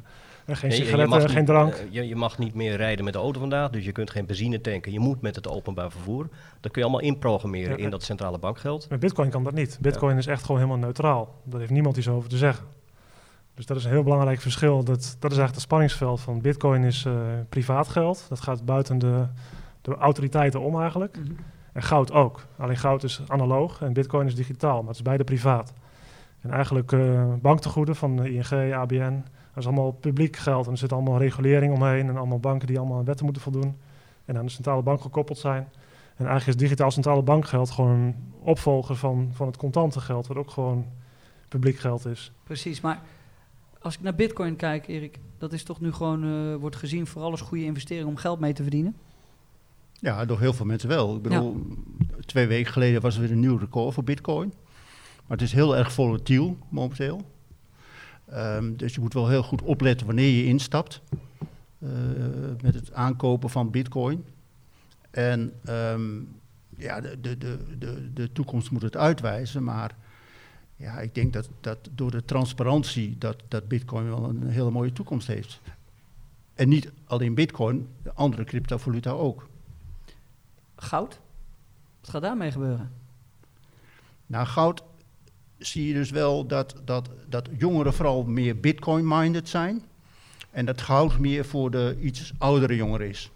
Nee, 0.45 0.55
je- 0.61 0.67
je 0.67 0.73
sigaretten, 0.83 1.09
mag 1.19 1.27
geen 1.29 1.37
niet, 1.37 1.45
drank. 1.45 1.73
eh, 1.73 1.79
je, 1.89 2.07
je 2.07 2.15
mag 2.15 2.37
niet 2.37 2.53
meer 2.53 2.75
rijden 2.75 3.03
met 3.05 3.13
de 3.13 3.19
auto 3.19 3.39
vandaag, 3.39 3.69
dus 3.69 3.85
je 3.85 3.91
kunt 3.91 4.09
geen 4.09 4.25
benzine 4.25 4.61
tanken. 4.61 4.91
Je 4.91 4.99
moet 4.99 5.21
met 5.21 5.35
het 5.35 5.47
openbaar 5.47 5.91
vervoer. 5.91 6.27
Dat 6.59 6.71
kun 6.71 6.81
je 6.81 6.87
allemaal 6.87 7.05
inprogrammeren 7.07 7.77
Ja, 7.77 7.83
in 7.83 7.89
dat 7.89 8.03
centrale 8.03 8.37
bankgeld. 8.39 8.89
Met 8.89 8.99
Bitcoin 8.99 9.29
kan 9.29 9.43
dat 9.43 9.53
niet. 9.53 9.77
Bitcoin 9.81 10.17
is 10.17 10.27
echt 10.27 10.41
gewoon 10.41 10.57
helemaal 10.61 10.79
neutraal. 10.81 11.35
Daar 11.43 11.59
heeft 11.59 11.71
niemand 11.71 11.97
iets 11.97 12.07
over 12.09 12.29
te 12.29 12.37
zeggen. 12.37 12.65
Dus 13.53 13.65
dat 13.65 13.77
is 13.77 13.83
een 13.83 13.91
heel 13.91 14.03
belangrijk 14.03 14.41
verschil. 14.41 14.83
Dat, 14.83 14.85
dat 14.95 15.31
is 15.31 15.37
eigenlijk 15.37 15.51
het 15.51 15.61
spanningsveld 15.61 16.21
van 16.21 16.41
Bitcoin 16.41 16.83
is 16.83 17.05
eh, 17.05 17.13
privaat 17.49 17.87
geld. 17.87 18.25
Dat 18.29 18.41
gaat 18.41 18.65
buiten 18.65 18.97
de, 18.99 19.25
de 19.81 19.95
autoriteiten 19.95 20.61
om 20.61 20.79
eigenlijk. 20.79 21.17
Mhm. 21.17 21.31
En 21.73 21.83
goud 21.83 22.11
ook. 22.11 22.45
Alleen 22.57 22.77
goud 22.77 23.03
is 23.03 23.21
analoog 23.27 23.81
en 23.81 23.93
Bitcoin 23.93 24.27
is 24.27 24.35
digitaal, 24.35 24.77
maar 24.77 24.87
het 24.87 24.95
is 24.95 25.01
beide 25.01 25.23
privaat. 25.23 25.73
En 26.41 26.51
eigenlijk 26.51 26.91
eh 26.91 27.33
banktegoeden 27.41 27.95
van 27.95 28.15
de 28.15 28.33
ING, 28.33 28.73
ABN, 28.73 29.23
dat 29.23 29.57
is 29.57 29.65
allemaal 29.65 29.91
publiek 29.91 30.35
geld. 30.35 30.65
En 30.65 30.71
er 30.71 30.77
zit 30.77 30.93
allemaal 30.93 31.17
regulering 31.17 31.73
omheen 31.73 32.07
en 32.09 32.17
allemaal 32.17 32.39
banken 32.39 32.67
die 32.67 32.79
allemaal 32.79 32.97
aan 32.97 33.05
wetten 33.05 33.25
moeten 33.25 33.43
voldoen. 33.43 33.77
En 34.25 34.37
aan 34.37 34.45
de 34.45 34.51
centrale 34.51 34.81
bank 34.81 35.01
gekoppeld 35.01 35.37
zijn. 35.37 35.67
En 36.15 36.25
eigenlijk 36.25 36.47
is 36.47 36.63
digitaal 36.63 36.91
centrale 36.91 37.21
bankgeld 37.21 37.71
gewoon 37.71 37.99
een 37.99 38.15
opvolger 38.39 38.95
van, 38.95 39.29
van 39.33 39.47
het 39.47 39.57
contante 39.57 39.99
geld, 39.99 40.27
wat 40.27 40.37
ook 40.37 40.49
gewoon 40.49 40.85
publiek 41.47 41.77
geld 41.77 42.05
is. 42.05 42.31
Precies, 42.43 42.81
maar 42.81 43.01
als 43.83 43.93
ik 43.95 44.01
naar 44.01 44.15
bitcoin 44.15 44.55
kijk, 44.55 44.87
Erik, 44.87 45.19
dat 45.37 45.53
is 45.53 45.63
toch 45.63 45.81
nu 45.81 45.91
gewoon, 45.91 46.23
eh, 46.23 46.55
wordt 46.55 46.75
gezien 46.75 47.07
vooral 47.07 47.31
als 47.31 47.41
goede 47.41 47.63
investering 47.63 48.07
om 48.07 48.15
geld 48.15 48.39
mee 48.39 48.53
te 48.53 48.61
verdienen? 48.61 48.95
Ja, 49.93 50.25
door 50.25 50.39
heel 50.39 50.53
veel 50.53 50.65
mensen 50.65 50.89
wel. 50.89 51.15
Ik 51.15 51.21
bedoel, 51.21 51.65
twee 52.25 52.47
weken 52.47 52.71
geleden 52.71 53.01
was 53.01 53.15
er 53.15 53.21
weer 53.21 53.31
een 53.31 53.39
nieuw 53.39 53.57
record 53.57 53.93
voor 53.93 54.03
bitcoin. 54.03 54.53
Maar 55.27 55.37
het 55.37 55.41
is 55.41 55.53
heel 55.53 55.77
erg 55.77 55.91
volatiel 55.91 56.57
momenteel. 56.69 57.21
Ehm, 58.25 58.75
dus 58.75 58.95
je 58.95 59.01
moet 59.01 59.13
wel 59.13 59.29
heel 59.29 59.43
goed 59.43 59.61
opletten 59.61 60.05
wanneer 60.05 60.37
je 60.37 60.45
instapt 60.45 61.01
eh, 61.79 61.89
met 62.61 62.73
het 62.73 62.93
aankopen 62.93 63.49
van 63.49 63.71
bitcoin. 63.71 64.25
En 65.11 65.53
ehm, 65.63 66.19
ja, 66.77 67.01
de, 67.01 67.21
de, 67.21 67.37
de, 67.37 67.77
de, 67.77 68.13
de 68.13 68.31
toekomst 68.31 68.71
moet 68.71 68.81
het 68.81 68.97
uitwijzen, 68.97 69.63
maar 69.63 69.95
ja, 70.83 70.99
ik 70.99 71.15
denk 71.15 71.33
dat, 71.33 71.49
dat 71.61 71.77
door 71.91 72.11
de 72.11 72.25
transparantie 72.25 73.17
dat, 73.17 73.35
dat 73.47 73.67
bitcoin 73.67 74.05
wel 74.05 74.23
een 74.23 74.47
hele 74.47 74.71
mooie 74.71 74.93
toekomst 74.93 75.27
heeft. 75.27 75.61
En 76.53 76.69
niet 76.69 76.91
alleen 77.05 77.33
bitcoin, 77.33 77.87
de 78.03 78.13
andere 78.13 78.43
cryptovaluta 78.43 79.11
ook. 79.11 79.47
Goud? 80.75 81.19
Wat 82.01 82.09
gaat 82.09 82.21
daarmee 82.21 82.51
gebeuren? 82.51 82.91
Nou, 84.25 84.45
goud 84.45 84.83
zie 85.57 85.87
je 85.87 85.93
dus 85.93 86.09
wel 86.09 86.47
dat, 86.47 86.75
dat, 86.85 87.09
dat 87.29 87.49
jongeren 87.57 87.93
vooral 87.93 88.23
meer 88.23 88.59
bitcoin-minded 88.59 89.49
zijn. 89.49 89.83
En 90.51 90.65
dat 90.65 90.81
goud 90.81 91.19
meer 91.19 91.45
voor 91.45 91.71
de 91.71 91.97
iets 92.01 92.33
oudere 92.37 92.75
jongeren 92.75 93.09
is. 93.09 93.31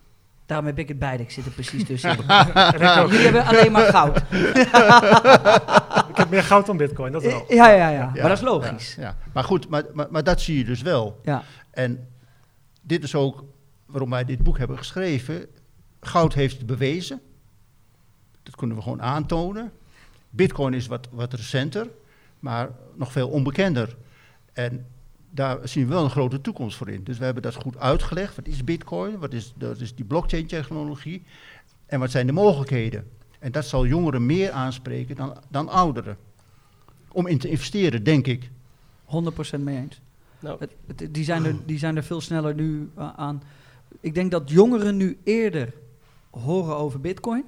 Daarom 0.46 0.66
heb 0.66 0.80
ik 0.80 0.88
het 0.88 1.00
beide, 1.00 1.24
ik 1.24 1.32
zit 1.32 1.46
er 1.46 1.52
precies 1.52 1.84
tussen. 1.84 2.10
Jullie 2.18 3.24
hebben 3.24 3.46
alleen 3.46 3.72
maar 3.72 3.86
goud. 3.86 4.22
Ik 6.18 6.24
heb 6.24 6.32
meer 6.32 6.44
goud 6.44 6.66
dan 6.66 6.78
bitcoin, 6.78 7.12
dat 7.12 7.24
wel. 7.24 7.46
Ja, 7.48 7.70
ja, 7.70 7.90
ja, 7.90 8.12
maar 8.14 8.22
dat 8.22 8.38
is 8.38 8.42
logisch. 8.44 8.96
Ja, 8.96 9.02
ja. 9.02 9.18
Maar 9.34 9.44
goed, 9.44 9.70
maar, 9.70 9.84
maar, 9.94 10.08
maar 10.10 10.24
dat 10.24 10.42
zie 10.42 10.58
je 10.58 10.64
dus 10.64 10.82
wel. 10.82 11.20
Ja, 11.24 11.44
En 11.72 12.08
dit 12.82 13.04
is 13.04 13.16
ook 13.16 13.44
waarom 13.86 14.10
wij 14.10 14.26
dit 14.26 14.44
boek 14.44 14.58
hebben 14.58 14.78
geschreven. 14.78 15.46
Goud 16.02 16.34
heeft 16.34 16.58
het 16.58 16.66
bewezen. 16.66 17.22
Dat 18.44 18.56
kunnen 18.56 18.76
we 18.76 18.82
gewoon 18.84 19.02
aantonen. 19.02 19.72
Bitcoin 20.30 20.74
is 20.74 20.88
wat, 20.88 21.08
wat 21.12 21.34
recenter, 21.34 21.88
maar 22.40 22.70
nog 22.96 23.12
veel 23.12 23.30
onbekender. 23.30 23.96
En 24.54 24.86
daar 25.30 25.58
zien 25.64 25.88
we 25.88 25.94
wel 25.94 26.04
een 26.04 26.10
grote 26.10 26.42
toekomst 26.42 26.78
voor 26.78 26.90
in. 26.90 27.04
Dus 27.04 27.18
we 27.18 27.26
hebben 27.26 27.44
dat 27.44 27.56
goed 27.56 27.78
uitgelegd. 27.78 28.36
Wat 28.36 28.48
is 28.48 28.64
Bitcoin? 28.64 29.20
Wat 29.20 29.34
is, 29.34 29.54
dat 29.56 29.80
is 29.80 29.96
die 29.96 30.06
blockchain-technologie? 30.06 31.24
En 31.86 32.00
wat 32.00 32.12
zijn 32.12 32.26
de 32.26 32.34
mogelijkheden? 32.34 33.12
En 33.48 33.54
dat 33.54 33.66
zal 33.66 33.86
jongeren 33.86 34.26
meer 34.26 34.52
aanspreken 34.52 35.16
dan, 35.16 35.38
dan 35.50 35.70
ouderen. 35.70 36.18
Om 37.12 37.28
in 37.28 37.38
te 37.38 37.50
investeren, 37.50 38.04
denk 38.04 38.28
ik. 38.28 38.50
100% 39.06 39.60
mee 39.60 39.78
eens. 39.78 40.02
Nou, 40.40 40.60
Het, 40.60 40.72
het- 40.98 41.14
die, 41.14 41.24
zijn 41.24 41.46
er, 41.46 41.56
die 41.66 41.78
zijn 41.78 41.96
er 41.96 42.04
veel 42.04 42.22
sneller 42.22 42.56
nu 42.56 42.90
uh, 42.98 43.14
aan. 43.16 43.44
Ik 44.00 44.14
denk 44.14 44.32
dat 44.32 44.50
jongeren 44.50 44.98
nu 44.98 45.18
eerder 45.24 45.74
horen 46.30 46.76
over 46.78 47.00
bitcoin. 47.02 47.44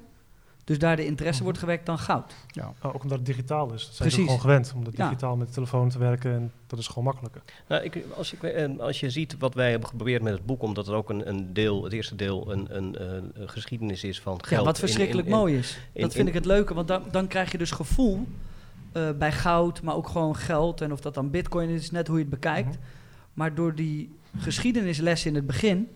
Dus 0.70 0.78
daar 0.78 0.96
de 0.96 1.04
interesse 1.06 1.42
wordt 1.42 1.58
gewekt 1.58 1.86
dan 1.86 1.98
goud. 1.98 2.34
Ja. 2.46 2.72
Oh, 2.82 2.94
ook 2.94 3.02
omdat 3.02 3.18
het 3.18 3.26
digitaal 3.26 3.72
is. 3.72 3.84
Dat 3.86 3.94
zijn 3.94 4.08
Precies. 4.08 4.24
gewoon 4.24 4.40
gewend 4.40 4.72
om 4.76 4.84
Ja. 4.90 5.04
digitaal 5.08 5.36
met 5.36 5.46
de 5.48 5.54
telefoon 5.54 5.88
te 5.88 5.98
werken. 5.98 6.32
En 6.32 6.52
dat 6.66 6.78
is 6.78 6.86
gewoon 6.86 7.04
makkelijker. 7.04 7.42
Nou, 7.68 7.82
ik, 7.82 8.04
als, 8.16 8.32
ik, 8.32 8.42
eh, 8.42 8.78
als 8.78 9.00
je 9.00 9.10
ziet 9.10 9.36
wat 9.38 9.54
wij 9.54 9.70
hebben 9.70 9.88
geprobeerd 9.88 10.22
met 10.22 10.32
het 10.32 10.46
boek, 10.46 10.62
omdat 10.62 10.86
het 10.86 10.94
ook 10.94 11.10
een, 11.10 11.28
een 11.28 11.52
deel, 11.52 11.84
het 11.84 11.92
eerste 11.92 12.16
deel, 12.16 12.52
een, 12.52 12.76
een, 12.76 12.96
eh, 12.96 13.06
een 13.42 13.48
geschiedenis 13.48 14.04
is 14.04 14.20
van 14.20 14.44
geld. 14.44 14.60
Ja, 14.60 14.66
wat 14.66 14.78
verschrikkelijk 14.78 15.26
in- 15.28 15.32
in- 15.32 15.38
mooi 15.38 15.56
is. 15.56 15.78
in- 15.92 16.02
dat 16.02 16.12
vind 16.12 16.22
in- 16.22 16.28
ik 16.28 16.34
het 16.34 16.44
leuke, 16.44 16.74
want 16.74 16.88
dan, 16.88 17.02
dan 17.10 17.26
krijg 17.26 17.52
je 17.52 17.58
dus 17.58 17.70
gevoel 17.70 18.26
eh, 18.92 19.10
bij 19.18 19.32
goud, 19.32 19.82
maar 19.82 19.94
ook 19.94 20.08
gewoon 20.08 20.36
geld. 20.36 20.80
En 20.80 20.92
of 20.92 21.00
dat 21.00 21.14
dan 21.14 21.30
bitcoin 21.30 21.68
is, 21.68 21.90
net 21.90 22.06
hoe 22.06 22.16
je 22.16 22.22
het 22.22 22.30
bekijkt. 22.30 22.68
Mhm. 22.68 22.78
Maar 23.34 23.54
door 23.54 23.74
die 23.74 24.14
geschiedenisles 24.38 25.26
in 25.26 25.34
het 25.34 25.46
begin 25.46 25.88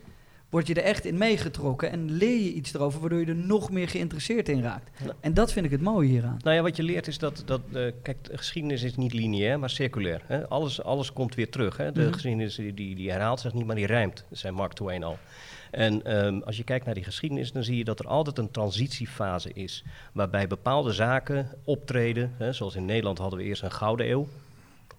word 0.55 0.67
je 0.67 0.73
er 0.73 0.83
echt 0.83 1.05
in 1.05 1.17
meegetrokken 1.17 1.91
en 1.91 2.11
leer 2.11 2.43
je 2.43 2.53
iets 2.53 2.73
erover, 2.73 2.99
waardoor 2.99 3.19
je 3.19 3.25
er 3.25 3.35
nog 3.35 3.71
meer 3.71 3.87
geïnteresseerd 3.89 4.49
in 4.49 4.61
raakt. 4.61 4.89
Ja. 5.05 5.13
En 5.19 5.33
dat 5.33 5.51
vind 5.51 5.65
ik 5.65 5.71
het 5.71 5.81
mooie 5.81 6.07
hieraan. 6.09 6.37
Nou 6.43 6.55
ja, 6.55 6.61
wat 6.61 6.75
je 6.75 6.83
leert 6.83 7.07
is 7.07 7.17
dat, 7.17 7.43
dat 7.45 7.61
eh, 7.73 7.91
kijk, 8.01 8.17
de 8.23 8.37
geschiedenis 8.37 8.83
is 8.83 8.95
niet 8.95 9.13
lineair, 9.13 9.59
maar 9.59 9.69
circulair. 9.69 10.21
Hè? 10.25 10.47
Alles, 10.47 10.83
alles 10.83 11.13
komt 11.13 11.35
weer 11.35 11.49
terug. 11.49 11.77
Hè? 11.77 11.91
De 11.91 12.01
Mhm. 12.01 12.11
geschiedenis 12.13 12.55
die, 12.55 12.73
die, 12.73 12.95
die 12.95 13.11
herhaalt 13.11 13.39
zich 13.39 13.53
niet, 13.53 13.65
maar 13.65 13.75
die 13.75 13.85
rijmt, 13.85 14.23
zei 14.31 14.53
Mark 14.53 14.73
Twain 14.73 15.03
al. 15.03 15.17
En 15.71 16.03
ehm, 16.05 16.41
als 16.45 16.57
je 16.57 16.63
kijkt 16.63 16.85
naar 16.85 16.93
die 16.93 17.03
geschiedenis, 17.03 17.51
dan 17.51 17.63
zie 17.63 17.77
je 17.77 17.83
dat 17.83 17.99
er 17.99 18.07
altijd 18.07 18.37
een 18.37 18.51
transitiefase 18.51 19.53
is. 19.53 19.83
Waarbij 20.13 20.47
bepaalde 20.47 20.91
zaken 20.91 21.49
optreden. 21.63 22.33
Hè? 22.37 22.53
Zoals 22.53 22.75
in 22.75 22.85
Nederland 22.85 23.17
hadden 23.17 23.39
we 23.39 23.45
eerst 23.45 23.61
een 23.63 23.71
gouden 23.71 24.09
eeuw. 24.09 24.27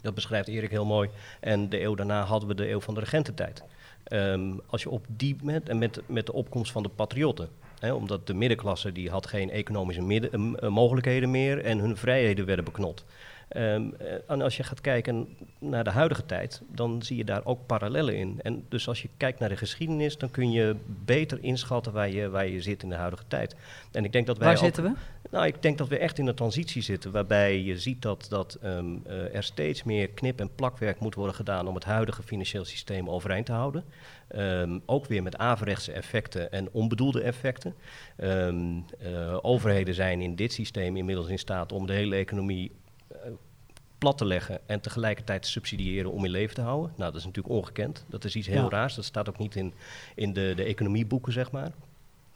Dat 0.00 0.14
beschrijft 0.14 0.48
Erik 0.48 0.70
heel 0.70 0.84
mooi. 0.86 1.08
En 1.40 1.68
de 1.68 1.80
eeuw 1.82 1.94
daarna 1.94 2.22
hadden 2.24 2.48
we 2.48 2.54
de 2.54 2.70
eeuw 2.70 2.80
van 2.80 2.94
de 2.94 3.00
regententijd. 3.00 3.62
Ehm, 4.06 4.52
als 4.66 4.82
je 4.82 4.90
op 4.90 5.06
die 5.08 5.36
met, 5.42 5.74
met, 5.74 6.00
met 6.06 6.26
de 6.26 6.32
opkomst 6.32 6.72
van 6.72 6.82
de 6.82 6.88
patriotten. 6.88 7.48
Hè, 7.78 7.92
omdat 7.92 8.26
de 8.26 8.34
middenklasse 8.34 8.92
die 8.92 9.10
had 9.10 9.26
geen 9.26 9.50
economische 9.50 10.02
midden, 10.02 10.32
eh, 10.32 10.66
eh, 10.66 10.72
mogelijkheden 10.72 11.30
meer 11.30 11.64
en 11.64 11.78
hun 11.78 11.96
vrijheden 11.96 12.46
werden 12.46 12.64
beknot. 12.64 13.04
Ehm, 13.48 13.82
eh, 13.98 14.12
en 14.26 14.42
als 14.42 14.56
je 14.56 14.62
gaat 14.62 14.80
kijken 14.80 15.28
naar 15.58 15.84
de 15.84 15.90
huidige 15.90 16.26
tijd, 16.26 16.62
dan 16.68 17.02
zie 17.02 17.16
je 17.16 17.24
daar 17.24 17.44
ook 17.44 17.66
parallellen 17.66 18.16
in. 18.16 18.40
En 18.42 18.64
dus 18.68 18.88
als 18.88 19.02
je 19.02 19.08
kijkt 19.16 19.38
naar 19.38 19.48
de 19.48 19.56
geschiedenis, 19.56 20.18
dan 20.18 20.30
kun 20.30 20.50
je 20.50 20.76
beter 21.04 21.38
inschatten 21.42 21.92
waar 21.92 22.10
je, 22.10 22.28
waar 22.28 22.48
je 22.48 22.62
zit 22.62 22.82
in 22.82 22.88
de 22.88 22.94
huidige 22.94 23.24
tijd. 23.28 23.56
En 23.92 24.04
ik 24.04 24.12
denk 24.12 24.26
dat 24.26 24.38
wij 24.38 24.46
Waar 24.46 24.56
ook- 24.56 24.62
zitten 24.64 24.82
we? 24.82 24.92
nou, 25.30 25.46
ik 25.46 25.62
denk 25.62 25.78
dat 25.78 25.88
we 25.88 25.98
echt 25.98 26.18
in 26.18 26.26
een 26.26 26.34
transitie 26.34 26.82
zitten, 26.82 27.10
waarbij 27.12 27.62
je 27.62 27.78
ziet 27.78 28.02
dat, 28.02 28.26
dat 28.28 28.58
ehm, 28.62 28.96
eh, 29.06 29.34
er 29.34 29.42
steeds 29.42 29.82
meer 29.82 30.08
knip- 30.08 30.40
en 30.40 30.54
plakwerk 30.54 31.00
moet 31.00 31.14
worden 31.14 31.34
gedaan 31.34 31.68
om 31.68 31.74
het 31.74 31.84
huidige 31.84 32.22
financieel 32.22 32.64
systeem 32.64 33.10
overeind 33.10 33.46
te 33.46 33.52
houden. 33.52 33.84
Ehm, 34.28 34.78
ook 34.86 35.06
weer 35.06 35.22
met 35.22 35.38
averechtse 35.38 35.92
effecten 35.92 36.52
en 36.52 36.68
onbedoelde 36.72 37.20
effecten. 37.22 37.74
Eh, 38.16 39.38
overheden 39.42 39.94
zijn 39.94 40.20
in 40.20 40.34
dit 40.34 40.52
systeem 40.52 40.96
inmiddels 40.96 41.28
in 41.28 41.38
staat 41.38 41.72
om 41.72 41.86
de 41.86 41.92
hele 41.92 42.16
economie 42.16 42.72
plat 43.98 44.18
te 44.18 44.24
leggen 44.24 44.60
en 44.66 44.80
tegelijkertijd 44.80 45.42
te 45.42 45.48
subsidiëren 45.48 46.12
om 46.12 46.24
in 46.24 46.30
leven 46.30 46.54
te 46.54 46.60
houden. 46.60 46.92
Nou, 46.96 47.10
dat 47.12 47.20
is 47.20 47.26
natuurlijk 47.26 47.54
ongekend. 47.54 48.04
Dat 48.08 48.24
is 48.24 48.36
iets 48.36 48.46
heel 48.46 48.62
Ja. 48.62 48.68
raars. 48.68 48.94
Dat 48.94 49.04
staat 49.04 49.28
ook 49.28 49.38
niet 49.38 49.56
in, 49.56 49.72
in 50.14 50.32
de, 50.32 50.52
de 50.56 50.62
economieboeken, 50.62 51.32
zeg 51.32 51.50
maar. 51.50 51.72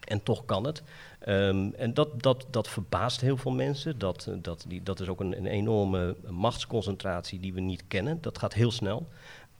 En 0.01 0.23
toch 0.23 0.45
kan 0.45 0.65
het. 0.65 0.83
Ehm, 1.19 1.69
en 1.77 1.93
dat, 1.93 2.23
dat, 2.23 2.45
dat 2.49 2.69
verbaast 2.69 3.21
heel 3.21 3.37
veel 3.37 3.51
mensen. 3.51 3.99
Dat, 3.99 4.25
eh, 4.27 4.35
dat, 4.41 4.65
die, 4.67 4.83
dat 4.83 4.99
is 4.99 5.07
ook 5.07 5.19
een, 5.19 5.37
een 5.37 5.45
enorme 5.45 6.15
machtsconcentratie 6.29 7.39
die 7.39 7.53
we 7.53 7.59
niet 7.59 7.83
kennen. 7.87 8.17
Dat 8.21 8.37
gaat 8.37 8.53
heel 8.53 8.71
snel. 8.71 9.07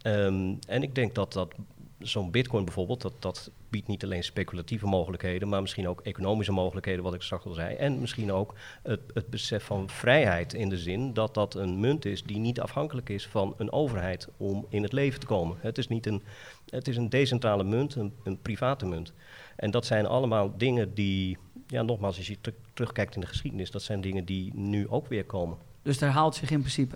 Ehm, 0.02 0.54
en 0.68 0.84
ik 0.84 0.96
denk 0.96 1.16
dat, 1.16 1.34
dat 1.34 1.54
zo'n 2.00 2.32
bitcoin 2.32 2.66
bijvoorbeeld, 2.66 3.02
dat, 3.02 3.14
dat 3.20 3.52
biedt 3.72 3.88
niet 3.88 4.04
alleen 4.04 4.24
speculatieve 4.24 4.86
mogelijkheden, 4.86 5.50
maar 5.50 5.62
misschien 5.62 5.88
ook 5.88 6.02
economische 6.02 6.52
mogelijkheden, 6.52 7.04
wat 7.04 7.14
ik 7.14 7.22
straks 7.22 7.46
al 7.46 7.54
zei. 7.54 7.76
En 7.76 8.00
misschien 8.00 8.32
ook 8.32 8.54
het, 8.84 9.02
het 9.14 9.28
besef 9.28 9.64
van 9.64 9.90
vrijheid 9.90 10.54
in 10.54 10.70
de 10.70 10.78
zin 10.78 11.14
dat 11.14 11.34
dat 11.34 11.56
een 11.56 11.80
munt 11.80 12.06
is 12.06 12.24
die 12.24 12.38
niet 12.38 12.60
afhankelijk 12.60 13.10
is 13.10 13.28
van 13.28 13.54
een 13.58 13.72
overheid 13.72 14.28
om 14.38 14.66
in 14.70 14.84
het 14.84 14.94
leven 14.94 15.20
te 15.20 15.26
komen. 15.26 15.58
Het 15.60 15.78
is, 15.78 15.88
niet 15.88 16.06
een, 16.06 16.22
het 16.70 16.88
is 16.88 16.98
een 16.98 17.10
decentrale 17.10 17.64
munt, 17.64 17.96
een, 17.96 18.14
een 18.24 18.42
private 18.42 18.86
munt. 18.86 19.14
En 19.56 19.72
dat 19.72 19.86
zijn 19.86 20.06
allemaal 20.06 20.58
dingen 20.58 20.94
die, 20.94 21.38
ja, 21.68 21.82
nogmaals, 21.82 22.18
als 22.18 22.28
je 22.28 22.38
ter- 22.42 22.54
terugkijkt 22.74 23.16
in 23.16 23.22
de 23.22 23.28
geschiedenis, 23.28 23.72
dat 23.72 23.82
zijn 23.82 24.02
dingen 24.02 24.26
die 24.26 24.52
nu 24.56 24.90
ook 24.90 25.08
weer 25.08 25.26
komen. 25.26 25.58
Dus 25.82 25.94
het 25.94 26.04
herhaalt 26.04 26.36
zich 26.36 26.52
in 26.52 26.60
principe. 26.60 26.96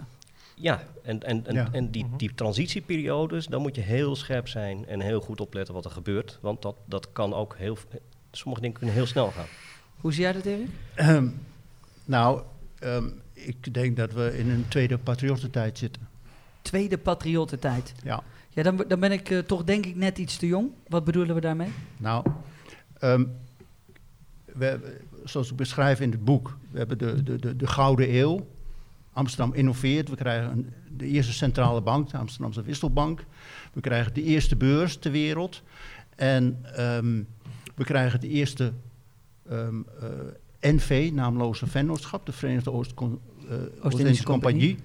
Ja, 0.58 0.84
en, 1.04 1.24
en, 1.24 1.46
en, 1.46 1.54
Ja. 1.54 1.68
en 1.72 1.92
die, 1.92 2.06
Mhm. 2.06 2.18
die 2.18 2.34
transitieperiodes, 2.36 3.46
dan 3.48 3.62
moet 3.62 3.76
je 3.76 3.82
heel 3.82 4.16
scherp 4.16 4.48
zijn 4.48 4.86
en 4.88 5.00
heel 5.00 5.22
goed 5.22 5.42
opletten 5.42 5.74
wat 5.74 5.86
er 5.86 5.92
gebeurt. 5.92 6.38
Want 6.42 6.62
dat, 6.62 6.76
dat 6.86 7.12
kan 7.12 7.34
ook 7.34 7.56
heel, 7.58 7.78
sommige 8.32 8.62
dingen 8.62 8.78
kunnen 8.78 8.96
heel 8.96 9.06
snel 9.06 9.32
gaan. 9.32 9.46
Hoe 10.02 10.14
zie 10.14 10.22
jij 10.22 10.32
dat, 10.34 10.46
Erik? 10.46 10.68
Ehm, 10.96 11.28
nou, 12.06 12.42
ehm, 12.80 13.08
ik 13.34 13.74
denk 13.74 13.98
dat 13.98 14.14
we 14.14 14.38
in 14.38 14.50
een 14.50 14.66
tweede 14.68 14.98
patriottentijd 14.98 15.78
zitten. 15.78 16.08
Tweede 16.62 16.98
patriottentijd. 16.98 17.94
Ja. 18.04 18.24
Ja, 18.50 18.64
dan, 18.64 18.84
dan 18.88 19.00
ben 19.00 19.12
ik 19.12 19.30
eh, 19.30 19.40
toch 19.40 19.64
denk 19.64 19.86
ik 19.86 19.96
net 19.96 20.18
iets 20.18 20.38
te 20.38 20.48
jong. 20.48 20.72
Wat 20.88 21.04
bedoelen 21.04 21.36
we 21.36 21.42
daarmee? 21.42 21.70
Nou, 21.98 22.26
ehm, 23.00 23.24
we, 24.46 24.98
zoals 25.24 25.50
ik 25.52 25.56
beschrijf 25.56 26.00
in 26.00 26.12
het 26.12 26.26
boek, 26.26 26.58
we 26.72 26.78
hebben 26.78 26.98
de, 26.98 27.24
de, 27.24 27.36
de, 27.40 27.56
de 27.56 27.68
Gouden 27.68 28.16
Eeuw. 28.16 28.48
Amsterdam 29.16 29.54
innoveert. 29.54 30.10
We 30.10 30.16
krijgen 30.16 30.52
een, 30.52 30.74
de 30.98 31.06
eerste 31.06 31.34
centrale 31.34 31.82
bank, 31.82 32.10
de 32.10 32.18
Amsterdamse 32.18 32.62
Wisselbank. 32.62 33.26
We 33.74 33.82
krijgen 33.82 34.14
de 34.14 34.24
eerste 34.24 34.56
beurs 34.56 34.98
ter 34.98 35.12
wereld. 35.12 35.62
En 36.16 36.60
ehm, 36.76 37.22
we 37.76 37.84
krijgen 37.84 38.20
de 38.20 38.28
eerste 38.28 38.72
ehm, 39.50 39.76
eh, 40.60 40.74
NV, 40.74 41.10
naamloze 41.14 41.68
vennootschap, 41.68 42.26
de 42.26 42.32
Verenigde 42.32 42.72
uh, 42.72 42.78
Oost-Indische 43.82 44.24
Compagnie. 44.24 44.78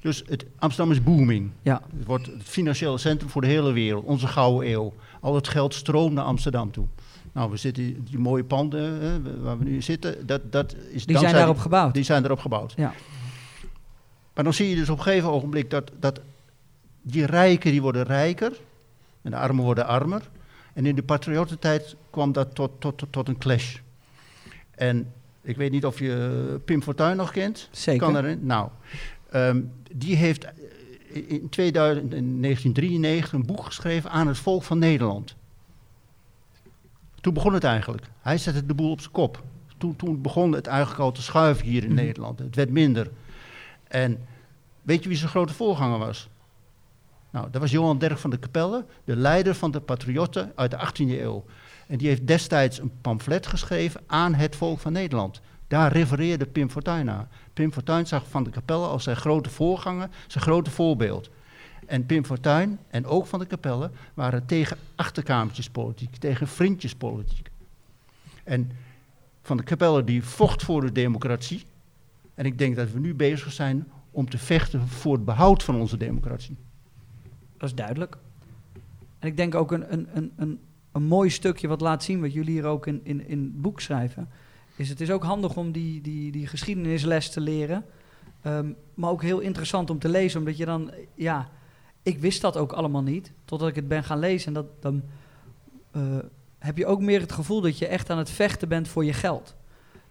Dus 0.00 0.22
het, 0.26 0.46
Amsterdam 0.58 0.92
is 0.92 1.02
booming. 1.02 1.50
Ja. 1.62 1.82
Het 1.96 2.06
wordt 2.06 2.26
het 2.26 2.42
financiële 2.42 2.98
centrum 2.98 3.30
voor 3.30 3.40
de 3.40 3.46
hele 3.46 3.72
wereld, 3.72 4.04
onze 4.04 4.26
gouden 4.26 4.70
eeuw. 4.70 4.92
Al 5.20 5.34
het 5.34 5.48
geld 5.48 5.74
stroomt 5.74 6.14
naar 6.14 6.24
Amsterdam 6.24 6.70
toe. 6.70 6.86
Nou, 7.32 7.50
we 7.50 7.56
zitten 7.56 7.82
in 7.82 8.06
die 8.10 8.18
mooie 8.18 8.44
panden 8.44 9.00
hè, 9.00 9.40
waar 9.42 9.58
we 9.58 9.64
nu 9.64 9.82
zitten, 9.82 10.26
dat, 10.26 10.52
dat 10.52 10.74
is 10.90 11.06
Die 11.06 11.18
zijn 11.18 11.34
daarop 11.34 11.58
gebouwd. 11.58 11.94
Die 11.94 12.02
zijn 12.02 12.24
erop 12.24 12.38
gebouwd. 12.38 12.72
Ja. 12.76 12.92
Maar 14.34 14.44
dan 14.44 14.54
zie 14.54 14.68
je 14.68 14.76
dus 14.76 14.88
op 14.90 14.96
een 14.98 15.02
gegeven 15.04 15.30
ogenblik 15.30 15.70
dat, 15.70 15.90
dat 15.98 16.20
die 17.02 17.26
rijken 17.26 17.70
die 17.70 17.82
worden 17.82 18.02
rijker 18.04 18.52
en 19.22 19.30
de 19.30 19.36
armen 19.36 19.64
worden 19.64 19.86
armer. 19.86 20.22
En 20.72 20.86
in 20.86 20.94
de 20.94 21.02
patriottentijd 21.02 21.96
kwam 22.10 22.32
dat 22.32 22.54
tot, 22.54 22.70
tot, 22.78 22.98
tot, 22.98 23.12
tot 23.12 23.28
een 23.28 23.38
clash. 23.38 23.76
En 24.70 25.12
ik 25.42 25.56
weet 25.56 25.70
niet 25.70 25.84
of 25.86 25.98
je 25.98 26.60
Pim 26.64 26.82
Fortuyn 26.82 27.16
nog 27.16 27.30
kent. 27.30 27.68
Zeker. 27.70 28.06
Kan 28.06 28.16
erin? 28.16 28.46
Nou, 28.46 28.68
ehm, 29.30 29.60
die 29.92 30.16
heeft 30.16 30.44
eh, 30.44 30.52
in 31.30 31.48
2000, 31.48 32.14
in 32.14 32.40
1993 32.40 33.32
een 33.32 33.46
boek 33.46 33.64
geschreven 33.64 34.10
aan 34.10 34.26
het 34.26 34.38
volk 34.38 34.62
van 34.62 34.78
Nederland. 34.78 35.34
Toen 37.20 37.34
begon 37.34 37.54
het 37.54 37.64
eigenlijk. 37.64 38.06
Hij 38.20 38.38
zette 38.38 38.66
de 38.66 38.74
boel 38.74 38.90
op 38.90 39.00
zijn 39.00 39.12
kop. 39.12 39.42
Toen, 39.78 39.96
toen 39.96 40.22
begon 40.22 40.52
het 40.52 40.66
eigenlijk 40.66 41.00
al 41.00 41.12
te 41.12 41.22
schuiven 41.22 41.66
hier 41.66 41.82
in 41.82 41.92
Mhm. 41.92 42.04
Nederland. 42.04 42.38
Het 42.38 42.54
werd 42.56 42.70
minder. 42.70 43.10
En 43.94 44.26
weet 44.82 45.02
je 45.02 45.08
wie 45.08 45.18
zijn 45.18 45.30
grote 45.30 45.54
voorganger 45.54 45.98
was? 45.98 46.28
Nou, 47.30 47.50
dat 47.50 47.60
was 47.60 47.70
Johan 47.70 47.98
Derk 47.98 48.18
van 48.18 48.30
de 48.30 48.38
Capelle, 48.38 48.84
de 49.04 49.16
leider 49.16 49.54
van 49.54 49.70
de 49.70 49.80
patriotten 49.80 50.52
uit 50.54 50.70
de 50.70 50.78
18e 50.78 51.20
eeuw. 51.20 51.44
En 51.86 51.98
die 51.98 52.08
heeft 52.08 52.26
destijds 52.26 52.78
een 52.78 52.92
pamflet 53.00 53.46
geschreven 53.46 54.00
aan 54.06 54.34
het 54.34 54.56
volk 54.56 54.80
van 54.80 54.92
Nederland. 54.92 55.40
Daar 55.68 55.92
refereerde 55.92 56.46
Pim 56.46 56.70
Fortuyn 56.70 57.04
naar. 57.04 57.28
Pim 57.52 57.72
Fortuyn 57.72 58.06
zag 58.06 58.28
Van 58.28 58.44
de 58.44 58.50
Capelle 58.50 58.86
als 58.86 59.04
zijn 59.04 59.16
grote 59.16 59.50
voorganger, 59.50 60.08
zijn 60.26 60.44
grote 60.44 60.70
voorbeeld. 60.70 61.30
En 61.86 62.06
Pim 62.06 62.24
Fortuyn 62.24 62.78
en 62.88 63.06
ook 63.06 63.26
Van 63.26 63.38
de 63.38 63.46
Capelle 63.46 63.90
waren 64.14 64.46
tegen 64.46 64.78
achterkamertjespolitiek, 64.94 66.16
tegen 66.16 66.48
vriendjespolitiek. 66.48 67.50
En 68.44 68.70
Van 69.42 69.56
de 69.56 69.62
Capelle 69.62 70.04
die 70.04 70.24
vocht 70.24 70.62
voor 70.62 70.80
de 70.80 70.92
democratie. 70.92 71.64
En 72.34 72.44
ik 72.44 72.58
denk 72.58 72.76
dat 72.76 72.90
we 72.90 72.98
nu 72.98 73.14
bezig 73.14 73.52
zijn 73.52 73.86
om 74.10 74.30
te 74.30 74.38
vechten 74.38 74.88
voor 74.88 75.14
het 75.14 75.24
behoud 75.24 75.62
van 75.62 75.74
onze 75.74 75.96
democratie. 75.96 76.56
Dat 77.56 77.68
is 77.68 77.74
duidelijk. 77.74 78.16
En 79.18 79.28
ik 79.28 79.36
denk 79.36 79.54
ook 79.54 79.72
een, 79.72 79.92
een, 79.92 80.08
een, 80.36 80.60
een, 80.92 81.02
mooi 81.02 81.30
stukje 81.30 81.68
wat 81.68 81.80
laat 81.80 82.02
zien, 82.02 82.20
wat 82.20 82.32
jullie 82.32 82.52
hier 82.52 82.64
ook 82.64 82.86
in, 82.86 83.00
in, 83.02 83.28
in 83.28 83.42
het 83.42 83.60
boek 83.60 83.80
schrijven, 83.80 84.28
is 84.76 84.88
het 84.88 85.00
is 85.00 85.10
ook 85.10 85.22
handig 85.22 85.56
om 85.56 85.72
die, 85.72 86.00
die, 86.00 86.32
die 86.32 86.46
geschiedenisles 86.46 87.30
te 87.30 87.40
leren. 87.40 87.84
Ehm, 88.42 88.72
maar 88.94 89.10
ook 89.10 89.22
heel 89.22 89.40
interessant 89.40 89.90
om 89.90 89.98
te 89.98 90.08
lezen, 90.08 90.38
omdat 90.38 90.56
je 90.56 90.64
dan, 90.64 90.90
ja, 91.14 91.48
ik 92.02 92.18
wist 92.18 92.40
dat 92.40 92.56
ook 92.56 92.72
allemaal 92.72 93.02
niet, 93.02 93.32
totdat 93.44 93.68
ik 93.68 93.74
het 93.74 93.88
ben 93.88 94.04
gaan 94.04 94.18
lezen. 94.18 94.46
En 94.46 94.54
dat, 94.54 94.82
dan 94.82 95.02
eh, 95.90 96.02
heb 96.58 96.78
je 96.78 96.86
ook 96.86 97.00
meer 97.00 97.20
het 97.20 97.32
gevoel 97.32 97.60
dat 97.60 97.78
je 97.78 97.86
echt 97.86 98.10
aan 98.10 98.18
het 98.18 98.30
vechten 98.30 98.68
bent 98.68 98.88
voor 98.88 99.04
je 99.04 99.12
geld. 99.12 99.56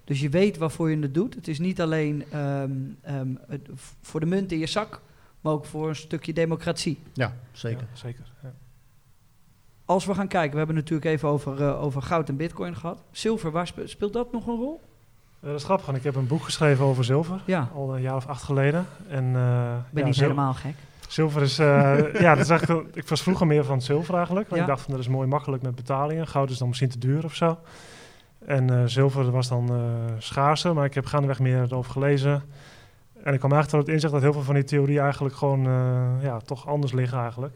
Dus 0.04 0.20
je 0.20 0.30
weet 0.30 0.58
waarvoor 0.58 0.90
je 0.90 0.98
het 1.02 1.14
doet. 1.14 1.36
Het 1.36 1.48
is 1.48 1.60
niet 1.60 1.82
alleen 1.82 2.24
ehm, 2.32 2.72
ehm, 3.02 3.28
het, 3.48 3.70
voor 4.02 4.20
de 4.20 4.26
munt 4.26 4.52
in 4.52 4.60
je 4.60 4.66
zak, 4.68 5.02
maar 5.42 5.54
ook 5.54 5.66
voor 5.66 5.90
een 5.90 5.96
stukje 5.96 6.34
democratie. 6.34 7.00
Ja, 7.14 7.34
zeker. 7.52 7.82
Ja, 7.92 7.98
zeker. 7.98 8.24
Ja. 8.44 8.54
Als 9.86 10.06
we 10.06 10.14
gaan 10.14 10.28
kijken, 10.28 10.52
we 10.52 10.58
hebben 10.58 10.76
natuurlijk 10.76 11.06
even 11.06 11.30
over, 11.30 11.62
eh, 11.64 11.84
over 11.84 12.02
goud 12.02 12.30
en 12.30 12.36
bitcoin 12.38 12.76
gehad. 12.76 13.02
Zilver, 13.12 13.52
waar 13.52 13.68
spe- 13.68 13.88
speelt 13.88 14.14
dat 14.14 14.32
nog 14.32 14.48
een 14.48 14.56
rol? 14.56 14.82
Eh, 15.40 15.50
dat 15.50 15.60
is 15.60 15.64
grappig, 15.66 15.86
want 15.86 15.98
ik 15.98 16.04
heb 16.04 16.16
een 16.16 16.28
boek 16.28 16.44
geschreven 16.44 16.86
over 16.86 17.04
zilver, 17.04 17.42
Ja, 17.46 17.70
al 17.74 17.96
een 17.96 18.02
jaar 18.02 18.16
of 18.16 18.28
acht 18.28 18.44
geleden. 18.44 18.86
En, 19.08 19.24
eh, 19.36 19.76
ben 19.90 20.02
ja, 20.02 20.06
niet 20.06 20.16
zil- 20.16 20.24
helemaal 20.30 20.54
gek. 20.54 20.76
Zilver 21.08 21.42
is, 21.42 21.60
eh, 21.60 21.66
ja, 22.26 22.36
dat 22.36 22.44
is 22.44 22.50
eigenlijk, 22.50 22.96
ik 22.96 23.08
was 23.08 23.22
vroeger 23.22 23.48
meer 23.48 23.66
van 23.66 23.82
zilver 23.82 24.16
eigenlijk. 24.16 24.50
Want 24.50 24.62
Ja. 24.62 24.68
Ik 24.68 24.74
dacht 24.74 24.82
van 24.84 24.92
dat 24.92 25.02
is 25.02 25.08
mooi 25.08 25.28
makkelijk 25.28 25.64
met 25.64 25.76
betalingen. 25.76 26.28
Goud 26.28 26.50
is 26.50 26.58
dan 26.58 26.68
misschien 26.68 26.90
te 26.90 27.00
duur 27.00 27.24
of 27.24 27.36
zo. 27.36 27.58
En 28.46 28.70
eh, 28.70 28.84
zilver 28.86 29.32
was 29.32 29.48
dan 29.48 29.70
eh 29.70 30.14
schaarser, 30.18 30.74
maar 30.74 30.86
ik 30.86 30.94
heb 30.94 31.06
gaandeweg 31.06 31.40
meer 31.40 31.62
erover 31.62 31.92
gelezen. 31.92 32.44
En 33.24 33.34
ik 33.34 33.40
kwam 33.40 33.52
eigenlijk 33.52 33.70
tot 33.70 33.80
het 33.80 33.88
inzicht 33.88 34.14
dat 34.14 34.22
heel 34.22 34.34
veel 34.34 34.42
van 34.42 34.54
die 34.54 34.64
theorieën 34.64 35.02
eigenlijk 35.02 35.36
gewoon 35.36 35.66
eh, 35.66 36.12
ja, 36.22 36.40
toch 36.40 36.68
anders 36.68 36.92
liggen 36.92 37.20
eigenlijk. 37.20 37.54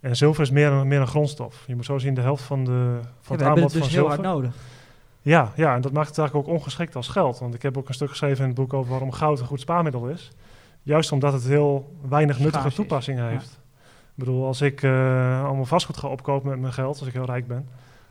En 0.00 0.16
zilver 0.16 0.42
is 0.42 0.50
meer 0.50 0.72
een, 0.72 0.88
meer 0.88 1.00
een 1.00 1.06
grondstof. 1.06 1.64
Je 1.66 1.74
moet 1.74 1.84
zo 1.84 1.98
zien, 1.98 2.14
de 2.14 2.20
helft 2.20 2.42
van, 2.42 2.64
de, 2.64 2.70
van 2.70 2.72
Ja, 2.72 3.00
het 3.00 3.22
we 3.22 3.28
hebben 3.28 3.46
aanbod 3.46 3.62
het 3.62 3.72
dus 3.72 3.82
van 3.82 3.90
heel 3.90 4.08
zilver. 4.08 4.24
hard 4.24 4.34
nodig. 4.34 4.54
Ja, 5.22 5.52
ja, 5.56 5.74
en 5.74 5.80
dat 5.80 5.92
maakt 5.92 6.08
het 6.08 6.18
eigenlijk 6.18 6.48
ook 6.48 6.54
ongeschikt 6.54 6.96
als 6.96 7.08
geld. 7.08 7.38
Want 7.38 7.54
ik 7.54 7.62
heb 7.62 7.76
ook 7.76 7.88
een 7.88 7.94
stuk 7.94 8.08
geschreven 8.08 8.40
in 8.40 8.46
het 8.46 8.54
boek 8.58 8.72
over 8.72 8.90
waarom 8.90 9.12
goud 9.12 9.40
een 9.40 9.46
goed 9.46 9.60
spaarmiddel 9.60 10.06
is. 10.08 10.32
Juist 10.82 11.12
omdat 11.12 11.32
het 11.32 11.44
heel 11.44 11.96
weinig 12.08 12.38
nuttige 12.38 12.72
toepassingen 12.72 13.24
ja. 13.24 13.30
heeft. 13.30 13.60
Ik 14.16 14.24
bedoel, 14.24 14.46
als 14.46 14.60
ik 14.60 14.84
allemaal 14.84 15.64
vastgoed 15.64 15.96
ga 15.96 16.08
opkopen 16.08 16.50
met 16.50 16.60
mijn 16.60 16.72
geld, 16.72 16.98
als 16.98 17.08
ik 17.08 17.14
heel 17.14 17.24
rijk 17.24 17.46
ben, 17.46 17.68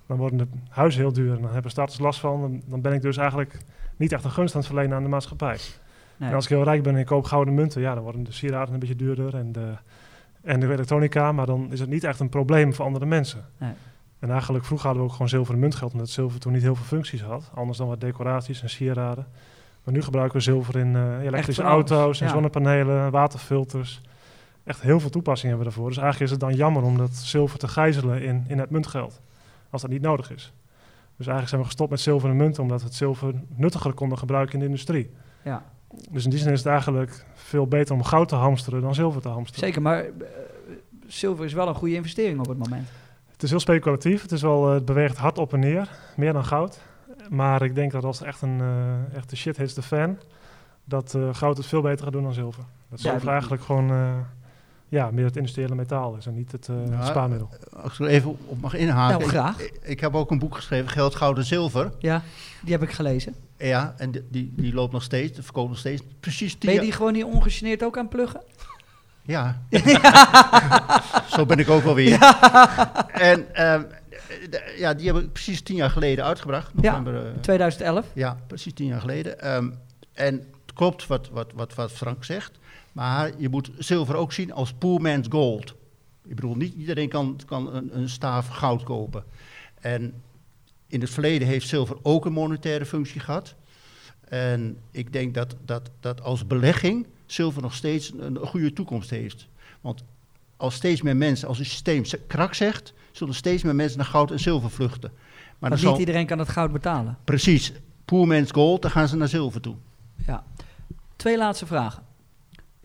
dan 0.08 0.18
worden 0.18 0.38
de 0.38 0.48
huizen 0.70 1.02
heel 1.02 1.14
duur. 1.14 1.36
En 1.36 1.42
dan 1.42 1.54
hebben 1.54 1.72
starters 1.72 2.00
last 2.00 2.20
van. 2.20 2.62
Dan 2.66 2.82
ben 2.82 2.94
ik 2.94 3.02
dus 3.02 3.18
eigenlijk 3.18 3.58
niet 3.98 4.12
echt 4.12 4.24
een 4.24 4.32
gunst 4.32 4.54
aan 4.54 4.60
het 4.60 4.70
verlenen 4.70 4.98
aan 4.98 5.04
de 5.04 5.10
maatschappij. 5.10 5.58
Nee. 6.18 6.30
En 6.30 6.36
als 6.36 6.44
ik 6.44 6.50
heel 6.50 6.64
rijk 6.64 6.84
ben 6.84 6.94
en 6.94 7.00
ik 7.00 7.06
koop 7.06 7.24
gouden 7.24 7.54
munten, 7.54 7.82
ja, 7.82 7.94
dan 7.94 8.04
worden 8.04 8.24
de 8.24 8.32
sieraden 8.32 8.74
een 8.74 8.80
beetje 8.80 8.96
duurder 8.96 9.36
en 9.36 9.52
de, 9.52 9.74
en 10.42 10.60
de 10.60 10.72
elektronica. 10.72 11.32
Maar 11.32 11.46
dan 11.46 11.72
is 11.72 11.80
het 11.80 11.90
niet 11.90 12.04
echt 12.04 12.20
een 12.20 12.30
probleem 12.30 12.74
voor 12.74 12.86
andere 12.86 13.06
mensen. 13.06 13.46
Nee. 13.58 13.74
En 14.20 14.32
eigenlijk 14.32 14.66
vroeger 14.66 14.86
hadden 14.86 15.04
we 15.04 15.10
ook 15.10 15.16
gewoon 15.16 15.30
zilveren 15.30 15.60
muntgeld, 15.60 15.94
omdat 15.94 16.10
zilver 16.10 16.40
toen 16.40 16.54
niet 16.54 16.62
heel 16.62 16.76
veel 16.76 16.86
functies 16.86 17.22
had. 17.22 17.52
Anders 17.54 17.78
dan 17.78 17.88
wat 17.88 18.02
decoraties 18.02 18.62
en 18.62 18.70
sieraden. 18.70 19.28
Maar 19.84 19.94
nu 19.94 20.02
gebruiken 20.02 20.38
we 20.38 20.44
zilver 20.44 20.76
in 20.76 20.96
eh, 20.96 21.24
elektrische 21.24 21.64
auto's, 21.64 22.22
en 22.22 22.28
ja. 22.28 22.34
zonnepanelen, 22.34 23.12
waterfilters. 23.12 24.02
Echt 24.64 24.82
heel 24.82 25.00
veel 25.00 25.10
toepassingen 25.10 25.56
hebben 25.56 25.68
we 25.68 25.74
daarvoor. 25.74 25.94
Dus 25.94 26.04
eigenlijk 26.04 26.32
is 26.32 26.40
het 26.40 26.50
dan 26.50 26.58
jammer 26.58 26.84
om 26.84 26.98
dat 26.98 27.14
zilver 27.14 27.60
te 27.60 27.68
gijzelen 27.68 28.22
in, 28.22 28.46
in 28.48 28.60
het 28.60 28.70
muntgeld. 28.70 29.22
Als 29.76 29.84
dat 29.84 29.92
niet 29.94 30.02
nodig 30.02 30.32
is. 30.32 30.54
Dus 31.18 31.28
eigenlijk 31.28 31.48
zijn 31.48 31.62
we 31.62 31.68
gestopt 31.68 31.90
met 31.90 32.00
zilveren 32.00 32.36
munten, 32.36 32.64
omdat 32.64 32.80
we 32.80 32.86
het 32.86 32.96
zilver 32.96 33.34
nuttiger 33.56 33.94
konden 33.94 34.18
gebruiken 34.18 34.54
in 34.54 34.60
de 34.60 34.66
industrie. 34.66 35.12
Ja, 35.44 35.64
Dus 36.12 36.24
in 36.24 36.30
die 36.30 36.40
zin 36.40 36.52
is 36.52 36.58
het 36.60 36.68
eigenlijk 36.68 37.26
veel 37.34 37.68
beter 37.68 37.96
om 37.96 38.04
goud 38.04 38.28
te 38.28 38.36
hamsteren 38.36 38.82
dan 38.82 38.96
zilver 38.96 39.22
te 39.22 39.28
hamsteren. 39.30 39.66
zeker. 39.66 39.82
Maar 39.82 40.00
eh, 40.04 40.10
zilver 41.08 41.46
is 41.46 41.54
wel 41.54 41.68
een 41.68 41.76
goede 41.76 41.96
investering 41.96 42.40
op 42.40 42.48
het 42.48 42.58
moment. 42.58 42.88
Het 43.32 43.44
is 43.44 43.50
heel 43.50 43.60
speculatief. 43.60 44.22
Het, 44.22 44.32
is 44.32 44.42
wel, 44.42 44.68
eh, 44.68 44.74
het 44.74 44.86
beweegt 44.86 45.18
hard 45.18 45.38
op 45.38 45.54
en 45.54 45.60
neer. 45.60 45.90
Meer 46.16 46.34
dan 46.34 46.46
goud. 46.46 46.82
Maar 47.30 47.62
ik 47.62 47.76
denk 47.76 47.92
dat 47.92 48.04
als 48.04 48.22
echt 48.22 48.42
een, 48.42 48.62
eh 48.62 49.16
echt 49.18 49.30
de 49.30 49.36
shit 49.36 49.58
hits 49.58 49.74
de 49.74 49.82
fan, 49.82 50.18
dat 50.84 51.14
eh, 51.14 51.30
goud 51.34 51.58
het 51.58 51.66
veel 51.66 51.82
beter 51.82 52.04
gaat 52.04 52.14
doen 52.14 52.24
dan 52.24 52.34
zilver. 52.34 52.64
Dat 52.90 53.02
Ja, 53.02 53.04
zilver 53.04 53.22
die- 53.22 53.30
eigenlijk 53.30 53.62
gewoon 53.64 53.90
eh, 53.90 54.14
ja, 54.90 55.12
meer 55.12 55.26
het 55.26 55.38
industriële 55.38 55.76
metaal 55.76 56.16
is 56.16 56.26
en 56.26 56.34
niet 56.34 56.52
het, 56.52 56.70
eh, 56.70 56.76
Ja, 56.90 57.06
spaarmiddel. 57.06 57.50
Als 57.74 57.94
ik 57.94 58.00
er 58.00 58.08
even 58.08 58.38
op 58.46 58.62
mag 58.62 58.74
inhaken. 58.74 59.18
Nou, 59.20 59.30
graag. 59.30 59.60
Ik, 59.60 59.80
ik 59.82 60.00
heb 60.00 60.16
ook 60.16 60.32
een 60.32 60.40
boek 60.40 60.56
geschreven, 60.56 60.90
Geld, 60.90 61.16
Goud 61.16 61.38
en 61.38 61.44
Zilver. 61.44 61.92
Ja, 62.00 62.22
die 62.62 62.72
heb 62.72 62.84
ik 62.84 62.92
gelezen. 62.92 63.36
Ja, 63.58 63.94
en 63.98 64.12
die, 64.12 64.24
die, 64.30 64.54
die 64.56 64.74
loopt 64.74 64.94
nog 64.94 65.04
steeds, 65.04 65.36
de 65.36 65.44
verkoopt 65.44 65.70
nog 65.70 65.78
steeds. 65.78 66.02
Precies 66.20 66.52
tien 66.52 66.60
Ben 66.60 66.74
je 66.74 66.80
die 66.80 66.92
gewoon 66.92 67.14
niet 67.14 67.24
ongegeneerd 67.24 67.84
ook 67.84 67.98
aan 67.98 68.08
pluggen? 68.08 68.42
Ja. 69.28 69.62
Zo 71.36 71.46
ben 71.46 71.60
ik 71.60 71.70
ook 71.70 71.84
wel 71.84 71.96
weer. 71.96 72.20
En 73.12 73.56
ehm, 73.56 73.84
ja, 74.78 74.94
die 74.94 75.08
heb 75.08 75.16
ik 75.16 75.32
precies 75.32 75.62
tien 75.62 75.76
jaar 75.76 75.90
geleden 75.90 76.26
uitgebracht. 76.26 76.72
Ja. 76.82 76.98
November, 76.98 77.26
eh, 77.26 77.40
2011. 77.42 78.06
ja, 78.14 78.38
precies 78.48 78.74
tien 78.74 78.88
jaar 78.88 79.00
geleden. 79.00 79.42
Ehm, 79.42 79.70
en 80.14 80.36
het 80.36 80.74
klopt 80.74 81.08
wat, 81.08 81.30
wat, 81.30 81.52
wat, 81.56 81.74
wat 81.76 81.92
Frank 81.92 82.24
zegt. 82.24 82.52
Maar 82.96 83.32
je 83.38 83.50
moet 83.50 83.72
zilver 83.78 84.16
ook 84.16 84.34
zien 84.34 84.54
als 84.54 84.74
poor 84.74 85.02
man's 85.02 85.28
gold. 85.30 85.76
Ik 86.28 86.36
bedoel, 86.36 86.56
niet 86.56 86.74
iedereen 86.74 87.10
kan, 87.10 87.40
kan 87.46 87.76
een, 87.76 87.98
een 87.98 88.10
staaf 88.10 88.48
goud 88.48 88.84
kopen. 88.84 89.24
En 89.82 90.14
in 90.88 91.02
het 91.02 91.10
verleden 91.10 91.48
heeft 91.48 91.68
zilver 91.68 91.98
ook 92.02 92.26
een 92.26 92.34
monetaire 92.34 92.86
functie 92.86 93.20
gehad. 93.22 93.56
En 94.28 94.78
ik 94.92 95.14
denk 95.14 95.34
dat, 95.34 95.56
dat, 95.66 95.90
dat 96.00 96.22
als 96.22 96.48
belegging 96.48 97.08
zilver 97.26 97.62
nog 97.62 97.74
steeds 97.74 98.12
een, 98.12 98.36
een 98.36 98.48
goede 98.48 98.74
toekomst 98.74 99.10
heeft. 99.10 99.48
Want 99.82 100.04
als 100.58 100.76
steeds 100.76 101.02
meer 101.02 101.18
mensen, 101.18 101.48
als 101.48 101.58
het 101.58 101.68
systeem 101.68 102.04
krak 102.28 102.54
zegt, 102.54 102.94
zullen 103.12 103.36
steeds 103.36 103.64
meer 103.64 103.76
mensen 103.76 103.98
naar 103.98 104.08
goud 104.08 104.32
en 104.32 104.40
zilver 104.40 104.72
vluchten. 104.72 105.12
Maar 105.60 105.70
niet 105.70 105.80
zal, 105.80 106.00
iedereen 106.00 106.26
kan 106.26 106.40
het 106.40 106.50
goud 106.50 106.72
betalen. 106.72 107.18
precies, 107.24 107.74
poor 108.06 108.28
man's 108.28 108.52
gold, 108.52 108.82
dan 108.82 108.92
gaan 108.92 109.08
ze 109.08 109.16
naar 109.16 109.28
zilver 109.28 109.62
toe. 109.62 109.76
Ja. 110.26 110.44
Twee 111.16 111.38
laatste 111.38 111.66
vragen. 111.66 112.04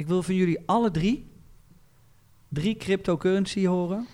Ik 0.00 0.06
wil 0.06 0.22
van 0.22 0.34
jullie 0.34 0.62
alle 0.66 0.90
drie 0.90 1.30
drie 2.48 2.76
cryptocurrency 2.76 3.66
horen. 3.66 4.06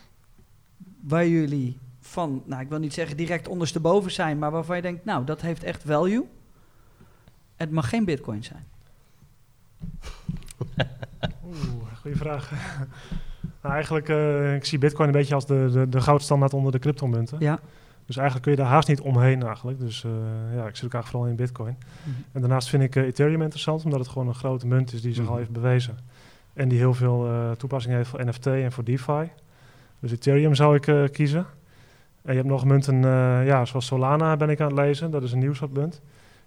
Waar 1.00 1.26
jullie 1.26 1.78
van, 2.00 2.42
nou 2.46 2.62
ik 2.62 2.68
wil 2.68 2.78
niet 2.78 2.94
zeggen 2.94 3.16
direct 3.16 3.48
ondersteboven 3.48 4.10
zijn, 4.10 4.38
maar 4.38 4.50
waarvan 4.50 4.76
je 4.76 4.82
denkt, 4.82 5.04
nou 5.04 5.24
dat 5.24 5.40
heeft 5.40 5.64
echt 5.64 5.82
value. 5.82 6.24
Het 7.56 7.70
mag 7.70 7.88
geen 7.88 8.04
bitcoin 8.04 8.44
zijn. 8.44 8.66
Oeh, 11.44 11.96
goede 12.00 12.16
vraag. 12.16 12.50
nou, 13.62 13.74
eigenlijk, 13.74 14.08
eh, 14.08 14.54
ik 14.54 14.64
zie 14.64 14.78
bitcoin 14.78 15.08
een 15.08 15.14
beetje 15.14 15.34
als 15.34 15.46
de, 15.46 15.68
de, 15.72 15.88
de 15.88 16.00
goudstandaard 16.00 16.54
onder 16.54 16.72
de 16.72 16.78
cryptomunten. 16.78 17.40
Ja. 17.40 17.60
Dus 18.06 18.16
eigenlijk 18.16 18.46
kun 18.46 18.56
je 18.56 18.62
daar 18.62 18.72
haast 18.72 18.88
niet 18.88 19.00
omheen 19.00 19.42
eigenlijk. 19.42 19.78
Dus 19.80 20.04
eh, 20.04 20.10
ja, 20.56 20.66
ik 20.66 20.76
zit 20.76 20.84
ook 20.84 20.92
eigenlijk 20.94 21.06
vooral 21.06 21.28
in 21.28 21.36
bitcoin. 21.36 21.76
Mhm. 22.02 22.10
En 22.32 22.40
daarnaast 22.40 22.68
vind 22.68 22.82
ik 22.82 22.96
eh, 22.96 23.02
Ethereum 23.02 23.42
interessant, 23.42 23.84
omdat 23.84 24.00
het 24.00 24.08
gewoon 24.08 24.28
een 24.28 24.34
grote 24.34 24.66
munt 24.66 24.92
is 24.92 25.02
die 25.02 25.14
zich 25.14 25.24
al 25.24 25.30
Mhm. 25.30 25.38
heeft 25.38 25.50
bewezen. 25.52 25.98
En 26.52 26.68
die 26.68 26.78
heel 26.78 26.94
veel 26.94 27.26
eh 27.26 27.50
toepassingen 27.50 27.96
heeft 27.96 28.08
voor 28.10 28.24
NFT 28.26 28.46
en 28.46 28.72
voor 28.72 28.84
DeFi. 28.84 29.30
Dus 30.00 30.12
Ethereum 30.12 30.54
zou 30.54 30.78
ik 30.80 31.12
kiezen. 31.12 31.46
En 32.22 32.32
je 32.32 32.38
hebt 32.38 32.48
nog 32.50 32.64
munten, 32.64 33.00
ja, 33.44 33.64
zoals 33.64 33.86
Solana 33.86 34.36
ben 34.36 34.50
ik 34.50 34.60
aan 34.60 34.66
het 34.66 34.76
lezen. 34.76 35.10
Dat 35.10 35.22
is 35.22 35.32
een 35.32 35.38
nieuw 35.38 35.54
soort 35.54 35.72
munt. 35.72 36.00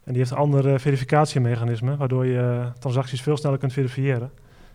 En 0.03 0.11
die 0.11 0.17
heeft 0.17 0.31
een 0.31 0.37
ander 0.37 0.73
eh, 0.73 0.79
verificatiemechanisme, 0.79 1.97
waardoor 1.97 2.25
je 2.25 2.71
transacties 2.79 3.21
veel 3.21 3.37
sneller 3.37 3.57
kunt 3.59 3.73
verifiëren. 3.73 4.31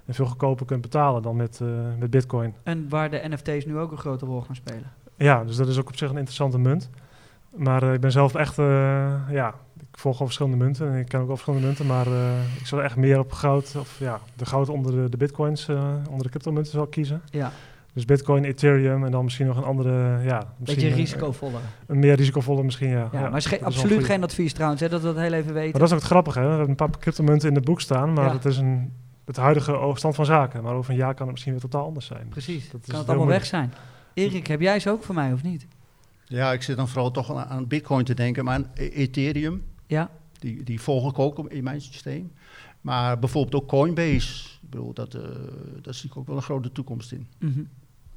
En 0.07 0.15
veel 0.15 0.27
goedkoper 0.27 0.67
kunt 0.67 0.81
betalen 0.81 1.23
dan 1.23 1.37
met, 1.37 1.61
met 1.99 2.11
bitcoin. 2.11 2.55
En 2.63 2.89
waar 2.89 3.11
de 3.11 3.23
NFT's 3.29 3.67
nu 3.67 3.79
ook 3.79 3.91
een 3.91 3.99
grote 3.99 4.27
rol 4.27 4.41
gaan 4.41 4.55
spelen. 4.55 4.93
Ja, 5.17 5.45
dus 5.45 5.57
dat 5.57 5.69
is 5.69 5.79
ook 5.79 5.89
op 5.89 5.97
zich 5.97 6.09
een 6.11 6.17
interessante 6.17 6.59
munt. 6.59 6.91
Maar 7.57 7.83
eh, 7.83 7.93
ik 7.93 8.01
ben 8.01 8.13
zelf 8.13 8.35
echt, 8.35 8.59
eh, 8.59 8.65
ja, 9.31 9.55
ik 9.81 9.99
volg 9.99 10.19
al 10.21 10.25
verschillende 10.27 10.57
munten 10.57 10.93
en 10.93 10.99
ik 10.99 11.09
ken 11.09 11.21
ook 11.21 11.29
al 11.29 11.35
verschillende 11.37 11.67
munten, 11.67 11.87
maar 11.87 12.07
eh, 12.07 12.59
ik 12.59 12.67
zou 12.67 12.83
echt 12.83 12.97
meer 12.97 13.19
op 13.19 13.33
goud, 13.33 13.75
of 13.79 13.99
ja, 13.99 14.21
de 14.37 14.47
goud 14.47 14.69
onder 14.69 14.93
de, 14.93 15.09
de 15.09 15.17
bitcoins, 15.17 15.69
onder 16.09 16.23
de 16.23 16.29
cryptomunten 16.29 16.73
zal 16.73 16.83
ik 16.85 16.91
kiezen. 16.91 17.23
Ja, 17.31 17.53
Dus 17.93 18.05
bitcoin, 18.05 18.45
ethereum 18.45 19.05
en 19.05 19.11
dan 19.11 19.25
misschien 19.25 19.47
nog 19.47 19.57
een 19.57 19.65
andere, 19.65 20.23
ja, 20.25 20.43
beetje 20.57 20.89
risicovoller. 20.89 21.61
Een, 21.87 21.99
meer 21.99 22.15
risicovolle 22.15 22.63
misschien, 22.63 22.89
ja. 22.89 23.09
Ja, 23.13 23.29
maar 23.29 23.37
is 23.37 23.63
absoluut 23.63 24.05
geen 24.05 24.23
advies 24.23 24.53
trouwens, 24.53 24.81
hè, 24.81 24.89
dat 24.89 25.01
we 25.01 25.07
dat 25.07 25.17
heel 25.17 25.33
even 25.33 25.53
weten. 25.55 25.71
Maar 25.71 25.81
dat 25.81 25.89
is 25.89 25.95
ook 25.95 26.01
het 26.01 26.11
grappige, 26.11 26.39
hè. 26.39 26.45
We 26.45 26.51
hebben 26.51 26.69
een 26.69 26.77
paar 26.77 26.91
cryptomunten 26.99 27.49
in 27.49 27.55
het 27.55 27.65
boek 27.65 27.81
staan, 27.81 28.13
maar 28.13 28.25
Ja. 28.27 28.33
het 28.33 28.45
is 28.45 28.57
een, 28.57 28.93
het 29.25 29.37
huidige 29.37 29.91
stand 29.95 30.15
van 30.15 30.25
zaken. 30.25 30.63
Maar 30.63 30.75
over 30.75 30.91
een 30.91 30.97
jaar 30.97 31.15
kan 31.15 31.23
het 31.23 31.31
misschien 31.31 31.53
weer 31.53 31.63
totaal 31.63 31.85
anders 31.85 32.07
zijn. 32.07 32.29
Precies, 32.29 32.63
Dus 32.63 32.71
dat 32.73 32.81
kan 32.87 32.99
het 32.99 33.09
allemaal 33.09 33.27
weg 33.27 33.47
zijn. 33.47 33.73
Erik, 34.15 34.47
heb 34.47 34.61
jij 34.61 34.81
ze 34.81 34.91
ook 34.91 35.03
voor 35.03 35.15
mij 35.15 35.33
of 35.33 35.43
niet? 35.43 35.67
Ja, 36.25 36.53
ik 36.53 36.63
zit 36.63 36.77
dan 36.77 36.89
vooral 36.89 37.11
toch 37.11 37.35
aan- 37.37 37.47
aan 37.49 37.67
bitcoin 37.67 38.05
te 38.05 38.15
denken, 38.15 38.45
maar 38.45 38.55
aan 38.55 38.71
E- 38.75 38.89
Ethereum, 38.89 39.63
Ja, 39.87 40.11
die, 40.39 40.63
die 40.63 40.81
volg 40.81 41.11
ik 41.11 41.19
ook 41.19 41.51
in 41.51 41.65
mijn 41.65 41.81
systeem. 41.81 42.33
Maar 42.81 43.19
bijvoorbeeld 43.19 43.63
ook 43.63 43.69
Coinbase, 43.69 44.49
ik 44.63 44.71
bedoel, 44.71 44.93
dat, 44.93 45.15
eh 45.15 45.21
daar 45.83 45.95
zie 45.95 46.11
ik 46.11 46.17
ook 46.17 46.27
wel 46.27 46.37
een 46.37 46.43
grote 46.43 46.73
toekomst 46.73 47.13
in. 47.13 47.27
mhm. 47.39 47.61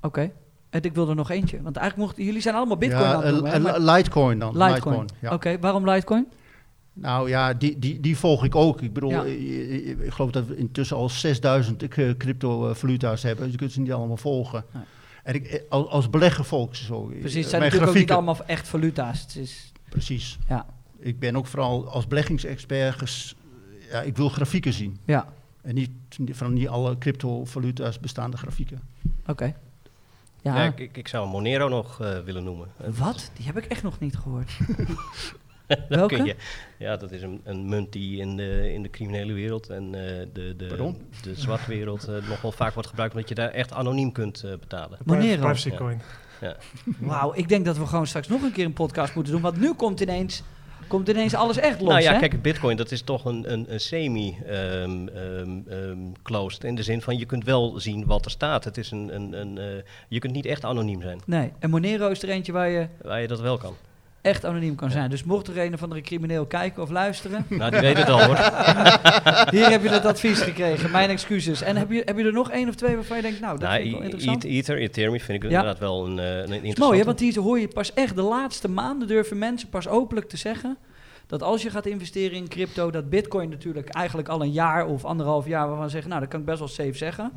oké. 0.01 0.31
En 0.69 0.81
ik 0.83 0.93
wil 0.93 1.09
er 1.09 1.15
nog 1.15 1.29
eentje, 1.29 1.61
want 1.61 1.75
eigenlijk 1.77 2.07
mochten 2.07 2.25
jullie 2.25 2.41
zijn 2.41 2.55
allemaal 2.55 2.77
bitcoin 2.77 3.01
ja, 3.03 3.13
aan 3.13 3.23
het 3.35 3.43
eh, 3.43 3.61
maar- 3.63 3.79
Litecoin 3.79 4.39
dan. 4.39 4.57
Litecoin. 4.63 5.07
ja. 5.21 5.33
Oké, 5.33 5.59
waarom 5.59 5.89
Litecoin? 5.89 6.27
Nou 6.93 7.29
ja, 7.29 7.53
die, 7.53 7.79
die, 7.79 7.99
die 7.99 8.17
volg 8.17 8.43
ik 8.43 8.55
ook. 8.55 8.81
Ik 8.81 8.93
bedoel, 8.93 9.09
Ja. 9.09 9.25
eh, 9.25 9.89
eh, 9.89 9.99
ik 10.05 10.11
geloof 10.11 10.31
dat 10.31 10.45
we 10.47 10.57
intussen 10.57 10.97
al 10.97 11.09
6000 11.09 11.87
k- 11.87 12.17
cryptovaluta's 12.17 13.23
hebben. 13.23 13.43
Dus 13.43 13.51
je 13.53 13.57
kunt 13.59 13.71
ze 13.71 13.79
niet 13.81 13.91
allemaal 13.91 14.17
volgen. 14.17 14.63
Nee. 14.73 14.83
En 15.27 15.33
ik, 15.33 15.45
eh, 15.45 15.61
als, 15.69 15.87
als 15.87 16.09
belegger 16.09 16.45
ze 16.71 16.83
zo. 16.85 17.01
Precies, 17.01 17.23
het 17.23 17.25
Eh, 17.25 17.31
zijn 17.31 17.33
mijn 17.33 17.43
natuurlijk 17.43 17.71
ook 17.73 17.79
niet 17.79 17.81
grafieken- 17.81 18.15
allemaal 18.15 18.45
echt 18.45 18.67
valuta's. 18.67 19.21
Het 19.21 19.35
is, 19.35 19.71
Precies. 19.89 20.37
ja, 20.47 20.65
Ik 20.99 21.19
ben 21.19 21.35
ook 21.35 21.47
vooral 21.47 21.89
als 21.89 22.07
beleggingsexpert, 22.07 22.95
ges- 22.97 23.35
ja, 23.91 24.01
ik 24.01 24.17
wil 24.17 24.29
grafieken 24.29 24.73
zien. 24.73 24.97
ja, 25.05 25.27
En 25.61 25.75
niet 25.75 25.89
van 26.31 26.53
niet 26.53 26.67
alle 26.67 26.97
cryptovaluta's 26.97 27.99
bestaande 27.99 28.37
grafieken. 28.37 28.81
oké. 29.25 29.55
Ja, 30.41 30.55
Ja, 30.55 30.63
ik, 30.63 30.79
ik, 30.79 30.97
ik 30.97 31.07
zou 31.07 31.27
Monero 31.29 31.67
nog 31.67 32.01
eh, 32.01 32.19
willen 32.19 32.43
noemen. 32.43 32.67
wat? 32.97 33.31
Die 33.37 33.45
heb 33.45 33.57
ik 33.57 33.65
echt 33.65 33.83
nog 33.83 33.99
niet 33.99 34.17
gehoord. 34.17 34.51
Dat 35.75 35.79
Welke? 35.89 36.15
kun 36.15 36.25
je- 36.25 36.35
ja, 36.77 36.97
dat 36.97 37.11
is 37.11 37.21
een, 37.21 37.41
een 37.43 37.65
munt 37.69 37.91
die 37.91 38.19
in 38.19 38.35
de, 38.37 38.73
in 38.73 38.81
de 38.83 38.89
criminele 38.89 39.33
wereld 39.33 39.69
en 39.69 39.83
eh, 39.83 39.89
de, 40.33 40.53
de, 40.57 40.65
Pardon? 40.65 40.97
de 41.23 41.35
zwarte 41.35 41.69
wereld 41.69 42.07
eh, 42.07 42.15
nog 42.29 42.41
wel 42.41 42.51
vaak 42.51 42.73
wordt 42.73 42.89
gebruikt, 42.89 43.13
omdat 43.13 43.29
je 43.29 43.35
daar 43.35 43.49
echt 43.49 43.73
anoniem 43.73 44.11
kunt 44.11 44.43
eh, 44.43 44.51
betalen. 44.59 44.97
De 44.97 45.03
Monero. 45.13 45.41
Privacy 45.41 45.69
Ja. 45.69 45.75
coin. 45.75 46.01
Wauw, 46.99 47.31
ik 47.35 47.49
denk 47.49 47.65
dat 47.65 47.77
we 47.77 47.85
gewoon 47.85 48.07
straks 48.07 48.27
nog 48.27 48.41
een 48.41 48.51
keer 48.51 48.65
een 48.65 48.73
podcast 48.73 49.15
moeten 49.15 49.33
doen. 49.33 49.41
Want 49.41 49.59
nu 49.59 49.73
komt 49.73 49.99
ineens, 49.99 50.43
komt 50.87 51.09
ineens 51.09 51.33
alles 51.33 51.57
echt 51.57 51.79
los, 51.79 51.89
nou 51.89 52.01
ja, 52.01 52.13
hè? 52.13 52.19
kijk, 52.19 52.41
Bitcoin 52.41 52.77
dat 52.77 52.91
is 52.91 53.01
toch 53.01 53.25
een, 53.25 53.51
een, 53.53 53.73
een 53.73 53.79
semi-closed. 53.79 56.63
in 56.63 56.75
de 56.75 56.83
zin 56.83 57.01
van 57.01 57.17
je 57.17 57.25
kunt 57.25 57.43
wel 57.43 57.79
zien 57.79 58.05
wat 58.05 58.25
er 58.25 58.31
staat. 58.31 58.63
Het 58.63 58.77
is 58.77 58.91
een, 58.91 59.15
een, 59.15 59.33
een, 59.41 59.57
eh, 59.57 59.65
je 60.07 60.19
kunt 60.19 60.33
niet 60.33 60.45
echt 60.45 60.65
anoniem 60.65 61.01
zijn, 61.01 61.19
Nee, 61.25 61.51
en 61.59 61.69
Monero 61.69 62.09
is 62.09 62.23
er 62.23 62.29
eentje 62.29 62.51
waar 62.51 62.69
je 62.69 62.87
waar 63.01 63.21
je 63.21 63.27
dat 63.27 63.39
wel 63.39 63.57
kan. 63.57 63.73
Echt 64.27 64.45
anoniem 64.45 64.75
kan 64.75 64.91
zijn. 64.91 65.09
Dus 65.09 65.23
mocht 65.23 65.47
er 65.47 65.57
een 65.57 65.73
of 65.73 65.83
andere 65.83 66.01
crimineel 66.01 66.45
kijken 66.45 66.83
of 66.83 66.89
luisteren, 66.89 67.45
Nou, 67.49 67.71
die 67.71 67.79
weet 67.79 67.97
het 67.97 68.09
al 68.09 68.23
hoor. 68.23 68.35
hier 69.55 69.69
heb 69.69 69.83
je 69.83 69.89
het 69.89 70.05
advies 70.05 70.41
gekregen. 70.41 70.91
Mijn 70.91 71.09
excuses. 71.09 71.61
En 71.61 71.75
heb 71.75 71.91
je, 71.91 72.01
heb 72.05 72.17
je 72.17 72.23
er 72.23 72.33
nog 72.33 72.51
één 72.51 72.69
of 72.69 72.75
twee 72.75 72.95
waarvan 72.95 73.15
je 73.15 73.21
denkt, 73.23 73.39
nou, 73.39 73.59
dat 73.59 73.69
Nou, 73.69 73.73
vind 73.81 73.85
ik 73.87 73.91
wel 73.93 74.01
E- 74.01 74.03
interessant? 74.03 74.43
E- 74.43 74.47
Ether, 74.47 74.77
Ethereum 74.77 75.19
vind 75.19 75.43
ik 75.43 75.49
Ja. 75.49 75.57
inderdaad 75.57 75.79
wel 75.79 76.05
een, 76.05 76.19
eh, 76.19 76.25
een 76.35 76.41
interessante. 76.41 76.81
mooi, 76.81 76.99
hè? 76.99 77.05
want 77.05 77.17
die 77.17 77.39
hoor 77.39 77.59
je 77.59 77.67
pas 77.67 77.93
echt 77.93 78.15
de 78.15 78.21
laatste 78.21 78.69
maanden 78.69 79.07
durven 79.07 79.37
mensen 79.37 79.69
pas 79.69 79.87
openlijk 79.87 80.29
te 80.29 80.37
zeggen. 80.37 80.77
Dat 81.27 81.43
als 81.43 81.61
je 81.61 81.69
gaat 81.69 81.85
investeren 81.85 82.37
in 82.37 82.47
crypto, 82.47 82.91
dat 82.91 83.09
bitcoin 83.09 83.49
natuurlijk 83.49 83.89
eigenlijk 83.89 84.27
al 84.27 84.41
een 84.41 84.51
jaar 84.51 84.85
of 84.85 85.05
anderhalf 85.05 85.47
jaar 85.47 85.67
waarvan 85.67 85.89
zeggen, 85.89 86.09
nou 86.09 86.21
dat 86.21 86.29
kan 86.29 86.39
ik 86.39 86.45
best 86.45 86.59
wel 86.59 86.67
safe 86.67 86.93
zeggen. 86.97 87.31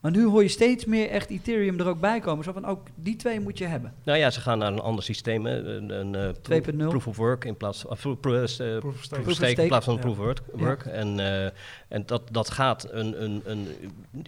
Maar 0.00 0.10
nu 0.10 0.24
hoor 0.24 0.42
je 0.42 0.48
steeds 0.48 0.84
meer 0.84 1.08
echt 1.08 1.30
Ethereum 1.30 1.80
er 1.80 1.86
ook 1.88 2.00
bij 2.00 2.20
komen. 2.20 2.44
Zo 2.44 2.52
van 2.52 2.64
ook 2.64 2.86
die 2.94 3.16
twee 3.16 3.40
moet 3.40 3.58
je 3.58 3.64
hebben. 3.66 3.94
Nou 4.04 4.18
ja, 4.18 4.30
ze 4.30 4.40
gaan 4.40 4.58
naar 4.58 4.72
een 4.72 4.78
ander 4.80 5.04
systeem. 5.04 5.46
hè, 5.46 5.56
Een, 5.76 5.90
een 5.90 6.14
eh, 6.14 6.28
pro- 6.42 6.60
2.0. 6.72 6.88
proof 6.88 7.06
of 7.06 7.16
work 7.16 7.44
in 7.44 7.56
plaats 7.56 7.84
van 7.88 8.18
pro- 8.20 8.34
eh, 8.44 8.44
Proof 8.44 8.44
of 8.44 8.50
stake. 8.50 8.78
proof 8.80 8.94
of 8.94 9.08
Proof 9.08 9.26
of 9.26 9.32
stake 9.34 9.62
in 9.62 9.68
plaats 9.68 9.84
van 9.84 9.94
Ja. 9.94 10.00
proof 10.00 10.18
of 10.18 10.24
work. 10.24 10.40
work. 10.52 10.84
En, 10.84 11.20
eh, 11.20 11.44
en 11.88 12.02
dat, 12.06 12.22
dat 12.30 12.50
gaat 12.50 12.88
een, 12.90 13.22
een, 13.24 13.42
een. 13.44 13.66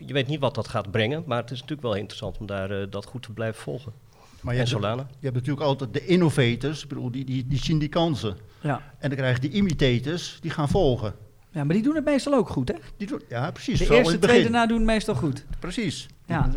Je 0.07 0.12
weet 0.12 0.27
niet 0.27 0.41
wat 0.41 0.55
dat 0.55 0.68
gaat 0.68 0.91
brengen, 0.91 1.23
maar 1.27 1.41
het 1.41 1.51
is 1.51 1.61
natuurlijk 1.61 1.83
wel 1.89 1.95
interessant 1.97 2.39
om 2.39 2.47
daar 2.47 2.71
eh, 2.71 2.87
dat 2.91 3.05
goed 3.05 3.23
te 3.23 3.33
blijven 3.33 3.62
volgen. 3.62 3.93
Maar 4.41 4.55
je 4.55 4.61
en 4.61 4.66
hebt, 4.68 4.81
Solana. 4.81 5.03
je 5.03 5.25
hebt 5.25 5.35
natuurlijk 5.35 5.66
altijd 5.66 5.93
de 5.93 6.07
innovators, 6.07 6.83
ik 6.83 6.89
bedoel, 6.89 7.11
die, 7.11 7.25
die, 7.25 7.47
die 7.47 7.59
zien 7.59 7.79
die 7.79 7.89
kansen. 7.89 8.37
Ja. 8.61 8.83
En 8.99 9.09
dan 9.09 9.18
krijg 9.18 9.35
je 9.35 9.49
die 9.49 9.51
imitators, 9.59 10.39
die 10.41 10.51
gaan 10.51 10.68
volgen. 10.68 11.14
Ja, 11.53 11.64
maar 11.64 11.74
die 11.74 11.82
doen 11.82 11.94
het 11.94 12.05
meestal 12.05 12.34
ook 12.34 12.48
goed, 12.48 12.68
hè? 12.68 12.74
Die 12.96 13.07
doen, 13.07 13.22
ja, 13.28 13.51
precies. 13.51 13.78
De 13.78 13.94
eerste 13.94 14.18
twee 14.18 14.36
begin. 14.36 14.53
daarna 14.53 14.66
doen 14.66 14.76
het 14.76 14.86
meestal 14.86 15.14
goed. 15.14 15.44
Precies. 15.59 16.07
Ja. 16.26 16.51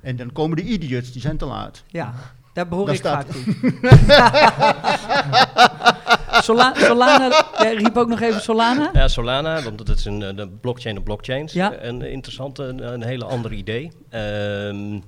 En 0.00 0.16
dan 0.16 0.32
komen 0.32 0.56
de 0.56 0.62
idiots, 0.62 1.12
die 1.12 1.20
zijn 1.20 1.36
te 1.36 1.44
laat. 1.46 1.82
Ja, 1.86 2.14
daar 2.52 2.68
behoor 2.68 2.86
Daar 2.86 2.94
ik 2.94 3.00
staat- 3.00 3.26
vaak 3.26 3.34
toe. 3.34 3.54
Sola- 6.42 6.74
Solana, 6.74 7.44
jij 7.58 7.74
riep 7.74 7.96
ook 7.96 8.08
nog 8.08 8.20
even 8.20 8.40
Solana? 8.40 8.90
Ja, 8.92 9.08
Solana, 9.08 9.62
want 9.62 9.86
dat 9.86 9.98
is 9.98 10.04
een 10.04 10.22
eh, 10.22 10.36
de 10.36 10.48
blockchain 10.48 10.98
op 10.98 11.04
blockchains. 11.04 11.52
Ja. 11.52 11.72
Een 11.82 12.02
interessante, 12.02 12.62
een, 12.62 12.92
een 12.92 13.02
hele 13.02 13.24
ander 13.24 13.52
idee. 13.52 13.92
Ehm, 14.10 15.00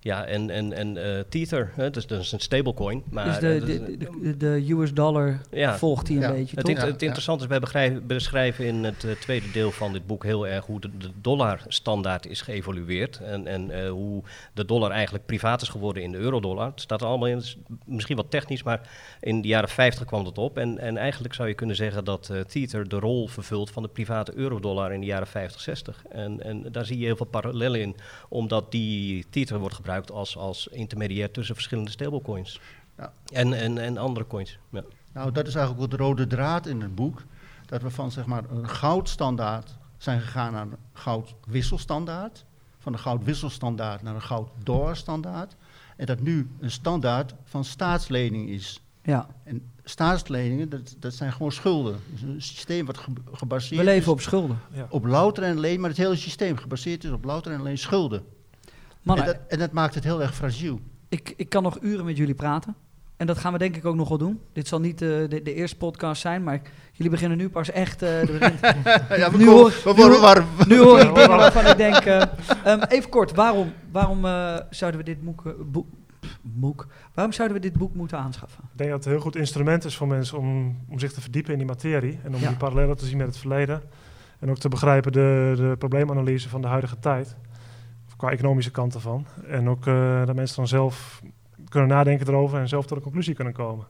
ja, 0.00 0.24
en, 0.24 0.50
en, 0.50 0.72
en 0.72 0.96
eh, 1.16 1.20
Tether, 1.28 1.72
hè, 1.74 1.90
dus 1.90 2.06
dat 2.06 2.20
is 2.20 2.32
een 2.32 2.40
stablecoin. 2.40 3.02
Maar, 3.10 3.24
Dus 3.24 3.38
de, 3.38 3.54
eh, 3.54 3.64
de, 3.66 3.96
de, 4.22 4.36
de 4.36 4.64
US 4.72 4.92
dollar 4.94 5.40
Ja. 5.50 5.76
volgt 5.78 6.06
die 6.06 6.16
een 6.16 6.22
Ja. 6.22 6.32
beetje, 6.32 6.56
Het, 6.56 6.64
toch? 6.64 6.74
int- 6.74 6.80
Ja, 6.80 6.86
het 6.86 7.00
ja. 7.00 7.06
interessante 7.06 7.42
is, 7.42 7.48
wij 7.50 7.58
begrijpen- 7.60 8.06
beschrijven 8.06 8.64
in 8.64 8.84
het 8.84 9.04
eh, 9.04 9.10
tweede 9.10 9.50
deel 9.50 9.70
van 9.70 9.92
dit 9.92 10.06
boek 10.06 10.24
heel 10.24 10.46
erg 10.46 10.66
hoe 10.66 10.80
de, 10.80 10.90
de 10.98 11.10
dollarstandaard 11.20 12.26
is 12.26 12.40
geëvolueerd. 12.40 13.20
En, 13.20 13.46
en 13.46 13.70
eh, 13.70 13.90
hoe 13.90 14.22
de 14.54 14.64
dollar 14.64 14.90
eigenlijk 14.90 15.26
privaat 15.26 15.62
is 15.62 15.68
geworden 15.68 16.02
in 16.02 16.12
de 16.12 16.18
eurodollar. 16.18 16.66
Het 16.70 16.80
staat 16.80 17.00
er 17.00 17.06
allemaal 17.06 17.28
in, 17.28 17.42
misschien 17.84 18.16
wat 18.16 18.30
technisch, 18.30 18.62
maar 18.62 18.80
in 19.20 19.40
de 19.42 19.48
jaren 19.48 19.68
50 19.68 20.04
kwam 20.06 20.24
dat 20.24 20.38
op. 20.38 20.58
En, 20.58 20.78
en 20.78 20.96
eigenlijk 20.96 21.34
zou 21.34 21.48
je 21.48 21.54
kunnen 21.54 21.76
zeggen 21.76 22.04
dat 22.04 22.28
eh 22.30 22.40
Tether 22.40 22.88
de 22.88 22.98
rol 22.98 23.28
vervult 23.28 23.70
van 23.70 23.82
de 23.82 23.88
private 23.88 24.32
eurodollar 24.34 24.92
in 24.92 25.00
de 25.00 25.06
jaren 25.06 25.26
50, 25.26 25.60
60. 25.60 26.02
En, 26.10 26.42
en 26.42 26.64
daar 26.72 26.84
zie 26.86 26.98
je 26.98 27.04
heel 27.04 27.16
veel 27.16 27.26
parallellen 27.26 27.80
in, 27.80 27.96
omdat 28.28 28.70
die 28.70 29.26
Tether 29.30 29.58
wordt 29.58 29.74
gebruikt 29.74 29.86
als, 30.12 30.36
als 30.36 30.66
intermediair 30.66 31.30
tussen 31.30 31.54
verschillende 31.54 31.90
stablecoins. 31.90 32.60
Ja. 32.98 33.12
En, 33.32 33.52
en, 33.52 33.78
en 33.78 33.98
andere 33.98 34.26
coins. 34.26 34.58
Ja. 34.70 34.82
Nou, 35.12 35.32
dat 35.32 35.46
is 35.46 35.54
eigenlijk 35.54 35.84
ook 35.84 35.98
de 35.98 36.04
rode 36.04 36.26
draad 36.26 36.66
in 36.66 36.80
het 36.80 36.94
boek. 36.94 37.22
Dat 37.66 37.82
we 37.82 37.90
van 37.90 38.10
zeg 38.12 38.26
maar 38.26 38.42
een 38.50 38.68
goudstandaard 38.68 39.76
zijn 39.96 40.20
gegaan 40.20 40.52
naar 40.52 40.62
een 40.66 40.76
goudwisselstandaard. 40.92 42.44
Van 42.78 42.92
een 42.92 42.98
goudwisselstandaard 42.98 44.02
naar 44.02 44.14
een 44.14 44.22
goud-dollarstandaard. 44.22 45.56
En 45.96 46.06
dat 46.06 46.20
nu 46.20 46.48
een 46.60 46.70
standaard 46.70 47.34
van 47.44 47.64
staatslening 47.64 48.48
is. 48.48 48.80
Ja, 49.02 49.26
En 49.44 49.70
staatsleningen, 49.84 50.68
dat, 50.68 50.96
dat 50.98 51.14
zijn 51.14 51.32
gewoon 51.32 51.52
schulden. 51.52 52.00
Dus 52.12 52.22
een 52.22 52.42
systeem 52.42 52.86
wat 52.86 52.98
ge- 52.98 53.12
gebaseerd 53.32 53.80
we 53.80 53.86
leven 53.86 54.02
is 54.02 54.08
op 54.08 54.20
schulden. 54.20 54.58
Ja. 54.72 54.86
op 54.90 55.04
louter 55.04 55.42
en 55.42 55.56
alleen, 55.56 55.80
maar 55.80 55.90
het 55.90 55.98
hele 55.98 56.16
systeem 56.16 56.56
gebaseerd 56.56 57.04
is 57.04 57.10
op 57.10 57.24
louter 57.24 57.52
en 57.52 57.58
alleen 57.58 57.78
schulden. 57.78 58.22
Mannen, 59.08 59.26
en, 59.26 59.32
dat, 59.32 59.40
en 59.48 59.58
dat 59.58 59.72
maakt 59.72 59.94
het 59.94 60.04
heel 60.04 60.22
erg 60.22 60.34
fragiel. 60.34 60.80
ik, 61.08 61.34
ik 61.36 61.48
kan 61.48 61.62
nog 61.62 61.78
uren 61.80 62.04
met 62.04 62.16
jullie 62.16 62.34
praten. 62.34 62.74
En 63.16 63.26
dat 63.26 63.38
gaan 63.38 63.52
we 63.52 63.58
denk 63.58 63.76
ik 63.76 63.84
ook 63.84 63.94
nog 63.94 64.08
wel 64.08 64.18
doen. 64.18 64.40
Dit 64.52 64.68
zal 64.68 64.80
niet 64.80 65.02
eh, 65.02 65.08
de, 65.08 65.40
de 65.42 65.54
eerste 65.54 65.76
podcast 65.76 66.20
zijn, 66.20 66.42
maar 66.42 66.60
jullie 66.92 67.10
beginnen 67.12 67.38
nu 67.38 67.48
pas 67.48 67.70
echt... 67.70 68.02
eh, 68.02 68.20
begint- 68.20 68.60
ja, 69.20 69.30
we, 69.30 69.36
Nu 69.36 69.48
hoor- 69.48 69.70
we 69.84 69.92
nu 69.96 70.02
hoor- 70.02 70.20
warm. 70.20 70.46
nu 70.68 70.78
hoor 70.78 70.98
ik 71.00 71.14
dingen 71.14 71.28
waarvan 71.36 71.66
ik 71.66 71.76
denk... 71.76 71.96
eh, 71.96 72.22
ehm, 72.64 72.82
even 72.88 73.10
kort, 73.10 73.34
waarom, 73.34 73.72
waarom 73.92 74.24
eh, 74.24 74.56
zouden 74.70 75.00
we 75.00 75.06
dit 75.06 75.22
boek, 75.22 75.42
boek, 75.72 75.86
boek... 76.42 76.86
Waarom 77.14 77.32
zouden 77.32 77.56
we 77.56 77.62
dit 77.62 77.72
boek 77.78 77.94
moeten 77.94 78.18
aanschaffen? 78.18 78.64
Ik 78.72 78.78
denk 78.78 78.90
dat 78.90 78.98
het 78.98 79.06
een 79.06 79.12
heel 79.12 79.22
goed 79.22 79.36
instrument 79.36 79.84
is 79.84 79.96
voor 79.96 80.06
mensen 80.06 80.38
om, 80.38 80.76
om 80.88 80.98
zich 80.98 81.12
te 81.12 81.20
verdiepen 81.20 81.52
in 81.52 81.58
die 81.58 81.66
materie. 81.66 82.18
En 82.24 82.34
om 82.34 82.40
Ja. 82.40 82.48
die 82.48 82.56
parallellen 82.56 82.96
te 82.96 83.06
zien 83.06 83.16
met 83.16 83.26
het 83.26 83.36
verleden. 83.38 83.82
En 84.38 84.50
ook 84.50 84.58
te 84.58 84.68
begrijpen 84.68 85.12
de, 85.12 85.52
de 85.56 85.74
probleemanalyse 85.78 86.48
van 86.48 86.60
de 86.60 86.66
huidige 86.68 86.98
tijd. 86.98 87.36
Qua 88.18 88.30
economische 88.30 88.70
kant 88.70 88.94
ervan. 88.94 89.26
En 89.46 89.68
ook 89.68 89.86
eh, 89.86 90.26
dat 90.26 90.34
mensen 90.36 90.56
dan 90.56 90.68
zelf 90.68 91.22
kunnen 91.68 91.88
nadenken 91.88 92.28
erover 92.28 92.58
en 92.60 92.68
zelf 92.68 92.86
tot 92.86 92.96
een 92.96 93.02
conclusie 93.02 93.34
kunnen 93.34 93.52
komen. 93.54 93.86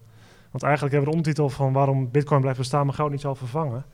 Want 0.50 0.62
eigenlijk 0.62 0.94
hebben 0.94 1.12
we 1.12 1.16
de 1.16 1.26
ondertitel 1.26 1.48
van 1.64 1.72
waarom 1.72 2.10
bitcoin 2.10 2.40
blijft 2.40 2.58
bestaan, 2.58 2.86
maar 2.86 2.94
goud 2.94 3.10
niet 3.10 3.20
zal 3.20 3.34
vervangen. 3.34 3.84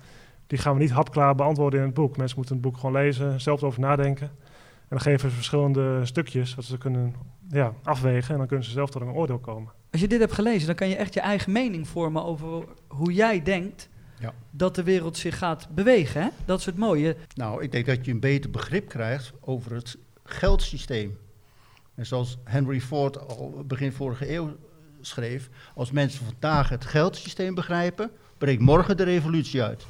Die 0.47 0.59
gaan 0.59 0.75
we 0.75 0.81
niet 0.81 0.91
hapklaar 0.91 1.35
beantwoorden 1.35 1.81
in 1.81 1.87
het 1.87 1.95
boek. 1.95 2.17
Mensen 2.17 2.37
moeten 2.37 2.55
het 2.55 2.65
boek 2.65 2.77
gewoon 2.77 2.93
lezen, 2.93 3.41
zelf 3.41 3.61
erover 3.61 3.81
nadenken. 3.81 4.27
En 4.27 4.89
dan 4.89 5.01
geven 5.01 5.29
ze 5.31 5.35
verschillende 5.35 6.05
stukjes 6.05 6.55
wat 6.55 6.65
ze 6.65 6.79
kunnen 6.79 7.15
ja, 7.49 7.73
afwegen. 7.83 8.31
En 8.33 8.39
dan 8.39 8.47
kunnen 8.47 8.65
ze 8.67 8.71
zelf 8.71 8.91
tot 8.91 9.03
een 9.03 9.09
oordeel 9.09 9.39
komen. 9.39 9.73
Als 9.91 10.01
je 10.01 10.09
dit 10.09 10.21
hebt 10.21 10.33
gelezen, 10.33 10.67
dan 10.67 10.77
kan 10.77 10.89
je 10.89 10.97
echt 10.97 11.15
je 11.15 11.21
eigen 11.21 11.53
mening 11.53 11.89
vormen 11.89 12.25
over 12.25 12.65
hoe 12.89 13.13
jij 13.13 13.43
denkt 13.43 13.89
Ja. 14.19 14.33
dat 14.51 14.75
de 14.75 14.83
wereld 14.83 15.17
zich 15.17 15.39
gaat 15.39 15.69
bewegen. 15.75 16.23
Hè? 16.23 16.29
Dat 16.45 16.59
is 16.59 16.67
het 16.67 16.77
mooie. 16.77 17.17
Nou, 17.35 17.63
ik 17.63 17.73
denk 17.73 17.87
dat 17.87 18.05
je 18.05 18.11
een 18.11 18.21
beter 18.21 18.51
begrip 18.51 18.89
krijgt 18.89 19.33
over 19.41 19.75
het 19.75 19.99
geldsysteem. 20.25 21.19
En 21.95 22.07
zoals 22.07 22.37
Henry 22.45 22.81
Ford 22.81 23.29
al 23.29 23.65
begin 23.67 23.93
vorige 23.93 24.33
eeuw 24.33 24.57
schreef, 25.01 25.49
als 25.75 25.91
mensen 25.91 26.25
vandaag 26.25 26.69
het 26.69 26.85
geldsysteem 26.85 27.55
begrijpen, 27.55 28.11
breekt 28.39 28.61
morgen 28.61 28.97
de 28.97 29.03
revolutie 29.03 29.63
uit. 29.63 29.87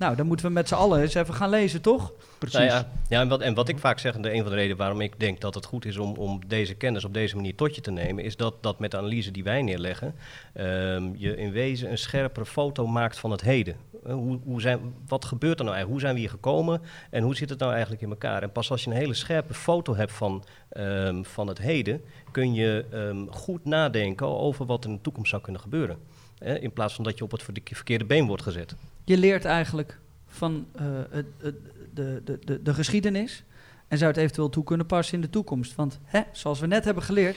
Nou, 0.00 0.16
dan 0.16 0.26
moeten 0.26 0.46
we 0.46 0.52
met 0.52 0.68
z'n 0.68 0.74
allen 0.74 1.00
eens 1.00 1.14
even 1.14 1.34
gaan 1.34 1.50
lezen, 1.50 1.80
toch? 1.80 2.12
Precies. 2.38 2.58
Nou 2.58 2.70
ja, 2.70 2.90
ja 3.08 3.20
en, 3.20 3.28
wat, 3.28 3.40
en 3.40 3.54
wat 3.54 3.68
ik 3.68 3.78
vaak 3.78 3.98
zeg, 3.98 4.14
en 4.14 4.22
de, 4.22 4.32
een 4.32 4.40
van 4.40 4.50
de 4.50 4.56
redenen 4.56 4.76
waarom 4.76 5.00
ik 5.00 5.20
denk 5.20 5.40
dat 5.40 5.54
het 5.54 5.64
goed 5.64 5.84
is 5.84 5.96
om, 5.96 6.14
om 6.14 6.40
deze 6.46 6.74
kennis 6.74 7.04
op 7.04 7.14
deze 7.14 7.36
manier 7.36 7.54
tot 7.54 7.74
je 7.74 7.80
te 7.80 7.90
nemen, 7.90 8.24
is 8.24 8.36
dat, 8.36 8.62
dat 8.62 8.78
met 8.78 8.90
de 8.90 8.96
analyse 8.96 9.30
die 9.30 9.44
wij 9.44 9.62
neerleggen, 9.62 10.14
ehm, 10.52 11.10
je 11.16 11.36
in 11.36 11.52
wezen 11.52 11.90
een 11.90 11.98
scherpere 11.98 12.46
foto 12.46 12.86
maakt 12.86 13.18
van 13.18 13.30
het 13.30 13.40
heden. 13.40 13.76
Eh, 14.06 14.12
hoe, 14.12 14.40
hoe 14.44 14.60
zijn, 14.60 14.94
wat 15.06 15.24
gebeurt 15.24 15.58
er 15.58 15.64
nou 15.64 15.76
eigenlijk? 15.76 15.90
Hoe 15.90 16.00
zijn 16.00 16.14
we 16.14 16.20
hier 16.20 16.30
gekomen 16.30 16.80
en 17.10 17.22
hoe 17.22 17.36
zit 17.36 17.50
het 17.50 17.58
nou 17.58 17.72
eigenlijk 17.72 18.02
in 18.02 18.10
elkaar? 18.10 18.42
En 18.42 18.52
pas 18.52 18.70
als 18.70 18.84
je 18.84 18.90
een 18.90 18.96
hele 18.96 19.14
scherpe 19.14 19.54
foto 19.54 19.94
hebt 19.96 20.12
van, 20.12 20.44
ehm, 20.68 21.22
van 21.22 21.46
het 21.46 21.58
heden, 21.58 22.00
kun 22.30 22.54
je 22.54 22.84
ehm, 22.90 23.26
goed 23.26 23.64
nadenken 23.64 24.26
over 24.26 24.66
wat 24.66 24.84
er 24.84 24.90
in 24.90 24.96
de 24.96 25.02
toekomst 25.02 25.30
zou 25.30 25.42
kunnen 25.42 25.60
gebeuren. 25.60 25.98
Eh, 26.38 26.62
in 26.62 26.72
plaats 26.72 26.94
van 26.94 27.04
dat 27.04 27.18
je 27.18 27.24
op 27.24 27.30
het 27.30 27.42
verke- 27.42 27.74
verkeerde 27.74 28.04
been 28.04 28.26
wordt 28.26 28.42
gezet. 28.42 28.74
Je 29.04 29.16
leert 29.18 29.44
eigenlijk 29.44 29.98
van 30.26 30.66
eh, 30.72 30.84
het, 31.10 31.26
het, 31.38 31.54
de, 31.94 32.20
de, 32.24 32.38
de, 32.44 32.62
de 32.62 32.74
geschiedenis 32.74 33.44
en 33.88 33.98
zou 33.98 34.10
het 34.10 34.20
eventueel 34.20 34.48
toe 34.48 34.64
kunnen 34.64 34.86
passen 34.86 35.14
in 35.14 35.20
de 35.20 35.30
toekomst. 35.30 35.74
Want 35.74 35.98
hè, 36.04 36.20
zoals 36.32 36.60
we 36.60 36.66
net 36.66 36.84
hebben 36.84 37.02
geleerd, 37.02 37.36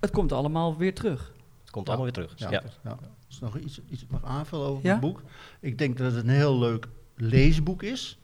het 0.00 0.10
komt 0.10 0.32
allemaal 0.32 0.76
weer 0.76 0.94
terug. 0.94 1.32
Het 1.60 1.70
komt 1.70 1.86
Ja. 1.86 1.92
allemaal 1.94 2.12
weer 2.12 2.26
terug. 2.26 2.38
Ja, 2.38 2.50
Ja. 2.50 2.62
ja. 2.84 2.98
Nog 3.44 3.58
iets, 3.58 3.80
iets 3.90 4.04
mag 4.10 4.24
aanvullen 4.24 4.66
over 4.66 4.84
Ja? 4.86 4.90
het 4.92 5.00
boek? 5.00 5.22
Ik 5.60 5.78
denk 5.78 5.96
dat 5.98 6.12
het 6.12 6.24
een 6.24 6.30
heel 6.30 6.58
leuk 6.58 6.88
leesboek 7.16 7.82
is, 7.82 8.18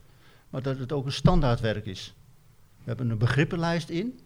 maar 0.51 0.63
dat 0.63 0.79
het 0.79 0.93
ook 0.93 1.07
een 1.07 1.13
standaardwerk 1.13 1.87
is. 1.87 2.15
We 2.79 2.83
hebben 2.85 3.11
een 3.11 3.19
begrippenlijst 3.19 3.89
in. 3.89 4.19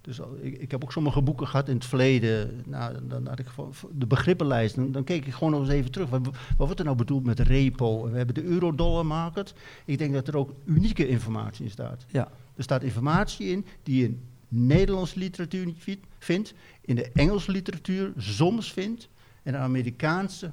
Dus 0.00 0.20
al- 0.20 0.36
ik, 0.40 0.58
ik 0.58 0.70
heb 0.70 0.84
ook 0.84 0.92
sommige 0.92 1.22
boeken 1.22 1.46
gehad 1.48 1.68
in 1.68 1.74
het 1.74 1.84
verleden. 1.84 2.62
Nou, 2.66 3.06
dan 3.08 3.26
had 3.26 3.38
ik 3.38 3.46
de 3.92 4.06
begrippenlijst. 4.06 4.74
Dan, 4.74 4.92
dan 4.92 5.04
keek 5.04 5.26
ik 5.26 5.32
gewoon 5.32 5.50
nog 5.50 5.60
eens 5.60 5.70
even 5.70 5.90
terug. 5.90 6.08
Wat, 6.08 6.20
wat 6.26 6.34
wordt 6.56 6.78
er 6.78 6.84
nou 6.84 6.96
bedoeld 6.96 7.24
met 7.24 7.40
repo? 7.40 8.10
We 8.10 8.16
hebben 8.16 8.34
de 8.34 8.42
euro-dollar 8.44 9.06
market. 9.06 9.54
Ik 9.84 9.98
denk 9.98 10.12
dat 10.14 10.28
er 10.28 10.36
ook 10.36 10.52
unieke 10.64 11.08
informatie 11.08 11.64
in 11.64 11.70
staat. 11.70 12.04
Ja. 12.08 12.28
Er 12.56 12.62
staat 12.62 12.82
informatie 12.82 13.46
in 13.46 13.66
die 13.82 13.96
je 14.00 14.04
in 14.04 14.20
Nederlandse 14.48 15.18
literatuur 15.18 15.64
niet 15.66 15.76
vi- 15.78 16.00
vindt, 16.18 16.54
in 16.80 16.94
de 16.94 17.10
Engelse 17.12 17.50
literatuur 17.50 18.12
soms 18.16 18.72
vindt 18.72 19.08
en 19.46 19.52
de 19.52 19.58
Amerikaanse 19.58 20.50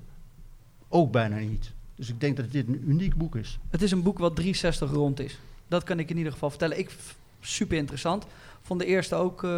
ook 0.89 1.11
bijna 1.11 1.37
niet. 1.37 1.71
Dus 1.95 2.09
ik 2.09 2.19
denk 2.19 2.37
dat 2.37 2.51
dit 2.51 2.67
een 2.67 2.83
uniek 2.87 3.15
boek 3.15 3.35
is. 3.35 3.59
Het 3.69 3.81
is 3.81 3.91
een 3.91 4.03
boek 4.03 4.17
wat 4.17 4.35
360 4.35 4.91
rond 4.91 5.19
is. 5.19 5.39
Dat 5.67 5.83
kan 5.83 5.99
ik 5.99 6.09
in 6.09 6.17
ieder 6.17 6.31
geval 6.31 6.49
vertellen. 6.49 6.79
Ik 6.79 6.91
super 7.39 7.77
interessant. 7.77 8.25
Vond 8.61 8.79
de 8.79 8.85
eerste 8.85 9.15
ook 9.15 9.43
eh, 9.43 9.49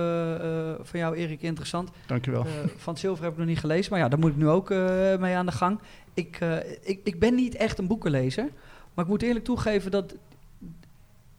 van 0.82 1.00
jou, 1.00 1.16
Erik, 1.16 1.42
interessant. 1.42 1.90
Dankjewel. 2.08 2.46
Eh, 2.46 2.52
van 2.78 2.94
het 2.94 3.02
Zilver 3.02 3.24
heb 3.24 3.34
ik 3.34 3.38
nog 3.38 3.48
niet 3.48 3.60
gelezen, 3.60 3.92
maar 3.92 4.00
ja, 4.00 4.08
daar 4.08 4.20
moet 4.20 4.32
ik 4.32 4.38
nu 4.38 4.48
ook 4.48 4.70
mee 5.20 5.36
aan 5.36 5.46
de 5.46 5.52
gang. 5.52 5.80
Ik, 6.14 6.40
ik, 6.82 7.00
ik 7.04 7.20
ben 7.20 7.36
niet 7.36 7.56
echt 7.56 7.78
een 7.78 7.88
boekenlezer, 7.88 8.50
maar 8.94 9.06
ik 9.06 9.12
moet 9.12 9.22
eerlijk 9.22 9.46
toegeven 9.46 9.92
dat 9.92 10.16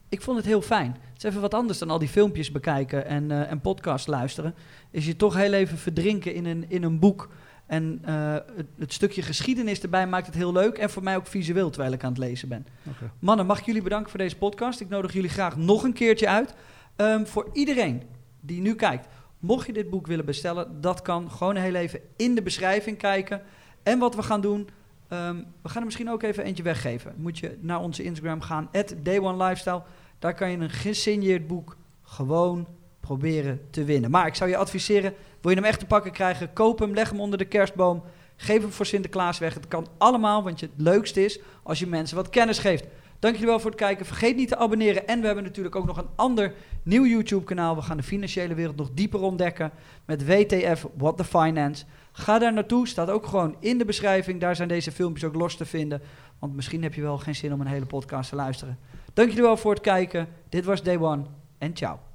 ik 0.09 0.21
vond 0.21 0.37
het 0.37 0.45
heel 0.45 0.61
fijn. 0.61 0.91
Het 0.91 1.17
is 1.17 1.23
even 1.23 1.41
wat 1.41 1.53
anders 1.53 1.79
dan 1.79 1.89
al 1.89 1.99
die 1.99 2.07
filmpjes 2.07 2.51
bekijken 2.51 3.05
en, 3.05 3.23
uh, 3.23 3.51
en 3.51 3.61
podcast 3.61 4.07
luisteren. 4.07 4.55
Is 4.91 5.05
je 5.05 5.15
toch 5.15 5.35
heel 5.35 5.53
even 5.53 5.77
verdrinken 5.77 6.33
in 6.33 6.45
een, 6.45 6.65
in 6.67 6.83
een 6.83 6.99
boek. 6.99 7.29
En 7.67 8.01
uh, 8.07 8.33
het, 8.33 8.67
het, 8.77 8.93
stukje 8.93 9.21
geschiedenis 9.21 9.81
erbij 9.81 10.07
maakt 10.07 10.25
het 10.25 10.35
heel 10.35 10.51
leuk. 10.51 10.77
En 10.77 10.89
voor 10.89 11.03
mij 11.03 11.15
ook 11.15 11.27
visueel 11.27 11.69
terwijl 11.69 11.93
ik 11.93 12.03
aan 12.03 12.09
het 12.09 12.17
lezen 12.17 12.47
ben. 12.47 12.67
Okay. 12.83 13.09
Mannen, 13.19 13.45
mag 13.45 13.59
ik 13.59 13.65
jullie 13.65 13.81
bedanken 13.81 14.09
voor 14.09 14.19
deze 14.19 14.37
podcast. 14.37 14.79
Ik 14.79 14.89
nodig 14.89 15.13
jullie 15.13 15.29
graag 15.29 15.57
nog 15.57 15.83
een 15.83 15.93
keertje 15.93 16.27
uit. 16.27 16.53
Um, 16.95 17.27
voor 17.27 17.49
iedereen 17.53 18.03
die 18.39 18.61
nu 18.61 18.75
kijkt. 18.75 19.07
Mocht 19.39 19.65
je 19.65 19.73
dit 19.73 19.89
boek 19.89 20.07
willen 20.07 20.25
bestellen, 20.25 20.81
dat 20.81 21.01
kan. 21.01 21.31
Gewoon 21.31 21.55
heel 21.55 21.75
even 21.75 21.99
in 22.15 22.35
de 22.35 22.41
beschrijving 22.41 22.97
kijken. 22.97 23.41
En 23.83 23.99
wat 23.99 24.15
we 24.15 24.23
gaan 24.23 24.41
doen, 24.41 24.69
um, 25.13 25.45
we 25.61 25.69
gaan 25.69 25.79
er 25.79 25.85
misschien 25.85 26.09
ook 26.09 26.23
even 26.23 26.43
eentje 26.43 26.63
weggeven. 26.63 27.13
Moet 27.17 27.39
je 27.39 27.57
naar 27.61 27.79
onze 27.79 28.03
Instagram 28.03 28.41
gaan, 28.41 28.69
Day 29.03 29.19
One 29.19 29.43
Lifestyle. 29.43 29.81
Daar 30.19 30.33
kan 30.33 30.51
je 30.51 30.57
een 30.57 30.69
gesigneerd 30.69 31.47
boek 31.47 31.77
gewoon 32.03 32.67
proberen 32.99 33.61
te 33.69 33.83
winnen. 33.83 34.11
Maar 34.11 34.27
ik 34.27 34.35
zou 34.35 34.49
je 34.49 34.57
adviseren, 34.57 35.13
wil 35.41 35.51
je 35.51 35.57
hem 35.57 35.65
echt 35.65 35.79
te 35.79 35.85
pakken 35.85 36.11
krijgen, 36.11 36.53
koop 36.53 36.79
hem, 36.79 36.93
leg 36.93 37.09
hem 37.09 37.19
onder 37.19 37.37
de 37.37 37.45
kerstboom. 37.45 38.03
Geef 38.35 38.61
hem 38.61 38.71
voor 38.71 38.85
Sinterklaas 38.85 39.39
weg. 39.39 39.53
Het 39.53 39.67
kan 39.67 39.87
allemaal, 39.97 40.43
want 40.43 40.61
het 40.61 40.71
leukste 40.75 41.25
is 41.25 41.39
als 41.63 41.79
je 41.79 41.87
mensen 41.87 42.15
wat 42.15 42.29
kennis 42.29 42.59
geeft. 42.59 42.85
Dank 43.19 43.33
jullie 43.33 43.49
wel 43.49 43.59
voor 43.59 43.71
het 43.71 43.79
kijken. 43.79 44.05
Vergeet 44.05 44.35
niet 44.35 44.47
te 44.47 44.57
abonneren. 44.57 45.07
En 45.07 45.19
we 45.19 45.25
hebben 45.25 45.43
natuurlijk 45.43 45.75
ook 45.75 45.85
nog 45.85 45.97
een 45.97 46.09
ander 46.15 46.53
nieuw 46.83 47.05
YouTube-kanaal. 47.05 47.75
We 47.75 47.81
gaan 47.81 47.97
de 47.97 48.03
financiële 48.03 48.53
wereld 48.53 48.75
nog 48.75 48.89
dieper 48.93 49.21
ontdekken 49.21 49.71
met 50.05 50.25
WTF 50.25 50.87
What 50.97 51.17
the 51.17 51.23
Finance. 51.23 51.85
Ga 52.11 52.39
daar 52.39 52.53
naartoe. 52.53 52.87
Staat 52.87 53.09
ook 53.09 53.25
gewoon 53.25 53.55
in 53.59 53.77
de 53.77 53.85
beschrijving. 53.85 54.41
Daar 54.41 54.55
zijn 54.55 54.67
deze 54.67 54.91
filmpjes 54.91 55.29
ook 55.29 55.35
los 55.35 55.55
te 55.55 55.65
vinden. 55.65 56.01
Want 56.39 56.55
misschien 56.55 56.83
heb 56.83 56.93
je 56.93 57.01
wel 57.01 57.17
geen 57.17 57.35
zin 57.35 57.53
om 57.53 57.61
een 57.61 57.67
hele 57.67 57.85
podcast 57.85 58.29
te 58.29 58.35
luisteren. 58.35 58.77
Dank 59.13 59.29
jullie 59.29 59.43
wel 59.43 59.57
voor 59.57 59.73
het 59.73 59.81
kijken. 59.81 60.27
Dit 60.49 60.65
was 60.65 60.83
Day 60.83 60.97
One 60.97 61.23
en 61.57 61.75
ciao. 61.75 62.06